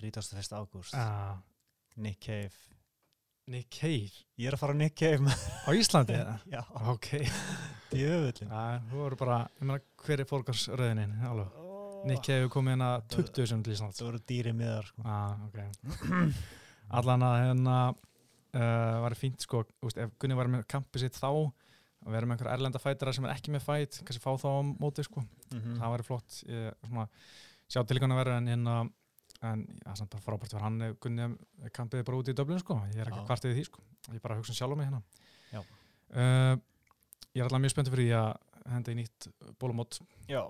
31. 0.01 0.57
ágúst. 0.59 0.97
Uh, 0.97 1.39
Nick 1.97 2.21
Cave. 2.27 2.53
Nick 3.49 3.71
Cave? 3.73 4.13
Ég 4.37 4.51
er 4.51 4.57
að 4.57 4.63
fara 4.63 4.77
á 4.77 4.79
Nick 4.79 4.99
Cave 4.99 5.23
með- 5.25 5.47
á 5.65 5.71
Íslandi 5.73 6.19
eða? 6.19 6.35
Já, 6.55 6.61
ok, 6.93 7.09
ja, 7.97 8.19
þú 8.91 9.01
voru 9.01 9.19
bara 9.21 9.39
ég 9.57 9.65
meina 9.65 9.81
hver 10.05 10.21
er 10.23 10.29
fórgarsröðinin 10.29 11.17
alveg 11.25 11.65
Nick 12.07 12.23
Cave 12.27 12.45
er 12.47 12.53
komið 12.53 12.77
hérna 12.77 12.91
20 13.11 13.49
sem 13.51 13.63
til 13.65 13.75
Íslands. 13.75 13.99
Það 13.99 14.07
voru 14.07 14.21
dýri 14.29 14.53
miðar 14.55 14.87
sko. 14.87 15.03
ah, 15.09 15.41
ok. 15.49 15.57
Allan 17.01 17.25
að 17.27 17.39
hérna 17.43 17.79
uh, 17.89 19.01
var 19.03 19.17
fínt 19.19 19.43
sko, 19.45 19.65
úst, 19.85 19.99
ef 19.99 20.13
Gunni 20.21 20.37
var 20.39 20.51
með 20.53 20.63
kampið 20.71 21.07
sitt 21.07 21.19
þá 21.19 21.31
að 22.07 22.15
vera 22.15 22.27
með 22.29 22.37
einhver 22.39 22.53
erlenda 22.53 22.81
fætara 22.83 23.13
sem 23.17 23.27
er 23.27 23.35
ekki 23.35 23.53
með 23.55 23.65
fæt 23.67 24.01
kannski 24.05 24.23
fá 24.23 24.31
þá 24.39 24.49
á 24.55 24.61
móti 24.79 25.05
sko. 25.07 25.25
Mm 25.53 25.81
það 25.81 25.93
væri 25.95 26.07
flott 26.07 26.39
ég, 26.47 26.73
svona, 26.87 27.09
sjá 27.69 27.83
til 27.85 27.99
líka 27.99 28.09
að 28.09 28.21
vera 28.23 28.39
en 28.39 28.51
hérna 28.53 28.77
en 29.47 29.65
já, 29.85 29.93
samt 29.95 30.11
bara 30.11 30.25
frábært 30.25 30.53
fyrir 30.53 30.65
hann 30.65 30.81
ef 30.83 30.97
Gunni 31.03 31.27
er 31.63 31.73
kampið 31.75 32.05
bara 32.07 32.19
út 32.19 32.31
í 32.31 32.35
Dublin 32.35 32.59
sko. 32.63 32.79
Ég 32.91 33.03
er 33.03 33.11
ekki 33.11 33.21
Já. 33.21 33.27
kvartið 33.29 33.55
því 33.55 33.65
sko. 33.69 33.83
Ég 34.15 34.23
bara 34.25 34.39
hugsa 34.39 34.55
um 34.55 34.59
sjálf 34.59 34.75
á 34.75 34.79
mig 34.79 34.89
hérna. 34.89 35.03
Já. 35.53 35.61
uh, 35.63 36.55
ég 37.37 37.43
er 37.43 37.47
alltaf 37.47 37.63
mjög 37.63 37.75
spenntið 37.75 37.95
fyrir 37.95 38.09
því 38.09 38.17
að 38.19 38.73
henda 38.73 38.95
í 38.95 38.99
nýtt 38.99 39.29
bólumót. 39.61 40.01
Já. 40.31 40.43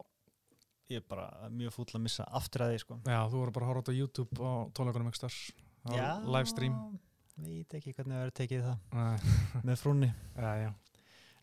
Ég 0.88 1.02
er 1.02 1.04
bara 1.10 1.50
mjög 1.52 1.74
fúll 1.76 1.90
að 1.92 2.04
missa 2.06 2.24
aftur 2.32 2.64
að 2.64 2.72
því 2.72 2.80
sko. 2.86 3.00
já, 3.04 3.20
þú 3.28 3.42
voru 3.42 3.52
bara 3.58 3.66
að 3.66 3.72
horfa 3.74 3.82
þetta 3.82 3.92
á 3.92 4.00
YouTube 4.00 4.40
á 4.40 4.52
tónleikunum 4.72 5.10
ykkur 5.12 5.20
starf 5.20 5.38
livestream. 6.24 6.78
Veit 7.38 7.74
ekki 7.76 7.92
hvernig 7.92 8.16
það 8.16 8.22
verður 8.24 8.36
tekið 8.40 8.64
það. 8.70 9.26
Með 9.68 9.82
frúnni. 9.82 10.08
Já, 10.48 10.50
já. 10.64 10.70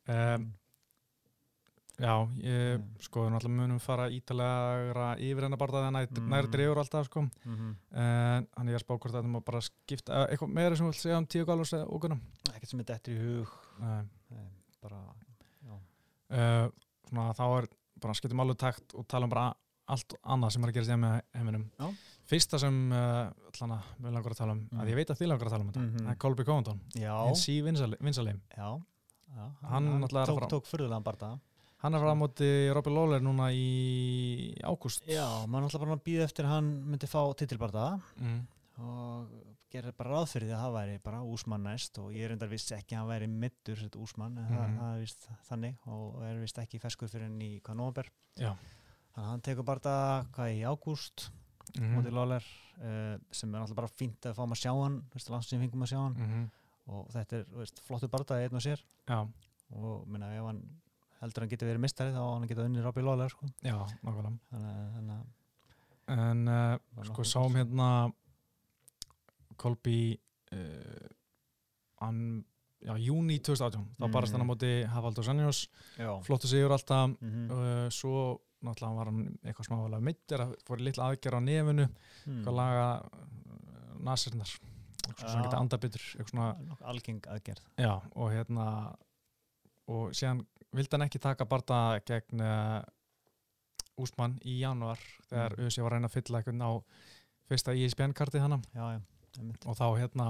Um, 0.08 0.54
já, 2.00 2.14
ég 2.44 2.78
Mm. 2.78 2.84
sko 3.00 3.24
við 3.26 3.32
náttúrulega 3.34 3.62
munum 3.62 3.80
fara 3.82 4.10
ítalega 4.12 5.16
yfir 5.18 5.44
hennar 5.48 5.58
barðaði 5.62 5.92
nær, 5.96 6.08
Mm. 6.12 6.30
nær 6.30 6.48
dreifur 6.52 6.78
alltaf 6.82 7.06
sko. 7.08 7.22
Mm 7.46 7.56
-hmm. 7.56 7.76
en 7.98 8.48
hann 8.58 8.70
er 8.70 8.80
spá 8.80 8.98
hvort 9.00 9.14
að 9.14 9.24
það 9.24 9.32
má 9.32 9.44
bara 9.46 9.62
skipta 9.62 10.14
eh, 10.14 10.28
eitthvað 10.36 10.54
meira 10.54 10.76
sem 10.76 10.86
þú 10.86 10.90
vilt 10.92 11.02
segja 11.02 11.18
um 11.18 11.26
tíu 11.28 11.46
galvurs 11.46 11.74
eða 11.74 11.88
okkurna 11.90 12.20
Ekkert 12.54 12.68
sem 12.70 12.80
er 12.80 12.84
dettur 12.86 13.14
í 13.14 13.18
hug. 13.40 13.48
Uh, 13.80 14.04
Nei, 14.32 14.50
bara, 14.82 14.98
já. 16.30 16.72
Svona 17.10 17.34
þá 17.34 17.58
er 17.64 17.68
bara 18.02 18.14
skiptum 18.14 18.40
alveg 18.40 18.58
takt 18.58 18.94
og 18.96 19.08
tala 19.08 19.24
um 19.26 19.30
bara 19.30 19.54
allt 19.88 20.14
annað 20.26 20.52
sem 20.52 20.64
er 20.64 20.70
að 20.70 20.74
gera 20.74 20.86
sér 20.86 20.98
með 21.00 21.22
heiminum. 21.36 21.72
Já. 21.80 21.94
fyrsta 22.26 22.58
sem 22.60 22.92
uh, 22.92 23.30
allana, 23.62 23.84
við 24.02 24.12
langar 24.12 24.32
að 24.32 24.38
tala 24.38 24.52
um, 24.54 24.68
Mm. 24.72 24.80
að 24.82 24.88
ég 24.90 24.96
veit 24.96 25.10
að 25.12 25.18
þið 25.20 25.28
langar 25.28 25.46
að 25.46 25.50
tala 25.52 25.64
um 25.64 25.72
þetta 25.72 26.04
það 26.04 26.10
er 26.12 26.16
Colby 26.16 26.44
Covington, 26.44 26.80
Já, 26.96 27.26
hins 27.28 27.48
í 27.50 27.62
vinsalim 27.62 28.42
já, 28.58 28.82
já 29.32 29.46
Hann 29.72 29.88
er 29.88 30.08
að 30.10 30.32
tók, 30.32 30.48
tók 30.50 30.70
fyrðulegan 30.70 31.04
barða 31.06 31.32
hann 31.86 31.94
er 31.94 32.02
frá 32.02 32.14
á 32.14 32.18
móti 32.18 32.48
Robby 32.74 32.92
Lawler 32.94 33.22
núna 33.22 33.50
í 33.54 34.56
ágúst 34.66 35.06
Já, 35.10 35.26
maður 35.46 35.68
náttúrulega 35.68 35.86
bara 35.86 35.98
að 36.00 36.06
býða 36.08 36.24
eftir 36.30 36.48
hann 36.50 36.70
myndi 36.90 37.10
fá 37.10 37.22
titilbarða 37.38 38.00
mm. 38.22 38.40
og 38.82 39.36
gerir 39.76 39.96
bara 39.98 40.16
ráð 40.16 40.30
fyrir 40.32 40.48
því 40.50 40.56
að 40.56 40.64
það 40.64 40.76
væri 40.78 40.98
bara 41.04 41.22
úsmann 41.36 41.66
næst 41.68 42.00
og 42.00 42.12
ég 42.16 42.30
reyndar 42.32 42.50
vissi 42.52 42.76
ekki 42.78 42.96
að 42.96 43.02
hann 43.02 43.12
væri 43.12 43.28
middur 43.28 43.82
þetta 43.82 44.02
úsmann, 44.02 44.38
en 44.40 44.48
það, 44.48 44.66
Mhm. 44.66 44.78
það 44.80 44.94
er 44.96 45.00
vist 45.04 45.28
þannig 45.50 45.88
og 45.92 46.22
er 46.24 46.40
vist 46.40 46.60
ekki 46.64 46.80
feskur 46.82 47.12
fyrir 47.12 47.28
henni 47.28 47.50
í 47.58 47.62
hvað 47.62 47.80
nómber 47.82 48.10
Já. 48.40 48.54
þannig 49.14 49.26
að 49.26 49.32
hann 49.32 49.42
tekur 49.42 49.68
barða 49.68 49.96
hvað 50.36 50.54
í 50.56 50.62
ágúst 50.64 51.30
Mm 51.76 51.96
móti 51.98 52.12
Lawler 52.14 52.44
uh, 52.78 53.18
sem 53.34 53.50
er 53.50 53.60
náttúrulega 53.60 53.76
bara 53.76 53.88
fínt 53.90 54.26
að 54.30 54.36
fá 54.38 54.44
maður 54.46 54.54
að 54.54 54.62
sjá 54.62 54.74
hann 54.84 55.42
sem 55.42 55.60
fengum 55.64 55.82
að 55.82 55.90
sjá 55.92 55.98
hann 55.98 56.16
-hmm. 56.16 56.44
Og 56.88 57.08
þetta 57.14 57.40
er 57.40 57.46
veist, 57.60 57.80
flottu 57.88 58.08
barða 58.12 58.38
einn 58.44 58.56
og 58.60 58.62
sér. 58.66 58.82
Já, 59.10 59.20
og 59.76 60.08
minna, 60.08 60.30
ef 60.38 60.46
hann 60.46 60.60
heldur 61.22 61.46
hann 61.46 61.50
geti 61.50 61.66
verið 61.66 61.82
mistari 61.82 62.12
þá 62.14 62.22
hann 62.26 62.48
geta 62.50 62.66
unni 62.68 62.82
Robbie 62.84 63.04
Lawler 63.06 63.30
sko. 63.34 63.48
já, 63.64 63.78
nákvæmlega. 64.04 64.38
Þannig 64.52 65.26
En 66.08 66.48
uh, 66.48 67.04
sko 67.08 67.24
sáum 67.26 67.56
hérna 67.58 68.12
Kolby 69.58 70.20
uh, 70.54 71.08
hann, 72.04 72.44
já, 72.84 72.94
júni 73.02 73.40
2018 73.40 73.86
þá 73.98 74.06
Mm. 74.06 74.12
barast 74.14 74.34
hann 74.36 74.44
á 74.46 74.50
móti 74.52 74.72
Hafaldur 74.86 75.24
Sanjós 75.26 75.64
já, 75.98 76.12
flottu 76.22 76.48
sigur 76.52 76.72
alltaf. 76.76 77.16
Mm 77.22 77.50
uh, 77.50 77.90
svo 77.90 78.42
náttúrulega 78.66 78.96
var 78.98 79.10
hann 79.10 79.38
eitthvað 79.44 79.66
smálega 79.70 80.02
mittir 80.02 80.42
að 80.46 80.54
fór 80.68 80.80
litla 80.82 81.10
aðgerð 81.10 81.38
á 81.38 81.42
nefinu. 81.42 81.88
Hmm. 82.26 82.38
eitthvað 82.38 82.56
laga 82.60 82.88
nasirnar 84.06 84.50
eitthvað 85.08 85.36
Já. 85.36 85.42
geta 85.46 85.60
andabitur 85.62 86.02
eitthvað 86.20 86.84
algeng 86.94 87.22
aðgerð 87.36 87.64
já, 87.78 87.94
og 88.16 88.32
hérna 88.34 88.68
og 89.88 90.12
síðan 90.18 90.46
vildi 90.76 90.92
hann 90.98 91.06
ekki 91.08 91.20
taka 91.22 91.46
barða 91.46 91.80
gegn 92.06 92.42
uh, 92.42 92.82
Úsmann 94.02 94.34
í 94.44 94.58
januar 94.60 95.00
þegar 95.30 95.54
Mm. 95.56 95.66
USA 95.66 95.84
var 95.86 95.92
að 95.94 95.96
reyna 95.96 96.08
að 96.10 96.16
fylla 96.18 96.40
eitthvað 96.42 96.66
á 96.68 96.72
fyrsta 97.48 97.72
hana 98.42 98.58
já, 98.74 98.86
já, 98.96 99.00
einmitt. 99.40 99.66
og 99.66 99.78
þá 99.78 99.86
hérna 100.02 100.28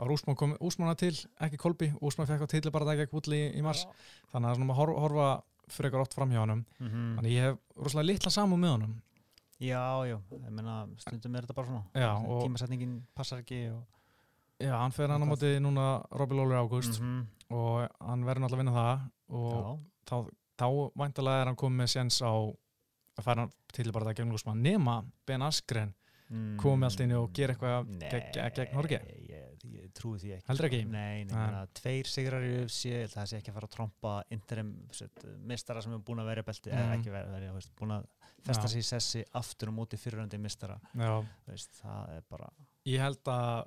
var 0.00 0.08
Úsmann 0.14 0.36
komið 0.36 0.62
Úsmanna 0.64 0.94
til, 0.96 1.12
ekki 1.44 1.58
Kolbi 1.60 1.90
Úsmann 2.00 2.26
fekk 2.30 2.46
á 2.46 2.52
tilli 2.54 2.70
bara 2.72 2.86
það 2.88 3.02
gegn 3.02 3.12
Woodley 3.12 3.50
í 3.58 3.62
mars 3.62 3.84
þannig 4.32 4.48
að 4.48 4.54
svona 4.56 4.68
maður 4.70 4.80
horfa, 4.80 5.00
horfa 5.04 5.28
frekar 5.70 6.00
oft 6.00 6.14
fram 6.16 6.30
hjá 6.32 6.40
honum 6.40 6.64
Mhm. 6.80 7.16
þannig 7.18 7.32
ég 7.36 7.42
hef 7.50 7.58
rosalega 7.76 8.06
litla 8.12 8.30
samúð 8.30 8.58
með 8.64 8.70
honum 8.78 8.94
Já, 9.60 9.82
já, 10.08 10.16
ég 10.32 10.50
meina 10.56 10.86
stundum 10.98 11.34
er 11.36 11.44
þetta 11.44 11.54
bara 11.58 11.66
svona. 11.68 11.84
Já, 11.94 12.10
tímasetningin 12.44 12.94
passar 13.14 13.42
ekki 13.42 13.58
og, 13.74 13.82
Já, 14.60 14.74
hann 14.76 14.92
fer 14.92 15.08
hann 15.08 15.22
á 15.24 15.28
móti 15.28 15.50
núna 15.60 15.84
Robbie 16.12 16.36
Lawler 16.36 16.58
ágúst 16.60 17.00
Mhm. 17.00 17.26
og 17.50 17.88
hann 18.00 18.24
verður 18.24 18.42
náttúrulega 18.44 18.56
að 18.56 18.62
vinna 18.62 18.74
það 18.76 19.00
og 19.30 19.78
þá, 20.06 20.16
þá 20.58 20.66
væntalega 20.96 21.40
er 21.40 21.46
hann 21.46 21.56
komið 21.56 21.78
með 21.80 21.88
séns 21.94 22.20
á 22.20 22.32
að 23.16 23.24
fara 23.24 23.48
til 23.72 23.92
bara 23.92 24.04
það 24.06 24.16
gegn 24.20 24.32
Úsmann 24.36 24.60
nema 24.62 25.04
Ben 25.26 25.42
Askren 25.42 25.94
komið 26.30 26.84
allt 26.86 27.00
inn 27.04 27.12
og 27.18 27.32
gera 27.34 27.54
eitthvað 27.54 27.88
gegn, 28.10 28.52
gegn, 28.54 28.74
Norge 28.76 28.98
ég, 29.28 29.64
ég 29.66 29.88
trúi 29.98 30.18
því 30.22 30.30
ekki 30.36 30.46
Heldur 30.50 30.66
ekki? 30.68 30.80
Nei, 30.86 31.24
nei, 31.24 31.24
Nei. 31.24 31.34
meina, 31.34 31.62
tveir 31.74 32.06
sigrar 32.06 32.44
í 32.46 32.52
UFC 32.62 32.92
að 33.00 33.08
það 33.16 33.26
sé 33.32 33.40
ekki 33.40 33.50
að 33.50 33.56
fara 33.58 33.66
að 33.66 33.74
trompa 33.74 34.12
interim 34.30 34.70
mistara 35.50 35.82
sem 35.82 35.92
er 35.96 35.98
búin 36.06 36.22
að 36.22 36.30
vera 36.30 36.44
í 36.44 36.46
belti 36.46 36.70
eða 36.70 36.86
Mhm. 36.86 37.00
ekki 37.00 37.10
vera 37.16 37.52
veist, 37.56 37.72
búin 37.76 37.90
að 37.96 38.06
festa 38.46 38.68
sig 38.68 38.80
í 38.80 38.86
sessi 38.86 39.24
aftur 39.34 39.68
á 39.68 39.72
móti 39.74 39.98
fyriröndi 39.98 40.38
mistara 40.38 40.78
veist, 41.48 41.70
það 41.82 42.16
er 42.16 42.22
bara 42.30 42.48
ég 42.86 43.00
held 43.00 43.24
að 43.24 43.66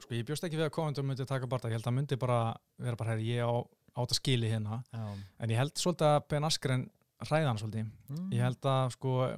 sko 0.00 0.14
ég 0.14 0.24
bjóst 0.28 0.44
ekki 0.44 0.56
við 0.60 0.68
að 0.68 0.76
komendum 0.76 1.06
myndi 1.06 1.26
taka 1.26 1.46
barða, 1.46 1.68
ég 1.68 1.76
held 1.80 1.88
að 1.90 1.96
myndi 1.96 2.16
bara 2.18 2.54
vera 2.78 2.96
bara 2.96 3.16
hér, 3.16 3.24
ég 3.24 3.40
á 3.44 3.52
átt 3.96 4.12
að 4.12 4.20
skili 4.20 4.48
hérna 4.52 4.82
já. 4.92 5.16
en 5.40 5.48
ég 5.50 5.56
held 5.56 5.74
svolítið 5.74 6.06
að 6.16 6.28
Ben 6.28 6.44
Askren 6.44 6.90
ræða 7.20 7.46
hann 7.48 7.58
svolítið, 7.58 7.90
Mm. 8.08 8.30
ég 8.32 8.40
held 8.40 8.60
að 8.62 8.90
sko 8.92 9.36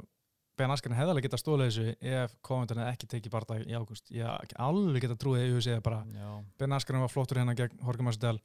Ben 0.60 0.72
Askren 0.74 0.96
hefði 0.96 1.14
alveg 1.14 1.26
getað 1.26 1.40
stólið 1.40 1.68
þessu 1.70 2.12
ef 2.12 2.34
komendun 2.44 2.80
hefði 2.82 2.94
ekki 2.96 3.08
tekið 3.14 3.32
barða 3.32 3.58
í 3.62 3.76
ágúst. 3.76 4.10
Ég 4.12 4.26
ekki 4.44 4.58
alveg 4.60 5.06
getað 5.06 5.20
trúið 5.22 5.44
í 5.46 5.54
USA 5.56 5.76
bara 5.84 6.02
Já. 6.12 6.26
Ben 6.60 6.76
Askren 6.76 7.04
var 7.04 7.12
flottur 7.12 7.40
hérna 7.40 7.54
gegn 7.58 7.78
Jorge 7.80 8.06
Masvidal. 8.06 8.40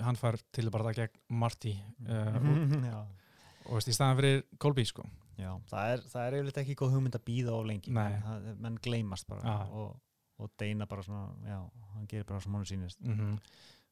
Hann 0.00 0.16
fær 0.16 0.38
til 0.54 0.70
bara 0.72 0.94
gegn 0.96 1.18
Marty 1.28 1.74
uh, 2.06 2.38
já. 2.86 3.02
og 3.66 3.74
veist, 3.76 3.90
í 3.90 3.96
staðan 3.96 4.20
fyrir 4.22 4.46
Colby 4.62 4.86
sko. 4.88 5.04
Já, 5.36 5.50
það 5.68 5.92
er, 5.92 6.06
það 6.12 6.24
er 6.24 6.38
yfirleitt 6.38 6.62
ekki 6.62 6.78
góð 6.78 6.96
hugmynd 6.96 7.18
að 7.18 7.26
býða 7.26 7.58
of 7.58 7.68
lengi. 7.68 7.92
Það, 7.92 8.48
menn 8.62 8.80
gleymast 8.84 9.28
bara 9.28 9.44
Já. 9.44 9.68
og, 9.82 9.92
og 10.40 10.50
Deina 10.60 10.88
bara 10.88 11.04
svona 11.04 11.28
já, 11.48 11.60
hann 11.96 12.08
gerir 12.08 12.28
bara 12.28 12.40
svona 12.44 12.64
sínist 12.68 13.00
mm 13.04 13.38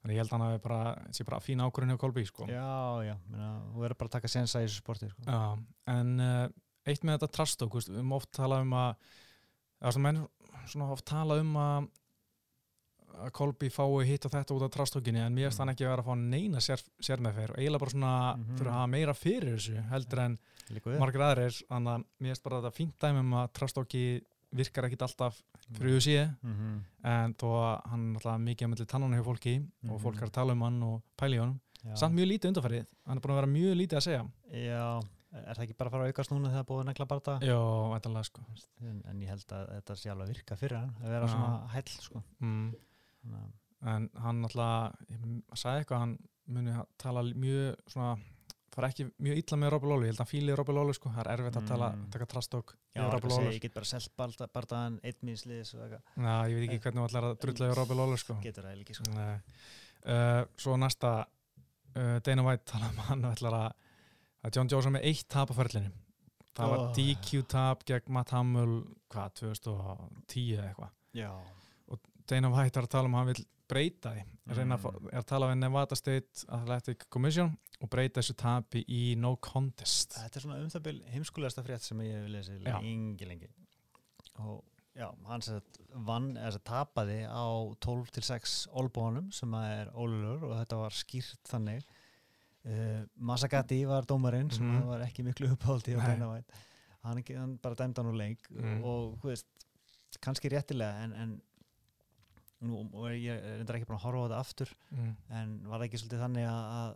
þannig 0.01 0.17
ég 0.17 0.23
held 0.23 0.31
að 0.31 0.37
hann 0.37 0.47
hafi 0.47 0.61
bara, 0.65 0.81
sé 1.13 1.25
bara 1.29 1.41
fín 1.45 1.61
ákvörðin 1.61 1.93
hjá 1.93 2.01
Colby 2.01 2.23
sko. 2.25 2.47
Já, 2.49 3.05
já, 3.05 3.15
þú 3.29 3.83
verður 3.83 3.99
bara 4.01 4.09
að 4.09 4.15
taka 4.17 4.31
sensa 4.33 4.63
í 4.63 4.67
þessu 4.67 4.81
sporti 4.81 5.09
sko. 5.11 5.41
En 5.93 6.13
uh, 6.25 6.47
eitt 6.87 7.03
með 7.05 7.19
þetta 7.19 7.33
trastók, 7.37 7.73
við 7.75 7.89
höfum 7.97 8.13
oft 8.17 8.31
talað 8.33 8.63
um 8.63 8.73
að 8.73 8.95
eða 9.83 9.93
svona 9.93 10.13
menn 10.13 10.29
svona 10.67 10.91
oft 10.93 11.05
talað 11.05 11.41
um 11.41 11.55
að 11.57 11.89
að 13.21 13.33
Kolby 13.37 13.69
fái 13.69 14.05
hitt 14.07 14.25
og 14.25 14.33
þetta 14.33 14.55
út 14.55 14.63
af 14.65 14.71
trastókinni 14.73 15.21
en 15.21 15.35
mér 15.35 15.49
finnst 15.51 15.59
Mm. 15.59 15.67
hann 15.67 15.75
ekki 15.75 15.85
að 15.85 15.91
vera 15.91 16.03
að 16.03 16.07
fá 16.07 16.15
neina 16.17 16.59
sér, 16.59 16.83
sérmeðferð 17.03 17.51
og 17.51 17.59
eiginlega 17.59 17.79
bara 17.81 17.91
svona 17.91 18.37
Mhm. 18.37 18.57
þurfa 18.57 18.71
að 18.71 18.79
hafa 18.79 18.87
meira 18.89 19.15
fyrir 19.15 19.57
þessu 19.57 19.83
heldur 19.91 20.19
en 20.25 20.39
margir 20.99 21.21
aðrir 21.27 21.63
þannig 21.69 21.91
að 21.95 22.05
mér 22.21 22.31
finnst 22.31 22.43
bara 22.45 22.61
þetta 22.63 22.77
fínt 22.79 22.99
dæmi 23.01 23.19
um 23.21 23.33
að 23.33 23.53
trastóki 23.53 24.23
virkar 24.53 24.85
ekkit 24.89 25.03
alltaf 25.03 25.43
fyrir 25.75 25.95
USA 25.97 26.25
mm 26.43 26.55
-hmm. 26.55 26.81
en 27.05 27.35
þó 27.35 27.47
að 27.61 27.91
hann 27.91 28.11
er 28.11 28.15
alltaf 28.17 28.41
mikið 28.41 28.65
að 28.65 28.71
milli 28.71 28.87
tannana 28.87 29.17
hjá 29.17 29.25
fólki 29.25 29.57
og 29.85 29.91
Mhm. 29.91 30.03
fólk 30.03 30.17
er 30.23 30.29
að 30.29 30.33
tala 30.33 30.53
um 30.53 30.61
hann 30.63 30.83
og 30.83 31.03
pæli 31.19 31.39
honum 31.39 31.61
já. 31.85 31.97
samt 31.97 32.15
mjög 32.15 32.29
lítið 32.29 32.49
undarfærið, 32.55 32.87
hann 33.07 33.17
er 33.17 33.21
búin 33.21 33.31
að 33.33 33.41
vera 33.41 33.47
mjög 33.47 33.77
lítið 33.77 33.97
að 33.97 34.07
segja 34.07 34.31
já, 34.55 35.03
er 35.33 35.55
það 35.55 35.63
ekki 35.67 35.77
bara 35.79 35.91
að 35.91 35.95
fara 35.95 36.05
að 36.07 36.11
aukast 36.13 36.31
núna 36.35 36.51
þegar 36.51 36.67
búið 36.71 36.81
að 36.83 36.89
negla 36.91 37.07
bara 37.07 37.25
það 37.29 37.45
Já, 37.47 37.59
eitthvað 37.97 38.25
sko 38.27 38.43
en, 38.91 39.03
en 39.11 39.21
ég 39.23 39.29
held 39.31 39.53
að 39.55 39.69
þetta 39.77 39.97
sé 40.01 40.11
alveg 40.11 40.27
að 40.27 40.33
virka 40.35 40.57
fyrir 40.59 40.79
hann 40.81 40.95
að 41.05 41.15
vera 41.15 41.27
Já. 41.29 41.33
svona 41.35 41.69
hæll 41.75 41.93
sko. 41.95 42.23
mm. 42.41 42.75
Að- 43.31 43.57
en 43.95 44.11
hann 44.21 44.45
alltaf 44.45 44.99
ég 45.09 45.57
sagði 45.57 45.81
eitthvað, 45.85 45.99
hann 46.05 46.19
muni 46.51 46.73
ha- 46.75 46.87
tala 46.99 47.23
mjög 47.23 47.77
svona, 47.89 48.17
það 48.75 48.83
er 48.85 48.89
ekki 48.91 49.07
mjög 49.25 49.39
illa 49.41 49.57
með 49.63 49.71
Robby 49.73 49.87
Lólu, 49.89 50.03
ég 50.05 50.11
held 50.11 50.19
að 50.21 50.25
hann 50.25 50.33
fíli 50.35 50.57
Robby 50.59 50.73
Lólu 50.77 50.95
sko, 50.99 51.09
það 51.15 51.21
er 51.23 51.31
erfitt 51.37 51.57
að 51.63 51.69
tala, 51.71 51.89
Mm. 51.95 52.11
taka 52.11 52.27
trastók 52.27 52.75
Já, 52.95 53.07
segja, 53.07 53.29
Lólu, 53.31 53.53
ég 53.55 53.61
get 53.63 53.75
bara 53.75 53.85
selt 53.87 54.13
bardaðan 54.53 55.01
einn 55.05 55.21
minnsliðis 55.23 55.75
og 55.75 55.81
eitthvað 55.87 56.03
Ná, 56.27 56.35
ég 56.51 56.59
veit 56.59 56.69
ekki 56.71 56.83
hvernig 56.85 57.01
þú 57.01 57.09
ætlar 57.09 57.25
að 57.31 57.39
drulla 57.41 57.69
yfir 57.71 57.79
Robby 57.81 57.95
Lólu 57.95 58.19
sko. 58.19 58.35
getur 58.43 58.65
það 58.65 58.81
ekki 58.83 58.95
sko. 58.99 59.05
Uh, 60.01 60.45
svo 60.57 60.77
næsta 60.77 61.27
uh, 61.97 62.19
að, 64.45 64.55
John 64.57 64.69
Jones 64.73 64.87
er 64.87 64.95
með 64.97 65.07
eitt 65.11 65.29
tap 65.29 65.51
á 65.53 65.55
ferlinu 65.59 65.91
það 66.57 66.71
var 66.73 66.79
Oh. 66.85 66.93
DQ 66.97 67.43
tap 67.49 67.85
gegn 67.89 68.13
Matt 68.13 68.31
Hamill 68.35 68.77
hvað, 69.13 69.35
2010 69.41 70.57
eða 70.59 70.69
eitthvað. 70.71 70.91
Já, 71.17 71.31
Dana 72.31 72.51
White 72.53 72.79
er 72.79 72.87
að 72.87 72.93
tala 72.93 73.09
um 73.11 73.15
að 73.17 73.23
hann 73.25 73.31
vil 73.35 73.45
breyta 73.71 74.13
því. 74.15 74.23
Mm. 74.25 74.55
reyna 74.59 74.77
að, 74.77 74.83
fá- 74.85 75.09
er 75.13 75.19
að 75.21 75.27
tala 75.31 75.49
við 75.51 75.59
Nevada 75.61 75.97
State 75.99 76.45
Athletic 76.49 77.07
Commission 77.11 77.53
og 77.81 77.89
breyta 77.91 78.21
þessu 78.21 78.35
tapi 78.37 78.83
í 78.89 79.17
no 79.19 79.37
contest. 79.37 80.15
Þetta 80.19 80.37
er 80.41 80.45
svona 80.45 80.59
um 80.63 80.69
það 80.71 80.83
bil 80.89 80.99
heimskulegasta 81.15 81.65
frétt 81.67 81.87
sem 81.87 82.03
ég 82.05 82.13
hef 82.19 82.29
lesið 82.35 82.63
lengi 82.67 83.27
lengi. 83.31 83.49
Og 84.43 84.63
já, 84.99 85.09
hann 85.31 85.43
sagt 85.47 85.79
vann, 85.95 86.33
eða 86.37 86.53
sagt 86.59 86.67
tapaði 86.71 87.21
á 87.31 87.47
12 87.81 88.11
til 88.19 88.23
6 88.27 88.57
olbónum 88.83 89.31
sem 89.35 89.55
er 89.55 89.91
ólulur 89.95 90.45
og 90.51 90.57
þetta 90.61 90.77
var 90.83 90.91
skýrt 90.99 91.41
þannig 91.51 91.83
uh, 92.67 93.03
Masagati 93.17 93.85
var 93.89 94.05
dómarinn 94.05 94.51
sem 94.53 94.67
Mhm. 94.67 94.87
var 94.87 95.01
ekki 95.07 95.23
miklu 95.25 95.49
uppáldi 95.55 95.95
hann, 97.03 97.23
hann 97.37 97.57
bara 97.63 97.75
dæmdi 97.75 97.97
hann 98.03 98.13
úr 98.13 98.17
leik 98.19 98.39
Mm. 98.51 98.85
og 98.85 99.19
þú 99.23 99.31
veist, 99.33 99.47
kannski 100.21 100.51
réttilega 100.51 101.05
en, 101.05 101.13
en 101.13 101.43
nú 102.63 102.83
og 102.93 103.07
ég 103.15 103.31
er 103.33 103.61
ekki 103.65 103.87
búin 103.89 103.97
að 103.97 104.05
horfa 104.05 104.21
á 104.21 104.27
þetta 104.29 104.41
aftur 104.45 104.73
mm. 104.93 105.13
en 105.31 105.53
var 105.71 105.79
það 105.81 105.87
ekki 105.89 106.01
svolítið 106.03 106.25
þannig 106.27 106.49
að, 106.51 106.91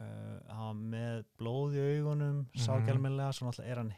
uh, 0.00 0.54
hafa 0.56 0.74
með 0.74 1.24
blóð 1.40 1.74
í 1.78 1.84
augunum 2.00 2.36
Mhm. 2.50 2.60
sákjálmilega, 2.66 3.32
svo 3.32 3.46
náttúrulega 3.48 3.70
er 3.70 3.76
hann 3.80 3.94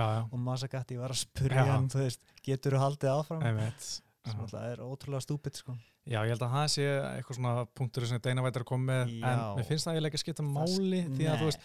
já, 0.00 0.24
og 0.32 0.38
Masagatti 0.38 0.96
var 0.96 1.10
að 1.10 1.20
spurja 1.26 1.66
hann, 1.68 1.88
þú 1.92 1.98
veist, 2.06 2.20
getur 2.42 2.72
þú 2.78 2.80
haldið 2.86 3.12
áfram 3.18 3.42
einmitt 3.42 4.00
sem 4.24 4.32
Já. 4.34 4.38
náttúrulega 4.38 4.72
er 4.72 4.82
ótrúlega 4.86 5.20
stúpid 5.24 5.56
sko. 5.58 5.74
Já, 6.06 6.18
ég 6.24 6.30
held 6.34 6.42
að 6.42 6.52
það 6.56 6.68
sé 6.74 6.84
eitthvað 7.18 7.36
svona 7.38 7.66
punktur 7.74 8.06
sem 8.06 8.20
White 8.44 8.56
er 8.60 8.62
að 8.64 8.70
koma 8.72 8.92
með 8.92 9.02
en 9.12 9.38
Já. 9.38 9.54
mér 9.56 9.66
finnst 9.66 9.86
það 9.86 9.94
eiginlega 9.96 10.12
ekki 10.12 10.20
að 10.20 10.24
skipta 10.26 10.42
máli 10.46 11.00
því 11.16 11.26
að 11.32 11.38
þú 11.42 11.48
veist, 11.50 11.60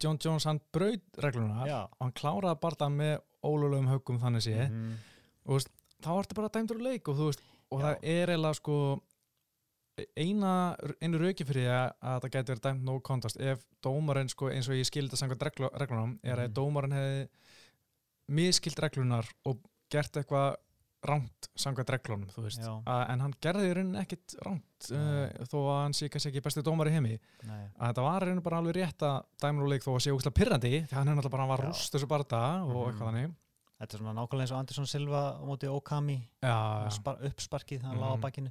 John 0.00 0.18
Jones 0.24 0.44
hann 0.48 0.60
braut 0.72 1.20
regluna 1.20 1.66
Já. 1.68 1.80
og 1.84 2.00
hann 2.00 2.12
kláraði 2.12 2.60
bara 2.60 2.76
það 2.80 2.94
með 2.96 3.14
ólulegum 3.44 3.88
höggum 3.92 4.18
þannig 4.20 4.42
sé 4.46 4.68
Mhm. 4.70 4.96
og 5.44 5.50
þú 5.50 5.54
veist, 5.58 5.68
þá 6.00 6.10
ertu 6.20 6.34
bara 6.34 6.48
dæmdur 6.48 6.76
úr 6.76 6.82
leik 6.88 7.08
og 7.08 7.16
þú 7.16 7.26
veist, 7.30 7.40
og 7.70 7.80
Já. 7.80 7.84
það 7.84 7.96
er 8.02 8.26
eiginlega 8.28 8.54
sko 8.56 8.76
eina, 10.16 10.52
einu 11.02 11.18
rauki 11.20 11.44
fyrir 11.44 11.66
því 11.66 11.72
að, 11.76 11.92
að 12.02 12.20
það 12.24 12.30
gæti 12.34 12.52
verið 12.54 12.64
dæmt 12.64 12.82
no 12.88 13.00
contest 13.04 13.36
ef 13.40 13.64
dómarinn 13.84 14.30
sko 14.32 14.48
eins 14.48 14.68
og 14.70 14.74
ég 14.78 14.88
skildi 14.88 15.12
að 15.36 15.44
reglu, 15.50 15.68
reglunum 15.76 16.18
er 16.24 16.36
að 16.38 16.48
Mhm. 16.48 16.54
dómarinn 16.56 16.96
hefði 16.96 17.28
miskild 18.28 18.78
reglunar 18.80 19.28
og 19.44 19.58
gert 19.90 20.12
eitthvað 20.16 20.56
rámt 21.08 21.48
samkvæmt 21.56 21.90
reglunum, 21.94 22.28
þú 22.28 22.42
veist 22.44 22.60
að, 22.60 23.02
en 23.08 23.20
hann 23.24 23.34
gerði 23.40 23.68
í 23.70 23.74
rauninni 23.78 24.00
ekkit 24.02 24.34
rámt 24.44 24.88
uh, 24.92 24.98
Nei. 25.00 25.46
þó 25.48 25.56
að 25.62 25.78
hann 25.80 25.94
sé 25.96 26.08
kannski 26.12 26.28
ekki 26.32 26.42
besti 26.44 26.62
dómar 26.66 26.90
í 26.90 26.92
heimi 26.92 27.14
Nei. 27.48 27.62
að 27.78 27.86
þetta 27.92 28.04
var 28.04 28.22
í 28.22 28.26
rauninni 28.28 28.44
bara 28.44 28.58
alveg 28.60 28.76
rétt 28.76 29.04
að 29.08 29.22
dæmur 29.40 29.64
úr 29.64 29.72
leik 29.72 29.82
þó 29.86 29.92
að 29.94 30.02
sé 30.04 30.12
úkslega 30.12 30.36
pyrrandi 30.36 30.72
því 30.84 30.92
hann 30.98 31.08
er 31.08 31.14
náttúrulega 31.16 31.32
bara 31.36 31.46
hann 31.46 31.54
var 31.54 31.64
rúst 31.70 31.94
þessu 31.96 32.06
barða 32.10 32.42
og 32.64 32.74
Mhm. 32.74 32.90
eitthvað 32.90 33.08
þannig 33.10 33.36
Þetta 33.80 33.94
er 33.96 34.00
svona 34.02 34.12
nákvæmlega 34.20 34.44
eins 34.44 34.50
og 34.52 34.58
Andersson 34.60 34.86
Silva 34.86 35.20
móti 35.40 35.68
Okami 35.72 36.18
spar, 36.92 37.16
uppsparkið, 37.30 37.80
hann 37.88 37.96
lág 37.96 38.12
á 38.12 38.16
Mhm. 38.18 38.20
bakkinu 38.26 38.50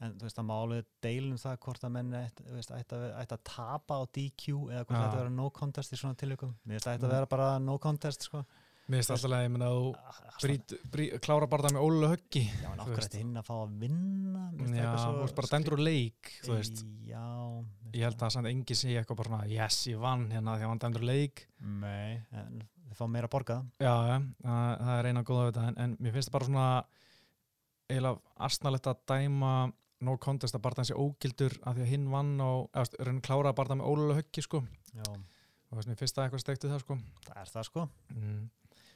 en 0.00 0.12
þú 0.14 0.22
veist, 0.22 0.36
það 0.38 0.46
má 0.46 0.54
alveg 0.62 0.84
deilum 1.02 1.36
það 1.42 1.56
hvort 1.58 1.82
að 1.84 1.90
menn 1.90 2.12
ætti 2.14 2.94
að, 2.94 3.26
að 3.34 3.38
tapa 3.44 3.94
á 3.98 4.02
DQ 4.14 4.70
eða 4.70 4.84
hvort 4.86 5.02
að 5.02 5.16
vera 5.18 5.28
no 5.28 5.50
contest 5.50 5.92
í 5.92 5.96
svona 5.98 6.14
tilökum 6.16 6.54
það 6.64 6.76
ætti 6.78 6.94
að 6.94 7.02
Mhm. 7.02 7.10
vera 7.10 7.26
bara 7.26 7.58
no 7.58 7.78
contest 7.78 8.22
sko. 8.22 8.44
Mér 8.90 9.00
finnst 9.00 9.12
alltaf 9.14 9.36
að 9.36 9.44
ég 9.44 9.52
menna 9.54 9.68
að 9.70 11.20
klára 11.22 11.46
bara 11.50 11.68
það 11.68 11.76
með 11.76 11.84
ólulega 11.86 12.14
höggi 12.16 12.46
Já, 12.48 12.70
en 12.72 12.80
okkur 12.82 13.04
ætti 13.04 13.20
hinn 13.20 13.36
að 13.38 13.46
fá 13.46 13.52
að 13.60 13.76
vinna? 13.84 14.46
Það 14.56 14.78
Já, 14.80 14.88
þú 15.04 15.20
veist 15.20 15.36
bara 15.38 15.52
dæmdur 15.52 15.76
úr 15.76 15.84
leik 15.86 16.32
þú 16.40 16.56
veist, 16.56 16.82
Já 17.06 17.26
ég 17.94 18.06
held 18.06 18.22
að 18.22 18.34
samt 18.34 18.50
engi 18.50 18.76
sé 18.78 18.92
eitthvað 18.98 19.22
bara 19.24 19.40
yes, 19.50 19.82
ég 19.90 20.00
vann 20.00 20.28
hérna 20.30 20.56
því 20.56 20.66
að 20.66 20.72
hann 20.72 20.82
dæmdur 20.84 21.04
úr 21.04 21.10
leik. 21.10 21.42
Nei, 21.80 22.20
en 22.36 22.62
þið 22.90 22.98
fá 23.00 23.04
meira 23.10 23.30
að 23.30 23.34
borga. 23.34 23.58
Já, 23.82 23.94
já, 24.10 24.16
það, 24.44 24.70
það 24.86 24.94
er 24.94 25.08
eina 25.10 25.24
góða 25.26 25.44
við 25.46 25.50
þetta 25.50 25.66
en, 25.70 25.78
en 25.84 25.96
mér 25.98 26.16
finnst 26.16 26.30
það 26.30 26.36
bara 26.36 26.48
svona 26.50 26.68
eiginlega 27.90 28.46
astnalegt 28.46 28.90
að 28.90 29.02
dæma 29.10 29.52
no 30.06 30.16
contest 30.22 30.56
að 30.56 30.64
bara 30.64 30.80
þessi 30.80 30.96
ógildur 30.96 31.58
af 31.66 31.76
því 31.76 31.84
að 31.84 31.92
hinn 31.92 32.06
vann 32.12 32.32
og 32.44 32.70
eða, 32.70 32.86
þú 32.86 32.86
veist, 32.86 32.96
raun 33.08 33.20
klára 33.26 33.54
bara 33.56 33.72
það 33.72 33.82
með 33.82 33.90
ólulega 33.90 34.22
höggi 34.22 34.46
sko. 34.46 34.62
Já, 34.94 35.10
og 35.10 35.82
mér 35.82 36.00
finnst 36.00 36.16
það 36.16 36.28
eitthvað 36.28 36.44
steikt 36.46 36.66
við 36.66 36.74
það 36.76 36.84
sko. 36.86 36.98
Það 37.26 37.42
er 37.42 37.54
það 37.56 37.68
sko. 37.70 37.86
Mm. 38.14 38.40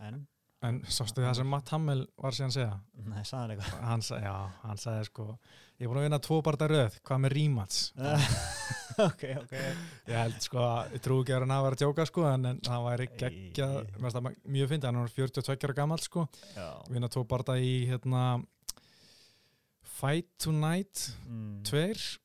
En, 0.01 0.23
En 0.65 0.81
sástu 0.89 1.21
það 1.21 1.35
sem 1.41 1.51
Matt 1.53 1.69
Hamill 1.75 2.07
var 2.17 2.33
síðan 2.33 2.53
að 2.53 2.57
segja? 2.57 2.77
Nei, 3.05 3.21
sagði 3.29 3.41
hann 3.43 3.51
eitthvað? 3.55 3.83
Hann, 3.91 4.03
sa- 4.07 4.21
já, 4.23 4.35
hann 4.63 4.81
sagði 4.81 5.09
sko 5.11 5.27
Ég 5.75 5.85
er 5.85 5.91
búin 5.91 5.99
að 5.99 6.07
vinna 6.07 6.21
tvo 6.23 6.37
barða 6.47 6.69
röð, 6.71 6.97
hvað 7.05 7.23
með 7.25 7.35
rímats? 7.39 7.81
Ok, 8.95 9.25
ok. 9.41 9.53
Ég 10.07 10.15
held 10.15 10.37
sko, 10.45 10.65
ég 10.95 11.03
trú 11.03 11.17
ekki 11.25 11.33
að 11.35 11.43
hann 11.43 11.53
að 11.57 11.65
vera 11.67 11.75
að 11.75 11.81
djóka 11.83 12.05
sko 12.07 12.27
En, 12.31 12.45
en 12.47 12.61
það 12.63 12.85
væri 12.85 13.07
geggja, 13.19 13.67
það 13.99 14.29
mjög 14.55 14.71
fyndið 14.71 14.87
Hann 14.87 15.01
er 15.01 15.15
42 15.17 15.67
ára 15.67 15.77
gammal 15.81 15.99
sko. 16.05 16.27
Já. 16.55 16.69
Vinna 16.95 17.11
tvo 17.11 17.25
barða 17.27 17.57
í 17.59 17.73
hérna 17.91 18.23
Fight 19.95 20.31
Tonight 20.43 21.09
mm. 21.27 21.63
2 21.67 21.83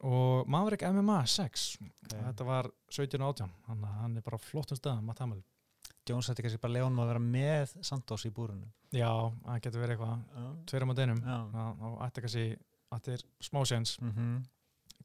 og 0.09 0.49
Maverick 0.49 0.85
MMA 0.89 1.23
6 1.29 1.65
ok. 1.81 2.13
Þetta 2.13 2.47
var 2.47 2.69
17 2.93 3.21
og 3.21 3.33
18 3.33 3.55
Þannig 3.67 3.89
að 3.89 3.99
hann 4.03 4.17
er 4.21 4.25
bara 4.29 4.41
flottum 4.41 4.79
stöðum, 4.79 5.09
Matt 5.09 5.21
Hamill 5.25 5.41
Jones 6.09 6.29
hætti 6.31 6.45
kannski 6.45 6.61
bara 6.63 6.73
Leon 6.77 6.99
að 7.03 7.11
vera 7.13 7.21
með 7.23 7.73
Santos 7.85 8.25
í 8.25 8.31
búrunu 8.35 8.67
Já, 8.95 9.09
það 9.45 9.61
getur 9.65 9.83
verið 9.83 9.95
eitthvað 9.95 10.17
Já, 10.19 10.47
Tveira 10.71 10.89
á 10.89 11.01
einum 11.05 11.21
já. 11.23 11.37
og 11.89 12.01
ætti 12.07 12.25
kannski 12.25 12.45
Þetta 12.89 13.13
er 13.13 13.23
smá 13.45 13.61
séns 13.69 13.95
Mm 14.01 14.11
-hmm. 14.11 14.39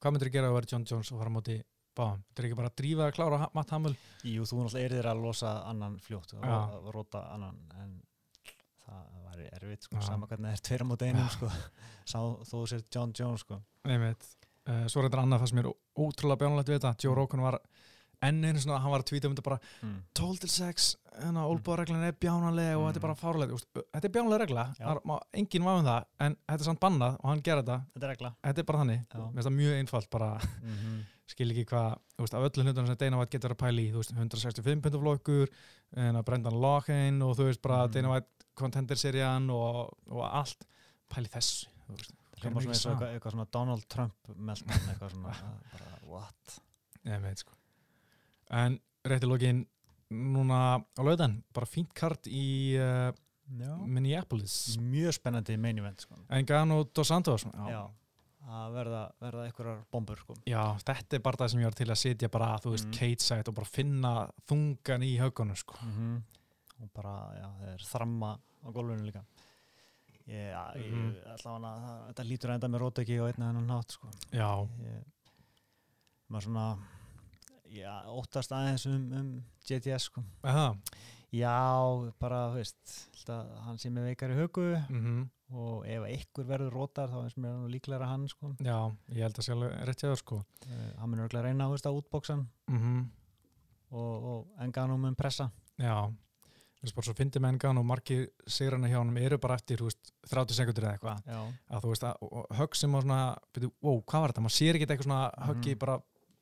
Hvað 0.01 0.13
myndir 0.13 0.29
þú 0.29 0.33
gera 0.33 0.49
að 0.49 0.55
vera 0.59 0.67
John 0.73 0.85
Jones 0.91 1.13
og 1.13 1.19
fara 1.19 1.31
á 1.31 1.37
móti 1.37 1.57
báðum? 1.97 2.23
Þetta 2.29 2.41
er 2.43 2.45
ekki 2.49 2.57
bara 2.57 2.69
að 2.69 2.77
drífa 2.81 3.07
að 3.09 3.15
klára 3.17 3.49
Matt 3.55 3.71
Hamill 3.71 3.97
Jú, 4.25 4.43
þú 4.43 4.55
náttúrulega 4.65 4.85
erðir 4.89 5.07
að 5.13 5.23
losa 5.23 5.51
annan 5.71 5.99
fljótt 5.99 6.33
og 6.35 6.43
Já. 6.43 6.71
ro- 6.71 6.91
róta 6.93 7.21
annan 7.35 7.57
en 7.81 8.03
það 8.85 9.05
væri 9.29 9.49
erfitt 9.53 9.83
sko, 9.87 9.97
Já. 9.97 10.03
sama 10.07 10.27
hvernig 10.27 10.49
það 10.51 10.53
er 10.59 10.63
tveira 10.69 10.85
móti 10.89 11.07
einum 11.09 11.29
sko. 11.29 11.49
Sá 12.11 12.19
þú 12.51 12.67
sér 12.69 12.83
John 12.95 13.13
Jones 13.19 13.41
sko. 13.41 13.61
Einmitt. 13.85 14.27
Uh, 14.69 14.87
svo 14.89 15.01
er 15.03 15.09
þetta 15.09 15.23
annað 15.23 15.41
það 15.43 15.51
sem 15.51 15.59
er 15.59 15.71
ótrúlega 16.01 16.41
bjánulegt 16.41 16.69
við 16.69 16.79
þetta 16.81 16.95
Joe 17.05 17.15
Rogan 17.15 17.41
var 17.45 17.59
enn 18.29 18.45
einu 18.45 18.61
svona 18.63 18.81
hann 18.83 18.93
var 18.95 19.05
að 19.05 19.11
tvíta 19.11 19.29
um 19.29 19.35
þetta 19.35 19.47
bara 19.49 19.59
mm. 19.83 19.97
12 20.21 20.43
til 20.45 20.53
6 20.55 20.91
en 21.23 21.39
að 21.39 21.51
ólbúðarreglun 21.53 22.05
er 22.09 22.17
bjánulega 22.19 22.75
og 22.77 22.85
Mm. 22.85 22.89
þetta 22.89 23.01
er 23.01 23.05
bara 23.07 23.19
fárlega 23.21 23.59
þetta 23.95 24.09
er 24.09 24.15
bjánulega 24.17 24.41
regla, 24.43 24.65
það 24.79 25.01
má 25.07 25.15
enginn 25.33 25.67
vafa 25.67 25.79
um 25.81 25.89
það 25.89 26.07
en 26.27 26.37
þetta 26.49 26.61
er 26.61 26.69
samt 26.69 26.81
bannað 26.83 27.19
og 27.21 27.29
hann 27.31 27.43
gera 27.43 27.63
þetta. 27.63 27.77
Þetta 27.95 28.07
er 28.07 28.13
regla. 28.15 28.31
Þetta 28.43 28.61
er 28.61 28.69
bara 28.71 28.81
þannig, 28.83 29.05
mér 29.15 29.35
finnst 29.35 29.49
það 29.49 29.59
mjög 29.59 29.79
einfalt 29.79 30.11
bara. 30.11 30.31
Mm 30.63 30.75
-hmm. 30.81 31.03
skil 31.35 31.51
ekki 31.51 31.65
hvað, 31.71 31.99
af 32.35 32.47
öllu 32.49 32.65
hlutunum 32.65 32.87
sem 32.87 32.97
White 33.19 33.31
getur 33.33 33.55
að 33.55 33.63
veist, 33.97 34.13
165 34.13 34.83
pundaflokkur 34.83 35.49
Brendan 36.23 36.61
Loughlin 36.61 37.23
og 37.23 37.37
þú 37.39 37.49
veist 37.49 37.63
bara. 37.63 37.87
Dana 37.87 38.11
White 38.11 38.29
contender-serían 38.55 39.51
og, 39.51 39.97
og 40.11 40.25
allt. 40.25 40.67
Pæli 41.09 41.29
þessu 41.29 41.69
og 41.89 41.99
eitthvað, 42.51 43.31
svona 43.31 43.47
Donald 43.53 43.85
Trump 43.89 44.15
meldan 44.37 44.89
eitthvað 44.91 45.11
svona 45.15 45.35
bara, 45.73 45.99
what? 46.07 46.61
Ég 47.05 47.23
veit 47.23 47.39
sko 47.39 47.64
En 48.51 48.79
rétti 49.05 49.27
lókin 49.27 49.67
núna 50.11 50.79
á 50.81 51.01
laudan, 51.03 51.43
bara 51.53 51.67
fínt 51.67 51.93
kart 51.95 52.27
í 52.27 52.77
uh. 52.79 53.13
Minneapolis 53.87 54.77
Mjög 54.81 55.13
spennandi 55.19 55.57
main 55.61 55.79
event 55.79 56.01
sko. 56.01 56.15
Engano 56.33 56.85
dos 56.95 57.09
Santos 57.09 57.45
Já. 57.45 57.67
já. 57.69 57.83
að 58.45 58.73
verða, 58.77 59.03
verða 59.21 59.43
einhverjar 59.47 59.83
bombur 59.93 60.17
sko. 60.21 60.35
já, 60.47 60.63
þetta 60.85 61.17
er 61.17 61.21
bara 61.25 61.37
það 61.37 61.49
sem 61.51 61.61
ég 61.61 61.65
var 61.65 61.75
til 61.79 61.87
að 61.89 61.97
sitja 62.01 62.29
bara, 62.29 62.59
þú 62.61 62.71
veist, 62.75 62.87
Mm. 62.89 62.93
Kate 62.93 63.25
sætt 63.25 63.49
og 63.49 63.55
bara 63.55 63.67
finna 63.67 64.11
þungan 64.49 65.03
í 65.03 65.19
högunum 65.19 65.57
sko. 65.57 65.75
-hmm. 65.81 66.23
og 66.83 66.91
bara, 66.93 67.15
já, 67.41 67.49
það 67.61 67.69
er 67.73 67.79
þramma 67.79 68.39
á 68.65 68.69
gólfinu 68.73 69.05
líka 69.05 69.25
ég, 70.29 70.53
ég, 70.77 70.93
Mhm. 70.93 71.17
allavega 71.27 71.81
það, 71.81 72.07
þetta 72.09 72.25
lítur 72.29 72.51
enda 72.51 72.69
með 72.69 72.79
rót 72.81 72.99
ekki 72.99 73.21
og 73.21 73.27
einn 73.29 73.43
að 73.43 73.47
hennan 73.53 73.67
nátt 73.67 73.91
sko. 73.93 74.09
Já, 74.33 74.69
ég, 74.81 75.05
maður 76.31 76.43
svona 76.45 76.79
já, 77.75 77.95
óttast 78.15 78.53
aðeins 78.55 78.87
um, 78.91 79.05
um 79.19 79.31
GTS 79.67 80.09
sko. 80.11 80.23
já, 81.35 81.55
bara, 82.21 82.43
veist 82.55 83.29
að 83.33 83.49
hann 83.67 83.79
sé 83.81 83.91
með 83.91 84.11
veikari 84.13 84.37
högu 84.39 84.69
mm 84.89 85.25
og 85.55 85.85
ef 85.87 86.03
einhver 86.09 86.47
verður 86.49 86.73
rótar 86.75 87.11
þá 87.13 87.19
finnst 87.21 87.37
mér 87.39 87.69
líklega 87.71 88.07
hann 88.09 88.25
sko. 88.27 88.49
Já, 88.65 88.79
ég 89.13 89.21
held 89.23 89.37
að 89.39 89.45
sjálf 89.47 89.75
rétt 89.87 90.01
hjá 90.03 90.09
þér 90.09 90.19
sko. 90.19 90.39
Uh, 90.67 90.87
hann 90.99 91.11
munur 91.13 91.27
örugglega 91.29 91.45
reyna 91.47 91.69
veist, 91.71 91.87
að 91.87 91.99
útboksan 92.01 92.47
mm 92.73 93.05
og, 93.95 94.25
og 94.25 94.65
Engano 94.65 94.97
mun 94.99 95.15
pressa. 95.15 95.47
Já, 95.79 96.09
bara 96.09 97.07
svo 97.07 97.15
fyndi 97.15 97.39
með 97.45 97.55
Engano 97.55 97.85
og 97.85 97.87
margir 97.87 98.25
sigrana 98.51 98.89
hjá 98.91 98.99
honum 98.99 99.21
eru 99.21 99.39
bara 99.39 99.55
eftir, 99.61 99.85
veist, 99.85 100.11
30 100.33 100.59
sekundur 100.59 100.89
eða 100.89 100.97
eitthvað. 100.97 101.23
Að 101.71 101.85
þú 101.87 101.93
veist 101.93 102.09
að 102.09 102.59
högg 102.59 102.75
sem 102.81 102.97
á 102.97 102.99
svona, 103.05 103.21
byrju, 103.55 103.71
wow, 103.87 104.01
hvað 104.11 104.25
var 104.25 104.33
þetta, 104.35 104.45
maður 104.49 104.57
sér 104.59 104.75
ekki 104.81 104.89
eitthvað 104.89 105.09
svona 105.09 105.23
höggi 105.53 105.75
Mhm. 105.77 105.79
bara 105.85 105.97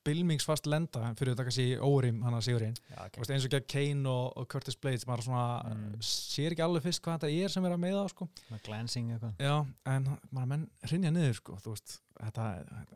bilmingsfast 0.07 0.67
lenda 0.67 1.13
fyrir 1.19 1.33
þetta 1.33 1.45
kannski 1.49 1.67
órim 1.79 2.23
hann 2.25 2.35
að 2.35 2.45
sigurinn 2.49 2.77
Þú 2.93 3.23
veist, 3.23 3.31
eins 3.35 3.47
og 3.47 3.53
gegn 3.55 3.67
Kane 3.73 4.09
og, 4.13 4.33
og 4.37 4.49
Curtis 4.53 4.77
Blades 4.77 5.07
maður 5.09 5.27
svona 5.29 5.45
Mm. 5.63 5.97
sér 6.03 6.53
ekki 6.53 6.65
alveg 6.65 6.83
fyrst 6.83 7.03
hvað 7.05 7.19
þetta 7.21 7.45
er 7.45 7.53
sem 7.53 7.65
er 7.65 7.73
að 7.77 7.81
meða 7.83 8.09
sko. 8.11 8.29
með 8.51 8.63
glancing 8.67 9.13
eitthvað 9.15 9.43
já, 9.43 9.55
en 9.87 10.09
maður 10.31 10.49
menn 10.53 10.65
rinja 10.91 11.11
niður 11.15 11.35
sko, 11.39 11.59
veist, 11.67 12.01
þetta, 12.19 12.47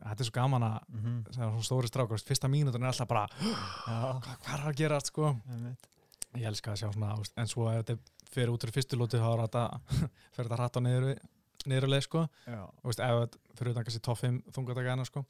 þetta 0.03 0.17
er 0.19 0.27
svo 0.29 0.35
gaman 0.35 0.63
að 0.67 0.77
mm 0.87 0.99
-hmm. 1.03 1.21
það 1.31 1.43
er 1.43 1.51
svona 1.51 1.67
stóri 1.69 2.07
veist, 2.11 2.27
fyrsta 2.27 2.47
mínútur 2.47 2.81
er 2.81 2.87
alltaf 2.91 3.07
bara, 3.07 3.27
hvað, 3.37 4.21
hvað 4.43 4.59
er 4.59 4.67
að 4.67 4.77
gera 4.77 4.99
sko? 4.99 5.35
ég 6.37 6.45
elska 6.47 6.71
að 6.71 6.79
sjá 6.81 6.91
svona, 6.93 7.15
en 7.37 7.47
svo 7.47 7.69
ef 7.71 7.85
þetta 7.85 7.97
fyrir 8.31 8.51
út 8.51 8.63
úr 8.63 8.71
fyrstu 8.75 8.97
lóti 8.99 9.17
þá 9.17 9.29
er 9.31 9.43
þetta 9.47 9.63
fyrir 10.35 10.49
þetta 10.49 10.57
hratt 10.59 10.77
á 10.77 10.81
niður, 10.81 11.17
niðurleið 11.69 12.05
sko, 12.07 12.25
þú 12.47 12.89
veist, 12.89 13.01
þetta 13.03 13.59
fyrir 13.59 13.73
utan 13.73 13.87
kannski 13.87 14.03
top 14.07 14.21
5 14.21 14.41
þungataka 14.55 15.05
sko. 15.09 15.25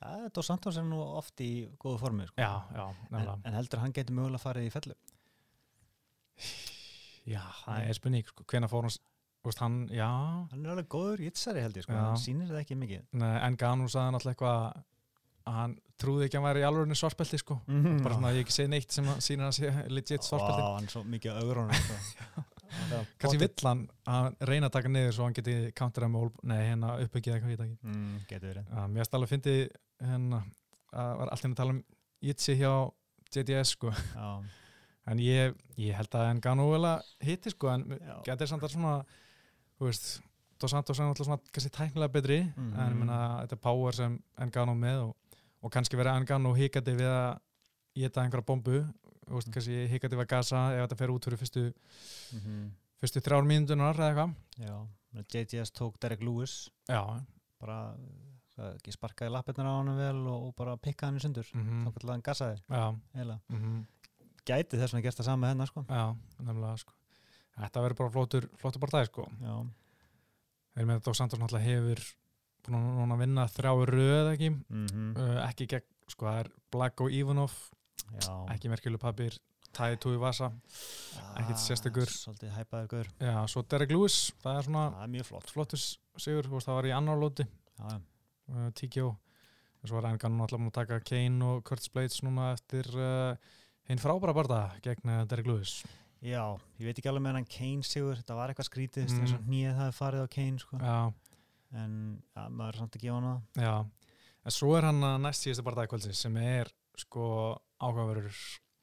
Ja, 0.00 0.28
Dos 0.34 0.48
Santos 0.50 0.76
er 0.80 0.84
nú 0.84 1.00
oft 1.00 1.40
í 1.44 1.50
góðu 1.80 2.00
formi 2.00 2.26
sko. 2.28 2.36
já, 2.40 2.52
já, 2.76 2.84
en, 3.16 3.30
en 3.48 3.56
heldur 3.56 3.80
hann 3.80 3.94
getur 3.96 4.16
mögulega 4.16 4.42
farið 4.42 4.68
í 4.68 4.74
fellu 4.74 4.96
já, 7.28 7.42
það 7.64 7.86
er 7.86 7.96
spurning, 7.96 8.28
sko, 8.28 8.44
hvena 8.50 8.68
fór 8.70 8.88
hann 8.88 8.96
þú 9.40 9.48
veist, 9.48 9.62
hann, 9.64 9.76
já, 9.94 10.08
hann 10.52 10.64
er 10.64 10.74
alveg 10.74 10.88
góður 10.92 11.24
jitsari 11.24 11.64
held 11.64 11.78
ég 11.80 11.86
sko. 11.86 11.96
Já. 11.96 12.04
hann 12.10 12.20
sýnir 12.20 12.50
það 12.50 12.62
ekki 12.62 12.78
mikið 12.80 13.04
Nei, 13.22 13.34
en 13.46 13.58
Ganu 13.60 13.88
sagði 13.88 14.16
náttúrulega 14.16 14.36
eitthvað 14.36 14.86
að 15.50 15.56
hann 15.60 15.76
trúði 16.00 16.26
ekki 16.26 16.36
að 16.36 16.40
hann 16.42 16.48
væri 16.50 16.62
í 16.62 16.66
alveg 16.68 17.00
svartbelti 17.00 17.40
sko. 17.40 17.58
mm 17.66 18.02
bara 18.04 18.16
svona 18.16 18.32
að 18.32 18.40
ég 18.40 18.46
ekki 18.46 18.56
segi 18.56 18.72
neitt 18.74 18.96
sem 18.96 19.08
að 19.08 19.22
sýnir 19.24 19.48
að 19.48 19.56
sé 19.56 19.72
legit 19.88 20.26
svartbelti 20.26 20.64
Vá, 20.64 20.74
hann 20.76 20.88
er 20.88 20.94
svo 20.94 21.04
mikið 21.08 21.36
á 21.36 21.40
augrunum 21.40 21.80
sko. 21.80 22.00
kannski 23.18 23.38
vill 23.40 23.66
hann 23.66 23.82
að 24.06 24.28
reyna 24.50 24.68
að 24.70 24.72
taka 24.76 24.88
niður 24.92 25.12
svo 25.16 25.24
hann 25.26 25.36
geti 25.36 25.54
counterað 25.78 26.12
með 26.14 26.24
ól 26.26 26.30
nei, 26.42 26.58
hérna 26.68 26.94
uppbyggið 27.04 27.34
eitthvað, 27.34 27.50
ég 27.50 27.58
veit 27.58 27.66
ekki. 27.66 27.90
Mm, 27.90 28.16
getur 28.30 28.48
verið. 28.52 28.70
Uh, 28.70 28.86
mér 28.94 29.10
að 29.10 29.28
fyndi 29.30 29.56
hérna 30.00 30.42
að 30.92 31.12
var 31.20 31.28
alltaf 31.34 31.50
að 31.50 31.58
tala 31.62 31.76
um 31.76 31.82
Jitsi 32.20 32.56
hjá 32.60 32.72
JDS 33.34 33.76
sko. 33.76 33.92
Já, 34.14 34.30
en 35.10 35.20
ég, 35.22 35.54
ég 35.80 35.94
held 35.96 36.14
að 36.18 36.26
en 36.30 36.40
Ganu 36.44 36.66
vel 36.72 36.84
að 36.84 37.06
hitti 37.24 37.52
sko 37.54 37.70
en 37.72 37.86
getur 38.26 38.50
samt 38.50 38.66
að 38.66 38.74
svona 38.74 38.96
þú 39.78 39.86
veist 39.88 40.10
Dos 40.60 40.74
Santos 40.74 40.98
er 41.00 41.06
náttúrulega 41.08 41.24
svona 41.30 41.52
kannski 41.54 41.70
tæknilega 41.72 42.12
betri 42.12 42.40
Mhm. 42.44 42.74
en 42.76 42.90
ég 42.92 42.98
meina 42.98 43.20
þetta 43.46 43.56
er 43.56 43.62
power 43.64 43.92
sem 43.96 44.18
Engano 44.38 44.74
með 44.76 44.98
og, 45.06 45.14
og 45.62 45.72
kannski 45.72 45.96
verið 45.96 46.18
Engano 46.20 46.52
hikandi 46.52 46.92
við 46.98 47.08
að 47.08 47.38
geta 47.96 48.20
einhverja 48.22 48.46
bombu 48.46 48.82
veist, 49.36 49.50
kannski 49.54 49.82
hikandi 49.90 50.18
við 50.18 50.24
að 50.26 50.32
gasa 50.34 50.62
ef 50.74 50.84
þetta 50.84 51.00
fer 51.00 51.12
út 51.14 51.28
fyrir 51.28 51.40
fyrstu, 51.40 51.66
mm 52.36 52.70
fyrstu 53.00 53.22
þrjár 53.24 53.46
mínútunar 53.48 53.96
eða 53.96 54.10
eitthvað. 54.10 54.34
Já 54.60 54.74
JTS 55.10 55.72
tók 55.74 55.96
Derek 56.02 56.20
Lewis. 56.22 56.68
Já, 56.86 57.00
bara 57.60 57.78
hvað, 58.54 58.76
ekki 58.76 58.94
sparkaði 58.94 59.32
lappirnar 59.34 59.66
á 59.66 59.74
hann 59.78 59.96
vel 59.98 60.20
og, 60.30 60.46
og 60.50 60.54
bara 60.58 60.76
pikkaði 60.78 61.08
hann 61.08 61.18
í 61.20 61.24
sundur. 61.24 61.50
Mm 61.56 61.86
þá 61.86 61.90
kallar 61.96 62.14
hann 62.16 62.26
gasaði 62.28 62.60
mm 63.48 63.80
gæti 64.50 64.78
þess 64.80 64.94
vegna 64.94 65.04
gert 65.04 65.18
það 65.20 65.26
sama 65.28 65.44
með 65.44 65.52
hennar 65.52 65.68
sko. 65.70 65.82
já, 65.84 66.04
nefnilega 66.40 66.78
sko. 66.80 66.94
Þetta 67.60 67.82
verður 67.84 67.98
bara 67.98 68.12
flottur, 68.14 68.46
flottur 68.56 68.80
það 68.94 69.10
sko. 69.10 69.26
Já, 69.44 69.54
þeir 70.74 70.86
með 70.88 71.00
þetta 71.00 71.12
og 71.12 71.18
Santos 71.18 71.42
náttúrulega 71.42 71.68
hefur 71.68 72.04
búin 72.66 73.14
að 73.14 73.22
vinna 73.24 73.44
þrjá 73.50 73.72
röð 73.90 74.30
ekki? 74.32 74.50
Mm 74.70 75.12
uh, 75.16 75.36
ekki 75.48 75.68
gegn, 75.74 75.86
sko 76.10 76.28
það 76.28 76.40
er 76.44 76.50
Black 76.72 77.04
og 77.04 77.14
Ivanov 77.14 77.56
já. 78.20 78.34
ekki 78.54 78.70
merkjuleg 78.72 79.00
papir 79.02 79.38
Tæði 79.70 79.98
Túi 80.02 80.16
Vasa 80.18 80.48
ekkert 81.38 81.60
sérstakur. 81.62 82.10
svolítið 82.10 82.50
hæpaður 82.56 82.88
gaur 82.90 83.10
já, 83.22 83.34
svo 83.46 83.62
Derek 83.70 83.92
Lewis, 83.94 84.16
það 84.42 84.56
er 84.58 84.66
svona 84.66 84.84
það 84.96 85.04
er 85.06 85.12
mjög 85.14 85.28
flott 85.28 85.50
flottur 85.54 85.82
sigur, 86.18 86.48
það 86.50 86.74
var 86.80 86.88
í 86.90 86.94
annar 86.96 87.20
lóti 87.20 87.46
uh, 87.78 88.70
TKO 88.74 89.12
svo 89.86 89.96
var 90.00 90.10
Engan 90.10 90.34
náttúrulega 90.36 90.58
búin 90.60 90.72
að 90.72 90.78
taka 90.80 90.98
Kane 91.06 91.46
og 91.46 91.62
Curtis 91.64 91.88
Blades 91.94 92.18
núna 92.26 92.50
eftir 92.56 92.90
uh, 92.98 93.36
hinn 93.88 94.02
frábæra 94.02 94.34
barða 94.36 94.60
gegn 94.84 95.08
uh, 95.08 95.22
Derek 95.30 95.46
Lewis 95.48 95.78
Já, 96.20 96.42
ég 96.76 96.84
veit 96.84 96.98
ekki 97.00 97.08
alveg 97.08 97.22
með 97.24 97.38
hann 97.38 97.46
Kane 97.48 97.86
sigur, 97.86 98.18
þetta 98.18 98.34
var 98.36 98.50
eitthvað 98.52 98.66
skrítið, 98.68 99.06
Mm. 99.08 99.22
eins 99.22 99.32
og 99.38 99.46
hnýið 99.46 99.78
það 99.78 99.94
farið 99.96 100.26
á 100.26 100.28
Kane 100.34 100.58
sko. 100.60 100.80
en 101.72 101.94
ja, 102.36 102.42
maður 102.50 102.74
er 102.74 102.78
samt 102.82 102.96
að 102.98 103.04
gefa 103.06 103.14
hann 103.22 103.28
það. 103.30 103.62
já 103.64 103.74
en 104.44 104.50
svo 104.58 104.74
er 104.76 104.84
hann 104.90 105.00
að 105.06 105.16
næst 105.24 105.46
síðasta 105.46 105.64
barða 105.64 105.86
kvöldsins 105.88 106.20
sem 106.26 106.36
er 106.42 106.68
sko 106.98 107.24
áhugaverður 107.80 108.36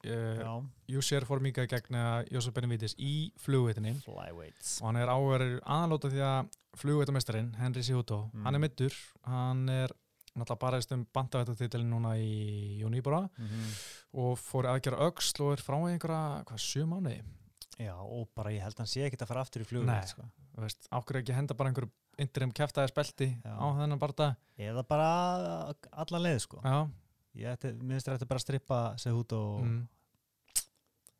uh, 0.06 0.40
Já, 0.42 0.52
Júsér 0.94 1.26
fór 1.28 1.40
mikið 1.44 1.68
gegn 1.72 1.98
Jósef 2.34 2.54
Benavides 2.56 2.94
í 2.98 3.32
flugveitinni 3.42 3.94
flyweights. 4.04 4.80
og 4.82 4.88
hann 4.90 5.00
er 5.02 5.08
áhugaverður 5.12 5.60
aðalóta 5.64 6.10
því 6.12 6.22
að 6.26 6.50
flugveitamestarinn 6.78 7.54
Henry 7.58 7.82
Sihuto, 7.82 8.30
Mm. 8.34 8.44
hann 8.44 8.54
er 8.54 8.62
middur 8.62 8.94
hann 9.26 9.68
er 9.68 9.90
náttúrulega 10.38 10.58
bara 10.60 10.80
um 10.94 11.06
bandavættatitilin 11.14 11.90
núna 11.90 12.12
í 12.18 12.78
Jóníbora 12.82 13.28
Mm 13.38 13.46
-hmm. 13.48 13.72
og 14.12 14.38
fór 14.38 14.66
aðgerra 14.70 15.08
öxl 15.10 15.40
og 15.42 15.52
er 15.52 15.62
frá 15.62 15.74
einhverja, 15.88 16.44
hvað, 16.44 16.58
sjö 16.58 16.84
mánuði 16.86 17.22
Já, 17.78 17.94
og 17.94 18.28
bara 18.34 18.50
ég 18.50 18.60
held 18.62 18.74
að 18.74 18.78
hann 18.78 18.86
sé 18.86 19.04
ekkert 19.06 19.22
að 19.22 19.26
fara 19.28 19.40
aftur 19.40 19.62
í 19.62 19.64
flugum 19.64 19.86
Nei. 19.86 20.02
sko. 20.06 20.22
Þú 20.56 20.60
veist, 20.62 20.88
ákveður 20.90 21.20
ekki 21.22 21.30
að 21.32 21.36
henda 21.36 21.54
bara 21.54 21.70
einhverju 21.70 21.90
interim 22.18 22.52
kæftæði 22.52 22.88
spelti 22.88 23.28
Já. 23.44 23.54
á 23.54 23.66
þennan 23.78 23.98
barða 23.98 24.36
eða 24.58 24.82
bara 24.88 25.74
alla 25.92 26.18
leið 26.18 26.40
sko. 26.40 26.60
Já, 26.64 26.88
minnst 27.82 28.08
þér 28.08 28.16
ætti 28.18 28.28
bara 28.30 28.40
að 28.40 28.46
strippa 28.46 28.78
sig 28.98 29.12
út 29.12 29.32
og 29.36 29.60
mm, 29.64 29.82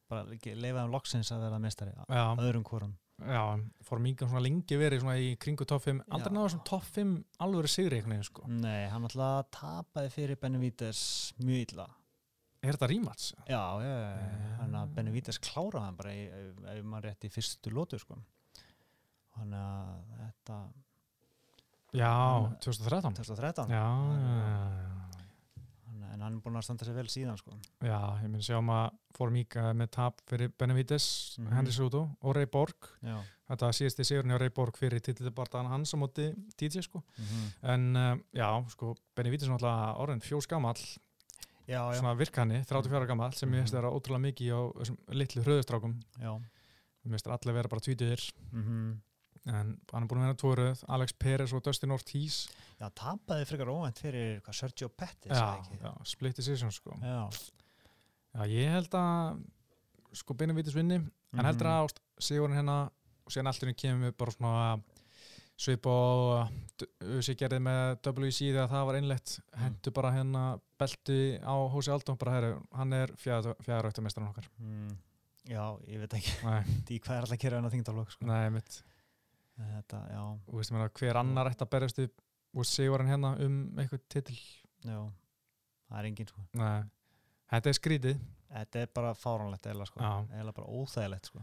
bara 0.09 0.25
leifa 0.57 0.81
þeim 0.85 0.95
loksins 0.95 1.31
að 1.35 1.45
vera 1.47 1.59
mestari 1.63 1.93
já, 1.95 2.25
öðrum 2.41 2.65
hvorum. 2.65 2.97
Já 3.19 3.43
fór 3.83 3.99
svona 4.31 4.41
lengi 4.45 4.77
verið 4.79 5.03
svona 5.03 5.17
í 5.19 5.33
kringu 5.43 5.67
5 5.83 6.05
aldrei 6.07 6.31
Já. 6.31 6.35
náður 6.37 6.53
svona 6.55 6.67
topp 6.71 6.85
5 6.95 7.15
alvöru 7.45 7.71
sigri 7.73 7.99
veginn 8.13 8.23
sko. 8.29 8.45
Nei, 8.47 8.87
hann 8.93 9.05
alltaf 9.09 9.49
tapaði 9.51 10.13
fyrir 10.15 10.39
Benavides 10.39 11.01
mjög 11.43 11.65
illa. 11.73 11.89
Er 12.63 12.75
þetta 12.75 12.89
rímats? 12.91 13.33
Já, 13.47 13.59
já, 13.83 13.91
já, 13.91 14.13
Já. 14.19 14.55
hann 14.63 14.75
að 14.81 14.95
Benavides 14.97 15.39
kláraði 15.43 15.85
hann 15.85 15.99
bara 15.99 16.15
í, 16.15 16.25
ef, 16.31 16.81
maður 16.87 17.09
rétt 17.11 17.27
í 17.27 17.31
fyrstu 17.35 17.71
lótu 17.75 17.99
sko. 18.03 18.17
hann 19.39 19.53
að 19.55 20.15
þetta 20.23 20.57
Já, 21.95 22.11
Hann- 22.11 22.57
2013 22.61 23.15
2013 23.19 23.71
Já, 23.71 23.83
já, 23.83 23.83
hann, 23.83 25.08
en 26.19 26.25
hann 26.27 26.37
er 26.39 26.43
búin 26.43 26.59
að 26.59 26.65
standa 26.67 26.85
sér 26.89 26.97
vel 26.99 27.07
síðan 27.13 27.39
sko. 27.39 27.55
já, 27.81 27.99
ég 28.25 28.29
minn 28.33 28.43
sjá 28.43 28.59
maður 28.59 28.97
fór 29.17 29.31
mikið 29.35 29.69
með 29.79 29.91
tap 29.95 30.21
fyrir 30.29 30.51
Benavides, 30.59 31.37
Mhm. 31.39 31.53
Henry 31.55 31.73
Sudo 31.73 32.03
og 32.21 32.35
Ray 32.37 32.47
Borg. 32.47 32.75
Já, 33.03 33.21
Þetta 33.49 33.65
var 33.65 33.73
síðasti 33.73 34.05
sigurinn 34.05 34.31
hjá 34.35 34.39
Ray 34.43 34.51
Borg 34.53 34.77
fyrir 34.77 35.01
titlibardaðan 35.01 35.71
hans 35.73 35.95
á 35.95 35.97
móti 35.97 36.27
DJ 36.59 36.83
sko. 36.85 37.03
Mm 37.17 37.53
En 37.63 37.97
uh, 37.97 38.17
já, 38.35 38.51
sko, 38.69 38.95
Benavides 39.17 39.49
er 39.49 39.55
náttúrulega 39.55 39.97
orðin 40.03 40.21
fjós 40.21 40.47
gamall 40.47 40.75
já, 41.67 41.81
já, 41.81 41.95
svona 42.01 42.15
virkanni, 42.19 42.61
34 42.67 42.93
ára 43.01 43.07
gamall 43.07 43.33
sem 43.33 43.49
ég 43.49 43.53
Mhm. 43.55 43.65
finnst 43.65 43.73
vera 43.75 43.91
ótrúlega 43.91 44.27
mikið 44.27 44.53
á 44.53 44.61
litlu 45.15 45.43
hröðustrákum. 45.45 45.95
Mér 46.21 47.15
finnst 47.15 47.27
allir 47.27 47.55
vera 47.55 47.69
bara 47.69 47.81
tvítuðir 47.81 48.33
Mm 48.53 49.01
en 49.49 49.71
hann 49.93 50.05
er 50.05 50.09
búin 50.11 50.21
að 50.21 50.27
vera 50.29 50.39
tvoröð 50.43 50.83
Alex 50.95 51.15
Perez 51.19 51.53
og 51.57 51.63
Dustin 51.65 51.95
Ortiz 51.95 52.43
Já, 52.79 52.89
tapaði 52.95 53.47
frekar 53.49 53.71
óvænt 53.73 53.99
fyrir 54.03 54.41
hvað, 54.45 54.55
Sergio 54.61 54.89
Pettis 54.89 55.33
já, 55.33 55.57
já, 55.83 55.93
split 56.07 56.37
decision 56.37 56.71
sko 56.75 56.95
Já. 57.03 57.23
Já, 58.35 58.43
ég 58.53 58.69
held 58.77 58.93
að 58.99 59.41
sko 60.19 60.35
Benavides 60.35 60.75
vinni, 60.77 61.01
en 61.35 61.45
heldur 61.45 61.67
Mhm. 61.67 61.89
að 61.89 61.99
sigurinn 62.21 62.57
hérna 62.57 62.77
og 63.27 63.33
síðan 63.33 63.51
alltaf 63.51 63.75
kemur 63.77 64.09
við 64.11 64.17
bara 64.17 64.31
svona 64.33 64.81
svip 65.59 65.87
og 65.91 66.49
sem 67.25 67.35
gerði 67.35 67.59
með 67.59 67.97
WC 68.07 68.53
þegar 68.53 68.69
það 68.71 68.87
var 68.87 68.95
innlegt 69.01 69.41
Mm. 69.41 69.59
hendur 69.65 69.93
bara 69.93 70.13
hérna 70.13 70.61
belti 70.79 71.39
á 71.43 71.55
Hósi 71.73 71.91
Aldó 71.91 72.17
bara 72.19 72.33
herru, 72.37 72.63
hann 72.73 72.93
er 72.93 73.09
fjæðaröktamestran 73.19 74.29
okkar 74.31 74.45
Mm. 74.61 74.97
Já, 75.49 75.79
ég 75.89 75.99
veit 75.99 76.15
ekki 76.15 76.33
Því 76.87 77.01
hvað 77.01 77.17
er 77.17 77.21
alltaf 77.23 77.33
að 77.39 77.41
gera 77.41 77.57
hann 77.57 77.65
að 77.71 77.75
þingdalok 77.75 78.11
sko. 78.13 78.27
nei, 78.27 78.49
mitt 78.51 78.83
Þetta, 79.59 80.01
já, 80.13 80.23
og 80.23 80.55
veist 80.61 80.71
mér 80.75 80.85
að 80.87 80.93
hver 81.01 81.19
annar 81.19 81.51
ætti 81.51 81.65
að 81.67 81.71
berjast 81.75 81.99
upp 82.05 82.25
og 82.59 82.65
sigurinn 82.69 83.11
hérna 83.11 83.33
um 83.45 83.57
eitthvað 83.79 84.05
titil 84.09 84.39
já 84.87 84.99
Það 85.89 85.99
er 85.99 86.09
engin 86.13 86.29
sko 86.31 86.45
Nei, 86.61 86.83
þetta 87.51 87.71
er 87.73 87.79
skrítið 87.81 88.19
Þetta 88.49 88.81
er 88.85 88.91
bara 88.97 89.11
fáránlegt 89.19 89.67
eða 89.69 89.85
sko. 89.91 90.01
Eða 90.01 90.53
bara 90.57 90.67
óþægilegt 90.79 91.27
sko 91.33 91.43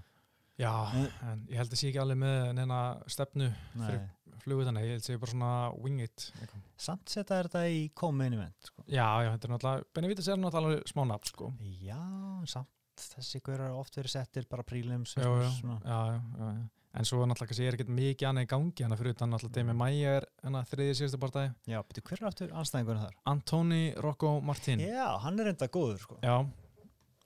Já, 0.55 0.71
Mm. 0.95 1.07
en 1.27 1.39
ég 1.51 1.57
held 1.59 1.73
að 1.73 1.75
sé 1.81 1.89
ekki 1.89 1.99
alveg 1.99 2.17
með 2.21 2.53
neina 2.55 2.77
stefnu 3.11 3.49
Nei. 3.75 3.97
flugu 4.39 4.63
þannig, 4.63 4.85
ég 4.87 4.93
held 4.93 5.01
að 5.01 5.07
sé 5.09 5.17
bara 5.19 5.31
svona 5.33 5.49
wing 5.83 5.99
it. 5.99 6.31
Samt 6.79 7.09
setja 7.11 7.41
þetta 7.43 7.63
í 7.67 7.81
come-in 7.93 8.37
event 8.37 8.55
sko. 8.63 8.85
Já, 8.87 9.03
já, 9.25 9.33
þetta 9.33 9.49
er 9.49 9.51
náttúrulega, 9.51 9.83
Benavides 9.93 10.27
er 10.31 10.37
náttúrulega 10.39 10.61
alveg 10.77 10.87
smá 10.93 11.03
nafn, 11.09 11.27
sko. 11.27 11.49
Já, 11.83 11.99
samt 12.47 13.03
þessi 13.03 13.41
hver 13.43 13.65
er 13.65 13.75
oft 13.75 13.99
verið 13.99 14.13
settir 14.15 14.47
bara 14.47 14.63
prílims 14.63 15.17
Já, 15.19 15.27
já, 15.27 15.51
já, 15.83 15.99
já, 16.39 16.47
já. 16.55 16.69
En 16.95 17.03
svo 17.07 17.21
er 17.23 17.27
náttúrulega, 17.27 17.49
kannski 17.51 17.65
er 17.67 17.75
ekkert 17.75 17.89
mikið 17.91 18.27
annað 18.29 18.45
í 18.45 18.49
gangi 18.53 18.85
hana 18.85 18.97
fyrir 18.99 19.15
utan 19.17 19.33
náttúrulega 19.33 19.57
Demi 19.59 19.73
Maia 19.75 20.13
er 20.21 20.27
hana 20.45 20.61
þriðið 20.69 20.99
síðustu 21.01 21.19
partæði. 21.19 21.49
Já, 21.67 21.79
betur 21.83 22.05
hver 22.07 22.21
er 22.21 22.29
aftur 22.29 22.53
anstæðingur 22.61 23.01
þar? 23.01 23.17
Antoni 23.33 23.81
Rocco 24.05 24.35
Martin. 24.39 24.79
Já, 24.79 25.09
hann 25.25 25.39
er 25.43 25.51
enda 25.51 25.67
góður 25.67 25.99
sko. 26.05 26.19
Já, 26.23 26.37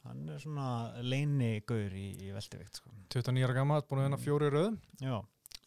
Hann 0.09 0.29
er 0.31 0.39
svona 0.41 0.67
leini 1.03 1.59
gaur 1.67 1.91
í, 1.93 2.05
í 2.23 2.29
veldivikt 2.33 2.79
sko. 2.79 2.89
29 3.13 3.43
ára 3.45 3.55
gammal, 3.59 3.81
búin 3.85 3.99
að 4.01 4.07
vinna 4.07 4.19
fjóri 4.23 4.47
röð. 4.53 4.77
Já. 5.03 5.17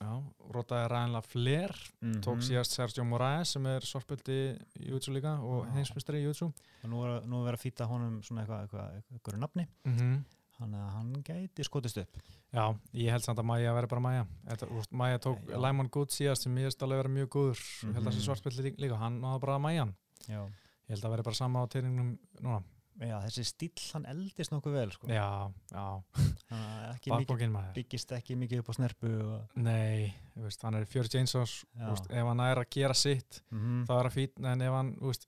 Já, 0.02 0.14
rotaði 0.50 0.88
ræðinlega 0.90 1.28
fler. 1.30 1.74
Mm 2.02 2.16
Tók 2.24 2.40
síðast 2.42 2.74
Sergio 2.74 3.04
Moraes 3.06 3.52
sem 3.54 3.66
er 3.70 3.84
svartböldi 3.86 4.38
í 4.80 4.88
Jutsu 4.90 5.12
líka 5.14 5.36
og 5.46 5.68
Já. 5.68 5.74
heimsmestari 5.76 6.24
í 6.24 6.26
Jutsu. 6.26 6.48
Og 6.82 6.90
nú 6.90 7.04
er, 7.06 7.20
nú 7.28 7.42
er 7.42 7.52
verið 7.52 7.60
að 7.60 7.64
fýta 7.68 7.86
honum 7.86 8.16
svona 8.26 8.42
eitthvað, 8.42 8.64
eitthvað, 8.66 9.12
eitthvað 9.20 9.42
nafni. 9.44 9.68
Mm 9.86 10.22
Þannig 10.62 10.78
að 10.78 10.90
hann 10.94 11.12
gæti 11.26 11.64
skotist 11.66 11.98
upp. 11.98 12.18
Já, 12.52 12.64
ég 12.94 13.10
held 13.10 13.24
samt 13.26 13.40
að 13.42 13.48
Maja 13.48 13.72
veri 13.74 13.88
bara 13.90 14.02
Maja 14.04 14.26
Þetta, 14.46 14.66
úst, 14.78 14.92
Maja 14.92 15.18
tók 15.24 15.40
Já. 15.48 15.56
Lyman 15.64 15.88
Good 15.90 16.12
síðast 16.14 16.44
sem 16.46 16.58
ég 16.60 16.68
held 16.68 16.84
alveg 16.86 17.00
vera 17.02 17.12
mjög 17.16 17.30
góður 17.34 17.62
ég 17.62 17.88
held 17.88 17.96
að 17.96 18.02
Mhm. 18.02 18.12
þessi 18.12 18.26
svartbelli 18.28 18.74
líka, 18.78 18.98
hann 19.00 19.20
náða 19.22 19.40
bara 19.40 19.58
Majan 19.58 19.94
Já. 20.28 20.44
ég 20.46 20.92
held 20.94 21.02
að 21.08 21.10
veri 21.16 21.22
bara 21.26 21.34
sama 21.34 21.64
á 21.64 21.66
teiningnum 21.72 22.18
núna 22.40 22.62
Já, 23.00 23.16
þessi 23.24 23.44
stíl 23.48 23.92
hann 23.94 24.04
eldist 24.04 24.52
nokkuð 24.52 24.72
vel 24.76 24.90
sko. 24.92 25.06
Já, 25.08 25.50
já, 25.72 26.02
Þannig 26.12 26.68
að 26.76 26.94
ekki 26.94 27.10
mikið, 27.10 27.26
bakbókin 27.26 27.52
maður 27.56 27.74
byggist 27.74 28.12
ekki 28.12 28.36
mikið 28.36 28.58
upp 28.60 28.68
á 28.68 28.74
snerpu 28.76 29.12
og, 29.24 29.56
Nei, 29.56 30.14
veist, 30.36 30.62
hann 30.62 30.74
er 30.74 30.84
fjör 30.84 31.08
Jainsons 31.08 31.64
Já. 31.74 31.88
úst, 31.90 32.10
ef 32.12 32.26
hann 32.28 32.40
er 32.44 32.56
að 32.60 32.68
gera 32.70 32.94
sitt 32.94 33.40
mm 33.50 33.86
þá 33.88 33.92
er 33.96 34.10
það 34.10 34.12
fín, 34.20 34.44
en 34.52 34.60
ef 34.60 34.72
hann 34.76 34.92
úst, 35.00 35.26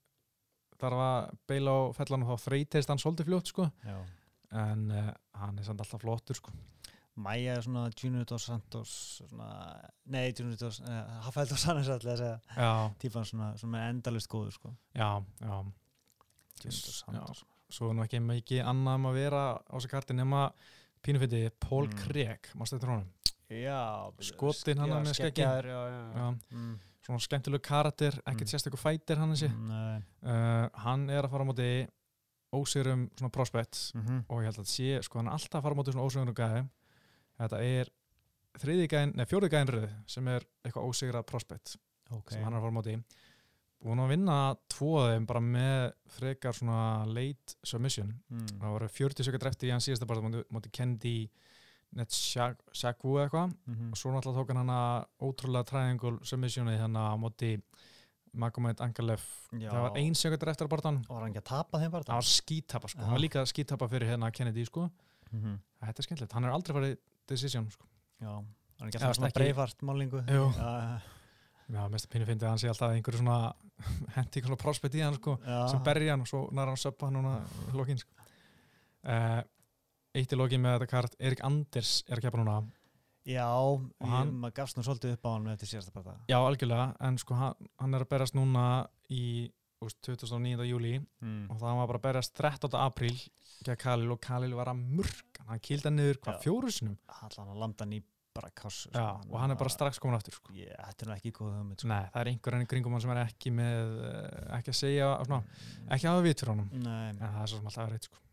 þarf 0.77 1.01
að 1.01 1.37
beila 1.49 1.71
á 1.73 1.81
fellanum 1.97 2.29
þá 2.29 2.37
þreytist 2.45 2.87
hann 2.93 3.01
svolítið 3.01 3.25
fljótt 3.31 3.47
sko. 3.49 3.71
Já. 3.83 3.97
En 4.51 4.91
uh, 4.91 5.11
hann 5.39 5.57
er 5.59 5.63
samt 5.67 5.81
alltaf 5.81 6.01
flottur 6.01 6.35
sko. 6.35 6.51
Maja 7.15 7.53
er 7.55 7.61
svona 7.63 7.85
Junior 7.95 8.25
dos 8.27 8.43
Santos 8.49 8.91
svona, 9.21 9.79
nei, 10.11 10.33
Junior 10.35 10.57
dos 10.59 10.81
uh, 10.81 11.19
Rafael 11.23 11.47
dos 11.47 11.61
Santos 11.63 11.87
að 11.89 12.39
Já, 12.57 12.71
típan 12.99 13.23
svona, 13.25 13.53
svona 13.57 13.85
endalist 13.89 14.27
góður 14.29 14.51
sko. 14.51 14.73
já, 14.93 15.23
já 15.39 15.55
Junior 16.63 16.81
dos 16.85 16.99
Santos 17.05 17.45
svo 17.69 17.89
er 17.89 17.95
nú 17.97 18.03
ekki 18.05 18.19
mikið 18.21 18.65
annað 18.67 18.95
um 18.99 19.07
að 19.09 19.15
vera 19.21 19.43
á 19.57 19.73
þessu 19.77 19.89
karti 19.89 20.13
nema 20.13 20.49
pínufindi 21.05 21.49
Paul 21.59 21.87
Mm. 21.87 21.95
Craig, 22.03 22.51
mástu 22.55 22.77
þetta 22.79 22.87
Já, 23.49 24.11
Skotin 24.25 24.77
hann 24.81 24.89
já, 24.89 24.95
með 24.99 25.13
já, 25.13 25.63
já, 25.69 25.81
já. 25.89 26.13
Já. 26.15 26.27
Mm. 26.51 26.79
svona 27.05 27.19
skemmtilegu 27.21 27.61
karakter, 27.61 28.13
ekkert 28.25 28.47
Mm. 28.47 28.51
sérstaklega 28.51 28.81
fætir 28.81 29.17
hann 29.17 29.31
þessi 29.35 29.49
Nei. 29.53 30.03
uh, 30.23 30.69
hann 30.83 31.09
er 31.09 31.23
að 31.23 31.29
fara 31.31 31.43
á 31.45 31.47
móti 31.47 31.69
ósýrum 32.53 33.09
svona 33.17 33.31
prospect 33.31 33.91
Mhm. 33.95 34.25
og 34.29 34.41
ég 34.41 34.43
held 34.45 34.55
að 34.57 34.63
þetta 34.63 34.75
sé, 34.75 35.03
sko 35.03 35.19
hann 35.19 35.27
alltaf 35.27 35.59
að 35.59 35.63
fara 35.63 35.75
móti 35.75 35.91
svona 35.93 36.05
ósýrum 36.07 36.33
gæði 36.35 36.69
þetta 37.39 37.59
er 37.61 37.89
þriði 38.59 38.87
gæðin, 38.87 39.13
neða 39.15 39.27
fjóri 39.27 39.49
gæðin 39.49 39.73
röð 39.73 39.89
sem 40.07 40.27
er 40.27 40.41
eitthvað 40.63 40.87
ósýrað 40.89 41.25
prospect 41.25 41.75
Ok. 42.11 42.31
sem 42.31 42.43
hann 42.43 42.53
er 42.53 42.59
að 42.59 42.61
fara 42.61 42.71
móti 42.71 43.03
búin 43.83 43.99
að 43.99 44.09
vinna 44.09 44.55
tvo 44.69 44.97
af 45.03 45.11
þeim 45.13 45.25
bara 45.27 45.39
með 45.41 45.93
frekar 46.07 46.53
svona 46.53 47.05
late 47.05 47.55
submission 47.63 48.13
Mm. 48.31 48.47
það 48.59 48.71
voru 48.79 48.87
40 48.89 49.23
sekund 49.23 49.43
eftir 49.43 49.67
í 49.67 49.71
hann 49.71 49.81
síðasta 49.81 50.07
bara 50.07 50.21
móti 50.21 50.71
Kendi 50.71 51.29
Netshaku 51.95 53.19
eitthvað 53.19 53.53
Mhm. 53.67 53.91
og 53.91 53.97
svo 53.97 54.11
náttúrulega 54.11 54.35
tók 54.35 54.47
hann 54.47 54.57
hana 54.67 55.05
ótrúlega 55.21 55.65
triangle 55.65 56.19
submissioni 56.23 56.77
hérna 56.77 57.11
á 57.13 57.17
móti 57.17 57.61
Magomed 58.35 58.81
Angalef 58.83 59.23
Já. 59.53 59.69
það 59.71 59.81
var 59.85 59.97
ein 60.01 60.15
sekund 60.15 60.43
eftir 60.51 60.67
að 60.67 60.71
barðan 60.75 60.97
Og 61.07 61.15
var 61.15 61.21
hann 61.25 61.31
ekki 61.33 61.41
að 61.43 61.49
tapa 61.49 61.79
þeim 61.81 61.91
bara? 61.95 62.03
það 62.03 62.19
var 62.19 62.29
skítapa 62.29 62.87
sko, 62.91 62.99
Já. 62.99 63.05
hann 63.05 63.15
var 63.15 63.23
líka 63.23 63.45
skítapa 63.49 63.87
fyrir 63.89 64.07
hérna 64.11 64.31
Kennedy 64.31 64.65
sko, 64.65 64.89
Mhm. 65.31 65.59
þetta 65.81 65.99
er 65.99 66.03
skemmtilegt 66.07 66.33
hann 66.33 66.45
er 66.45 66.51
aldrei 66.51 66.75
farið 66.77 66.97
decision 67.27 67.69
sko 67.71 67.85
Já. 68.21 68.33
Hann 68.79 68.87
ekki 68.89 68.97
Eða 68.99 69.07
alltaf 69.07 69.15
svona 69.17 69.29
ekki- 69.31 69.39
breifart 69.39 69.81
málingu? 69.81 70.21
Já, 70.27 71.01
já, 71.71 71.87
mest 71.89 72.05
að 72.05 72.11
pínu 72.13 72.25
fyndi 72.27 72.45
að 72.45 72.49
hann 72.49 72.57
sé 72.61 72.67
alltaf 72.69 72.91
einhverju 72.91 73.19
svona 73.23 73.53
hendi 74.15 74.39
einhverju 74.41 74.57
prospect 74.61 74.95
í 74.95 75.01
hann 75.03 75.15
sko 75.15 75.37
sem 75.71 75.81
berja 75.83 76.11
hann 76.13 76.21
og 76.21 76.27
svo 76.27 76.49
næra 76.51 76.73
hann 76.75 76.77
söppa 76.83 77.07
hann 77.07 77.15
núna 77.17 77.39
í 77.71 77.75
lokin 77.75 77.97
sko. 77.97 78.11
uh, 79.05 79.41
eitt 80.15 80.31
í 80.31 80.37
lokin 80.37 80.61
með 80.61 80.77
þetta 80.79 80.87
kart 80.91 81.15
Erik 81.19 81.41
Anders 81.43 82.03
er 82.07 82.17
að 82.19 82.21
keppa 82.27 82.37
núna 82.43 82.59
Já, 83.25 83.49
ég, 83.49 84.09
hann- 84.11 84.33
maður 84.41 84.57
gafst 84.61 84.77
nú 84.77 84.85
svolítið 84.85 85.15
upp 85.17 85.25
á 85.25 85.29
hann 85.33 85.51
eftir 85.53 85.71
síðasta 85.71 85.93
bara 85.95 86.17
já, 86.29 86.37
algjörlega, 86.37 86.87
en 87.07 87.17
sko 87.21 87.37
hann, 87.39 87.69
hann 87.81 87.97
er 87.97 88.05
að 88.05 88.11
berast 88.13 88.37
núna 88.37 88.65
í 89.09 89.51
úst, 89.85 89.99
29. 90.05 90.65
júli 90.69 90.97
mm. 90.99 91.47
og 91.49 91.61
það 91.61 91.79
var 91.79 91.87
bara 91.91 92.01
að 92.01 92.07
berast 92.07 92.35
13. 92.37 92.75
apríl 92.79 93.15
gegn 93.65 93.79
Kalil 93.81 94.11
og 94.13 94.21
Kalil 94.21 94.53
var 94.57 94.71
að 94.71 94.83
murka 94.83 95.45
hann 95.49 95.61
kýldi 95.63 95.89
hann 95.89 95.97
niður 95.99 96.21
hvað 96.21 96.37
Já. 96.37 96.43
fjóru 96.45 96.73
sinum 96.73 96.99
Allan 97.21 97.53
að 97.53 97.63
landa 97.63 97.85
hann 97.85 97.97
í 97.97 98.01
bara 98.35 98.51
kassu 98.51 98.89
já, 98.91 99.15
og 99.31 99.37
hann 99.39 99.53
er 99.53 99.59
bara 99.59 99.71
strax 99.71 99.99
komin 100.03 100.17
aftur 100.17 100.35
sko. 100.35 100.51
Ég, 100.57 100.73
þetta 100.75 101.05
er 101.05 101.09
nú 101.09 101.15
ekki 101.15 101.31
góð 101.37 101.53
hugmynd 101.55 101.79
sko. 101.79 101.87
Nei, 101.87 102.01
það 102.11 102.21
er 102.21 102.29
einhver 102.33 102.57
enn 102.57 102.65
í 102.65 102.69
kringum 102.73 102.95
hann 102.95 103.03
sem 103.05 103.13
er 103.13 103.21
ekki 103.21 103.53
með 103.55 103.93
eh, 104.09 104.41
ekki 104.57 104.73
að 104.73 104.79
segja, 104.81 105.07
svona, 105.29 105.61
ekki 105.87 106.09
að 106.09 106.11
hafa 106.11 106.25
vit 106.25 106.43
fyrir 106.43 106.51
honum 106.51 106.73
Nei, 106.83 107.05
en 107.13 107.21
það 107.21 107.41
er 107.45 107.51
svo 107.53 107.59
sem 107.61 107.69
alltaf 107.71 107.85
er 107.85 107.93
reitt 107.95 108.09
sko. 108.09 108.24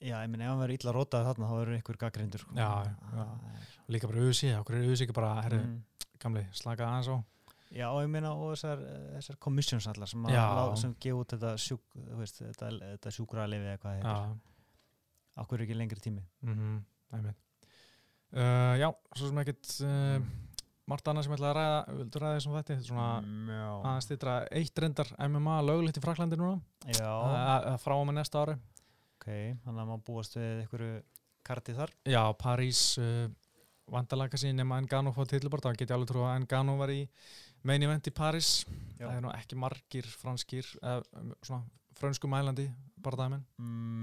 Já, 0.00 0.16
ég 0.24 0.30
minn 0.32 0.40
ef 0.44 0.48
hann 0.50 0.60
verður 0.62 0.76
illa 0.78 0.92
rótað 0.96 1.26
þarna 1.28 1.48
þá 1.50 1.54
verður 1.60 1.78
ykkur 1.80 1.98
gaggrindur 2.00 2.40
sko. 2.44 2.54
Já, 2.56 2.70
já. 2.86 3.26
Það 3.86 3.94
líka 3.96 4.08
bara 4.10 4.20
auðvisi, 4.24 4.50
okkur 4.60 4.74
er 4.78 4.84
auðvisi 4.86 5.06
ekki 5.06 5.16
bara 5.20 5.30
er- 5.36 5.42
herri, 5.46 5.58
Mm. 5.60 5.82
gamli, 6.20 6.46
slaka 6.52 6.86
aðeins 6.86 7.08
á? 7.10 7.16
Já, 7.70 7.86
og 7.92 8.00
ég 8.02 8.08
meina 8.10 8.32
og 8.34 8.52
þessar, 8.56 8.80
eh, 8.82 9.18
þessar 9.20 9.38
commissions 9.38 9.86
allar 9.86 10.08
sem, 10.08 10.24
sem 10.76 10.94
gefa 10.98 11.20
út 11.22 11.28
þetta, 11.36 11.52
sjúk, 11.56 11.80
veist, 12.18 12.40
þetta, 12.42 12.70
þetta 12.80 13.10
sjúkra 13.14 13.46
lifi 13.48 13.62
eða 13.68 13.78
hvað 13.78 13.90
það 13.90 14.02
heitir. 14.02 14.10
Já, 14.10 14.38
Akkur 15.38 15.60
er 15.60 15.64
ekki 15.66 15.76
lengri 15.78 16.00
tími? 16.02 16.22
Mhm, 16.42 16.84
það 17.12 17.18
er 17.18 17.22
mitt 17.22 17.36
Uh, 18.32 18.76
já, 18.78 18.86
svo 19.16 19.26
sem 19.26 19.38
ekkert 19.42 19.70
uh, 19.82 20.20
margt 20.86 21.02
annað 21.10 21.24
sem 21.24 21.32
ég 21.32 21.38
ætla 21.40 21.48
að 21.50 21.56
ræða 21.56 21.96
vildu 21.98 22.20
ræða 22.22 22.36
þessum 22.38 22.52
þetta, 22.54 22.76
svona 22.86 23.06
Mm, 23.26 23.48
aðeins 23.82 24.06
stýttra 24.06 24.34
eitt 24.52 24.78
reyndar 24.78 25.08
MMA 25.18 25.56
löglegt 25.66 25.98
í 25.98 26.02
Fraklandi 26.04 26.36
núna. 26.38 26.60
Já. 26.94 27.10
Uh, 27.10 27.76
frá 27.82 27.96
og 27.98 28.06
með 28.06 28.14
næsta 28.20 28.38
ári 28.44 28.54
ok, 29.20 29.28
þannig 29.66 29.82
að 29.84 29.90
maður 29.92 30.04
búast 30.08 30.36
við 30.40 30.62
einhverju 30.64 30.94
karti 31.44 31.76
þar. 31.76 31.92
Já, 32.08 32.22
París 32.40 32.80
uh, 33.00 33.26
vandalega 33.90 34.32
kannski 34.34 34.52
nema 34.56 34.78
Engano 34.80 35.12
fóð 35.16 35.34
tillibort 35.34 35.64
þá 35.66 35.72
get 35.76 35.88
ég 35.90 35.96
alveg 35.96 36.10
trú 36.12 36.24
að 36.24 36.36
Engano 36.40 36.76
var 36.80 36.92
í 36.94 37.02
main 37.68 37.82
event 37.84 38.08
í 38.08 38.12
París. 38.16 38.64
Já. 39.00 39.06
það 39.08 39.16
er 39.18 39.24
nú 39.26 39.32
ekki 39.34 39.56
margir 39.60 40.08
franskir 40.20 40.66
uh, 40.84 41.00
svona 41.44 41.64
frönsku 42.00 42.28
mælandi 42.30 42.66
barðamenn 43.04 43.42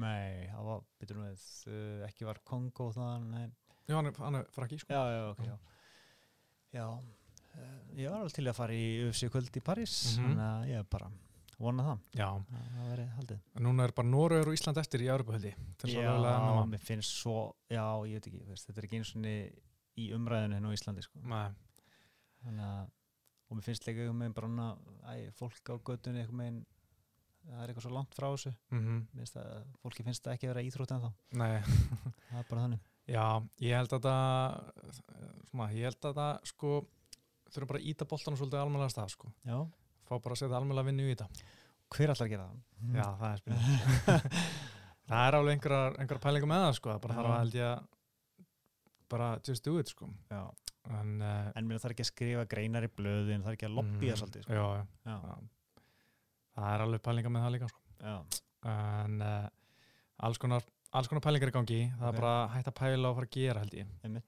Nei, 0.02 0.48
það 0.52 0.66
var, 0.68 0.82
byrjum 1.02 1.24
við, 1.26 1.46
uh, 1.72 2.04
ekki 2.10 2.28
var 2.28 2.40
Kongo 2.46 2.92
það, 2.94 3.24
nei. 3.32 3.46
Já, 3.88 3.96
hann 3.98 4.10
er, 4.10 4.18
hann 4.20 4.36
er 4.42 4.50
frakki 4.54 4.78
sko. 4.82 4.92
Já, 4.94 5.02
já, 5.16 5.22
ok, 5.32 5.46
já. 5.48 5.56
Já, 6.78 6.86
uh, 6.92 7.78
ég 7.98 8.10
var 8.12 8.20
alveg 8.20 8.36
til 8.38 8.46
að 8.52 8.58
fara 8.60 8.76
í 8.78 8.88
UFC 9.08 9.30
kvöld 9.34 9.50
í 9.58 9.64
París 9.66 9.96
Mhm. 10.18 10.28
þannig 10.28 10.46
að 10.50 10.68
ég 10.74 10.82
er 10.84 10.90
bara 10.98 11.10
vona 11.62 11.86
það. 11.88 12.02
Já, 12.20 12.28
að 12.28 12.68
það 12.74 12.90
verið 12.92 13.14
haldið. 13.18 13.40
Núna 13.68 13.88
er 13.88 13.94
bara 13.98 14.12
Norður 14.12 14.52
og 14.52 14.58
Ísland 14.58 14.82
eftir 14.82 15.06
í 15.06 15.08
að 15.88 15.96
lögulega 15.96 16.36
Já, 16.54 16.66
mér 16.74 16.84
finnst 16.86 17.16
svo, 17.18 17.38
já, 17.72 17.86
ég 18.08 18.20
veit 18.20 18.30
ekki 18.30 18.44
veist, 18.46 18.68
þetta 18.68 18.84
er 18.84 18.88
ekki 18.90 19.02
eins 19.02 19.14
og 19.16 19.26
í 19.98 20.12
umræðinu 20.14 20.58
hérna 20.58 20.70
á 20.70 20.78
Íslandi 20.78 21.06
sko. 21.06 21.24
Þannig 22.46 22.68
að 22.68 22.86
og 23.48 23.56
mér 23.56 23.64
finnst 23.64 23.86
líka 23.88 24.04
einhvern 24.04 24.24
veginn 24.26 24.36
bara 24.36 24.68
æ, 25.08 25.32
fólk 25.38 25.72
á 25.72 25.76
göttunni 25.88 26.22
einhvern 26.24 26.42
veginn 26.44 26.60
það 27.48 27.62
er 27.64 27.72
eitthvað 27.72 27.86
svo 27.86 27.94
langt 27.96 28.18
frá 28.18 28.28
þessu. 28.28 28.52
Mm 28.74 28.84
Mér 29.16 29.24
finnst 29.24 29.40
að, 29.40 29.66
fólki 29.84 30.04
finnst 30.04 30.24
það 30.26 30.34
ekki 30.36 30.48
að 30.48 30.54
vera 30.54 30.66
íþrótt 30.68 30.94
en 30.94 31.04
þá 31.06 31.12
nei. 31.40 31.62
Það 32.28 32.40
er 32.42 32.48
bara 32.50 32.64
þannig. 32.66 32.86
Já, 33.08 33.26
ég 33.64 33.78
held 33.80 33.94
að 33.96 34.08
það 34.08 34.56
svona, 35.48 35.68
ég 35.72 35.88
held 35.88 36.08
að 36.10 36.18
það 36.20 36.34
sko 36.52 36.72
þurfum 37.48 37.70
bara 37.72 37.80
að 37.80 37.88
íta 37.88 38.08
boltanum 38.12 38.40
svolítið 38.42 38.60
almennilega 38.60 38.92
stað 38.92 39.14
sko. 39.16 39.32
Já, 39.48 39.60
fá 40.08 40.14
bara 40.16 40.36
að 40.36 40.42
setja 40.42 40.58
almennilega 40.60 40.90
vinnu 40.90 41.06
í 41.08 41.14
þetta. 41.16 41.28
Hver 41.96 42.14
að 42.14 42.32
gera 42.34 42.48
það? 42.48 42.64
Já, 42.98 43.06
það 43.22 43.30
er 43.30 43.42
spilin 43.42 44.38
Það 45.08 45.26
er 45.28 45.38
alveg 45.38 45.54
einhverjar, 45.56 45.94
einhverjar 46.02 46.24
pælingar 46.26 46.52
með 46.52 46.64
það 46.66 46.74
sko. 46.78 46.94
Það 46.94 47.04
bara 47.06 47.18
þarf 47.18 47.32
að 47.32 47.38
held 47.42 47.58
ég 47.58 47.68
að 47.72 47.86
bara 49.14 49.28
just 49.48 49.64
do 49.68 49.78
it 49.80 49.92
sko. 49.94 50.10
Já. 50.28 50.42
en, 50.98 51.14
uh, 51.24 51.52
En 51.56 51.68
mér 51.68 51.80
þarf 51.84 51.96
ekki 51.96 52.04
að 52.04 52.10
skrifa 52.12 52.48
greinar 52.52 52.88
í 52.88 52.90
blöðin 52.92 53.46
er 53.46 53.56
ekki 53.56 53.70
að 53.70 53.78
lobbya 53.78 54.18
svolítið 54.20 54.44
sko. 54.44 54.58
já, 54.58 54.66
já, 54.82 55.14
Já, 55.14 55.38
það 56.58 56.74
er 56.74 56.84
alveg 56.88 57.06
pælingar 57.06 57.34
með 57.36 57.46
það 57.46 57.56
líka 57.56 57.70
sko. 57.72 57.86
En 58.68 59.22
uh, 59.24 59.48
alls 60.28 60.42
konar 60.44 60.68
alls 60.98 61.10
konar 61.12 61.24
pælingar 61.24 61.52
í 61.52 61.56
gangi, 61.56 61.80
það 62.00 62.10
er 62.10 62.20
bara 62.20 62.36
hægt 62.56 62.70
að 62.72 62.78
pæla 62.80 63.10
og 63.12 63.18
fara 63.20 63.28
að 63.30 63.36
gera 63.38 63.64
held 63.64 63.76
ég. 63.78 63.90
Einmitt. 64.08 64.28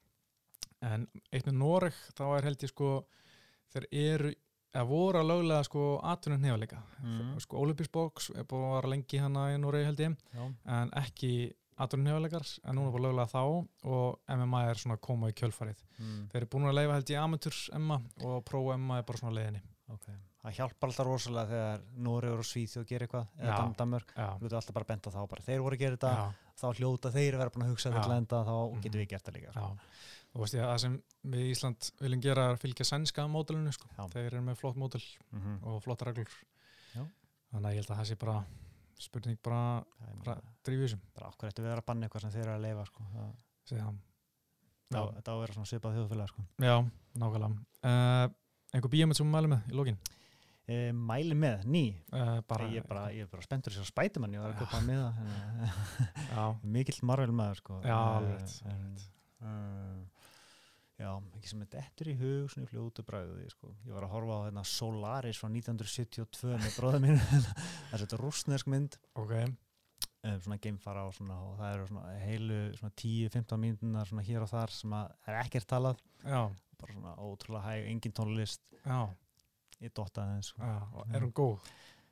en 0.80 1.08
eitt 1.34 1.48
með 1.48 1.58
Noreg 1.60 1.96
þá 2.16 2.24
er 2.38 2.46
held 2.48 2.62
ég 2.64 2.72
sko 2.72 2.90
þeir 3.74 3.88
eru 3.92 4.32
eða 4.74 4.86
voru 4.88 5.20
að 5.22 5.28
löglega 5.32 5.64
sko 5.66 6.00
atvinnum 6.04 6.42
nefnilega 6.42 6.82
Mhm. 7.02 7.40
sko 7.40 7.58
Olympics 7.58 7.90
box 7.92 8.30
er 8.36 8.44
búin 8.44 8.66
að 8.68 8.76
vara 8.76 8.90
lengi 8.90 9.18
hana 9.20 9.48
í 9.54 9.58
Noregi 9.60 9.86
held 9.86 9.98
ég. 10.00 10.18
Já, 10.36 10.54
en 10.66 10.90
ekki 10.92 11.54
atvinnum 11.80 12.06
nefnilegar 12.12 12.60
en 12.66 12.76
núna 12.76 12.88
er 12.88 12.92
búin 12.94 13.02
að 13.02 13.08
löglega 13.08 13.32
þá 13.32 13.68
og 13.86 14.20
MMA 14.28 14.62
er 14.70 14.76
svona 14.76 14.96
að 14.98 15.02
koma 15.02 15.28
í 15.30 15.34
kjölfarið. 15.34 15.84
Mm, 16.00 16.28
þeir 16.30 16.36
eru 16.42 16.46
búin 16.48 16.68
að 16.70 16.76
leifa 16.76 16.94
held 16.94 17.06
ég 17.10 17.24
amateur 17.24 17.54
MMA 17.80 18.02
og 18.26 18.46
pro 18.46 18.64
MMA 18.78 18.98
er 19.00 19.04
bara 19.04 19.18
svona 19.18 19.36
leiðinni. 19.40 19.62
Ok 19.90 20.08
Það 20.40 20.54
hjálpar 20.56 20.88
alltaf 20.90 21.06
rosalega 21.06 21.50
þegar 21.52 21.82
Noregur 22.06 22.40
og 22.40 22.48
Svíþjóð 22.48 22.86
gerir 22.88 23.08
eitthvað 23.08 23.26
eða 23.44 23.56
Danmörk, 23.76 24.14
já, 24.16 24.28
þú 24.40 24.44
getur 24.46 24.60
alltaf 24.62 24.76
bara 24.78 24.86
bent 24.88 25.08
á 25.08 25.10
þá 25.12 25.20
bara 25.34 25.44
þeir 25.44 25.60
voru 25.66 25.76
að 25.76 25.80
gera 25.84 25.98
þetta, 25.98 26.12
þá 26.62 26.68
hljóta 26.80 27.12
þeir 27.12 27.38
vera 27.42 27.50
búin 27.56 27.66
að 27.66 27.72
hugsa 27.74 27.90
þetta 27.90 28.00
Já. 28.00 28.08
til 28.08 28.16
enda, 28.16 28.40
þá 28.48 28.56
Mhm. 28.72 28.82
getum 28.86 29.02
við 29.02 29.10
gert 29.10 29.26
það 29.26 29.36
líka 29.36 29.52
sko. 29.52 29.78
og 30.36 30.42
veist 30.42 30.54
ég 30.54 30.62
að 30.64 30.70
það 30.70 30.80
sem 30.80 30.96
við 31.26 31.40
í 31.44 31.50
Ísland 31.52 31.92
viljum 32.00 32.22
gera 32.22 32.42
er 32.50 32.54
að 32.56 32.60
fylgja 32.62 32.86
sænska 32.86 33.28
módelinu 33.28 33.72
sko. 33.74 33.88
Þeir 34.14 34.26
eru 34.30 34.42
með 34.42 34.56
flott 34.62 34.76
módel 34.78 35.04
Mhm. 35.34 35.60
og 35.66 35.84
flotta 35.84 36.06
reglur 36.06 36.30
Já. 36.96 37.04
þannig 37.52 37.66
að 37.66 37.74
ég 37.74 37.82
held 37.84 37.90
að 37.90 37.98
það 38.00 38.06
sé 38.08 38.16
bara 38.20 38.46
spurning 39.00 39.38
bara 39.44 39.84
bara 40.24 40.42
þessum 40.64 41.00
bara 41.16 41.28
okkur 41.32 41.50
ættu 41.50 41.64
við 41.64 41.76
að 41.76 41.86
banna 41.86 42.08
eitthvað 42.08 42.22
sem 42.22 42.32
þeir 42.32 42.42
eru 42.48 42.52
að 42.56 42.62
leifa 42.62 42.86
sko. 42.86 43.04
það, 43.14 43.34
á 45.28 45.34
að 45.36 45.40
vera 45.42 45.54
svona 45.54 45.66
e, 50.70 50.78
Mæli 50.94 51.36
með, 51.38 51.64
ný. 51.66 51.84
Uh, 52.14 52.38
bara, 52.50 52.68
ég, 52.70 52.84
er 52.84 52.88
bara, 52.90 53.08
ég 53.16 53.26
er 53.26 53.32
bara 53.32 53.46
spenntur 53.46 53.74
sér 53.76 53.88
spætumann 53.90 54.36
ég 54.38 54.44
var 54.44 54.54
að 54.54 54.62
köpa 54.62 54.82
með 54.86 55.02
það 56.34 56.60
mikill 56.78 57.00
marvel 57.10 57.34
maður 57.36 57.62
sko. 57.64 57.80
Já, 57.86 57.98
Eh, 58.00 58.18
alveg, 58.20 59.08
uh, 59.42 60.26
já, 61.00 61.12
ekki 61.40 61.48
sem 61.54 61.62
er 61.64 61.70
dettur 61.78 62.10
í 62.12 62.16
hug 62.20 62.50
svona 62.52 62.68
í 62.68 62.70
fljótu 62.74 63.06
bræði 63.08 63.48
sko. 63.54 63.72
ég 63.88 63.96
var 63.96 64.04
að 64.08 64.14
horfa 64.18 64.36
á 64.36 64.46
hérna, 64.50 64.66
Solaris 64.68 65.40
frá 65.40 65.48
1972 65.50 66.58
með 66.60 66.78
bróðum 66.78 67.06
mín 67.08 67.20
það 67.32 67.96
er 67.96 68.04
þetta 68.04 68.20
rústnesk 68.22 68.68
mynd. 68.72 69.00
Ok. 69.16 69.34
Um, 70.20 70.36
svona 70.44 70.58
geimfara 70.60 71.06
og, 71.08 71.14
svona, 71.16 71.38
og 71.48 71.54
það 71.62 71.74
eru 71.78 71.86
svona 71.88 72.16
heilu 72.20 72.58
svona 72.76 72.92
10-15 73.00 73.62
mínútunar 73.64 74.10
svona 74.10 74.26
hér 74.28 74.44
og 74.44 74.50
þar 74.52 74.74
sem 74.76 74.96
að 74.98 75.14
er 75.32 75.38
ekkert 75.46 75.70
talað. 75.72 76.02
Já, 76.26 76.42
bara 76.82 76.96
svona 76.98 77.14
ótrúlega 77.24 77.64
hæg, 77.70 77.86
engin 77.94 78.16
tónlist. 78.20 78.66
Já, 78.84 79.00
ég 79.82 79.94
dottaði 79.96 80.42
sko. 80.44 80.62
og 80.94 81.14
er 81.14 81.22
hún 81.24 81.34
góð? 81.36 81.70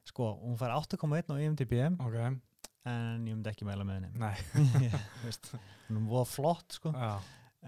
Sko, 0.08 0.30
hún 0.44 0.56
fær 0.60 0.72
8,1 0.78 1.34
á 1.34 1.36
IMDb 1.44 1.74
ok, 2.00 2.16
en 2.88 3.26
ég 3.28 3.34
myndi 3.36 3.50
ekki 3.52 3.66
mæla 3.68 3.84
með 3.84 3.98
henni. 4.08 4.92
Veist, 5.26 5.52
hún 5.90 6.06
voða 6.08 6.26
flott 6.32 6.78
sko, 6.80 6.94
já, 6.96 7.18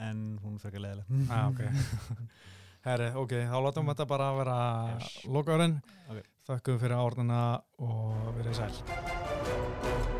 en 0.07 0.21
hún 0.43 0.55
er 0.55 0.63
frekar 0.63 0.85
leðileg 0.85 1.05
já, 1.27 1.41
ok. 1.49 1.61
Herri, 2.87 3.09
ok, 3.19 3.33
þá 3.51 3.57
látum 3.65 3.89
við 3.89 3.97
þetta 3.97 4.07
bara 4.13 4.29
vera 4.39 4.57
Yes. 4.95 5.17
lokaðurinn 5.27 5.75
Ok. 6.09 6.23
þakkuðu 6.47 6.79
fyrir 6.85 6.95
árnina 7.01 7.41
og 7.83 8.31
verið 8.39 8.61
sæl 8.61 10.18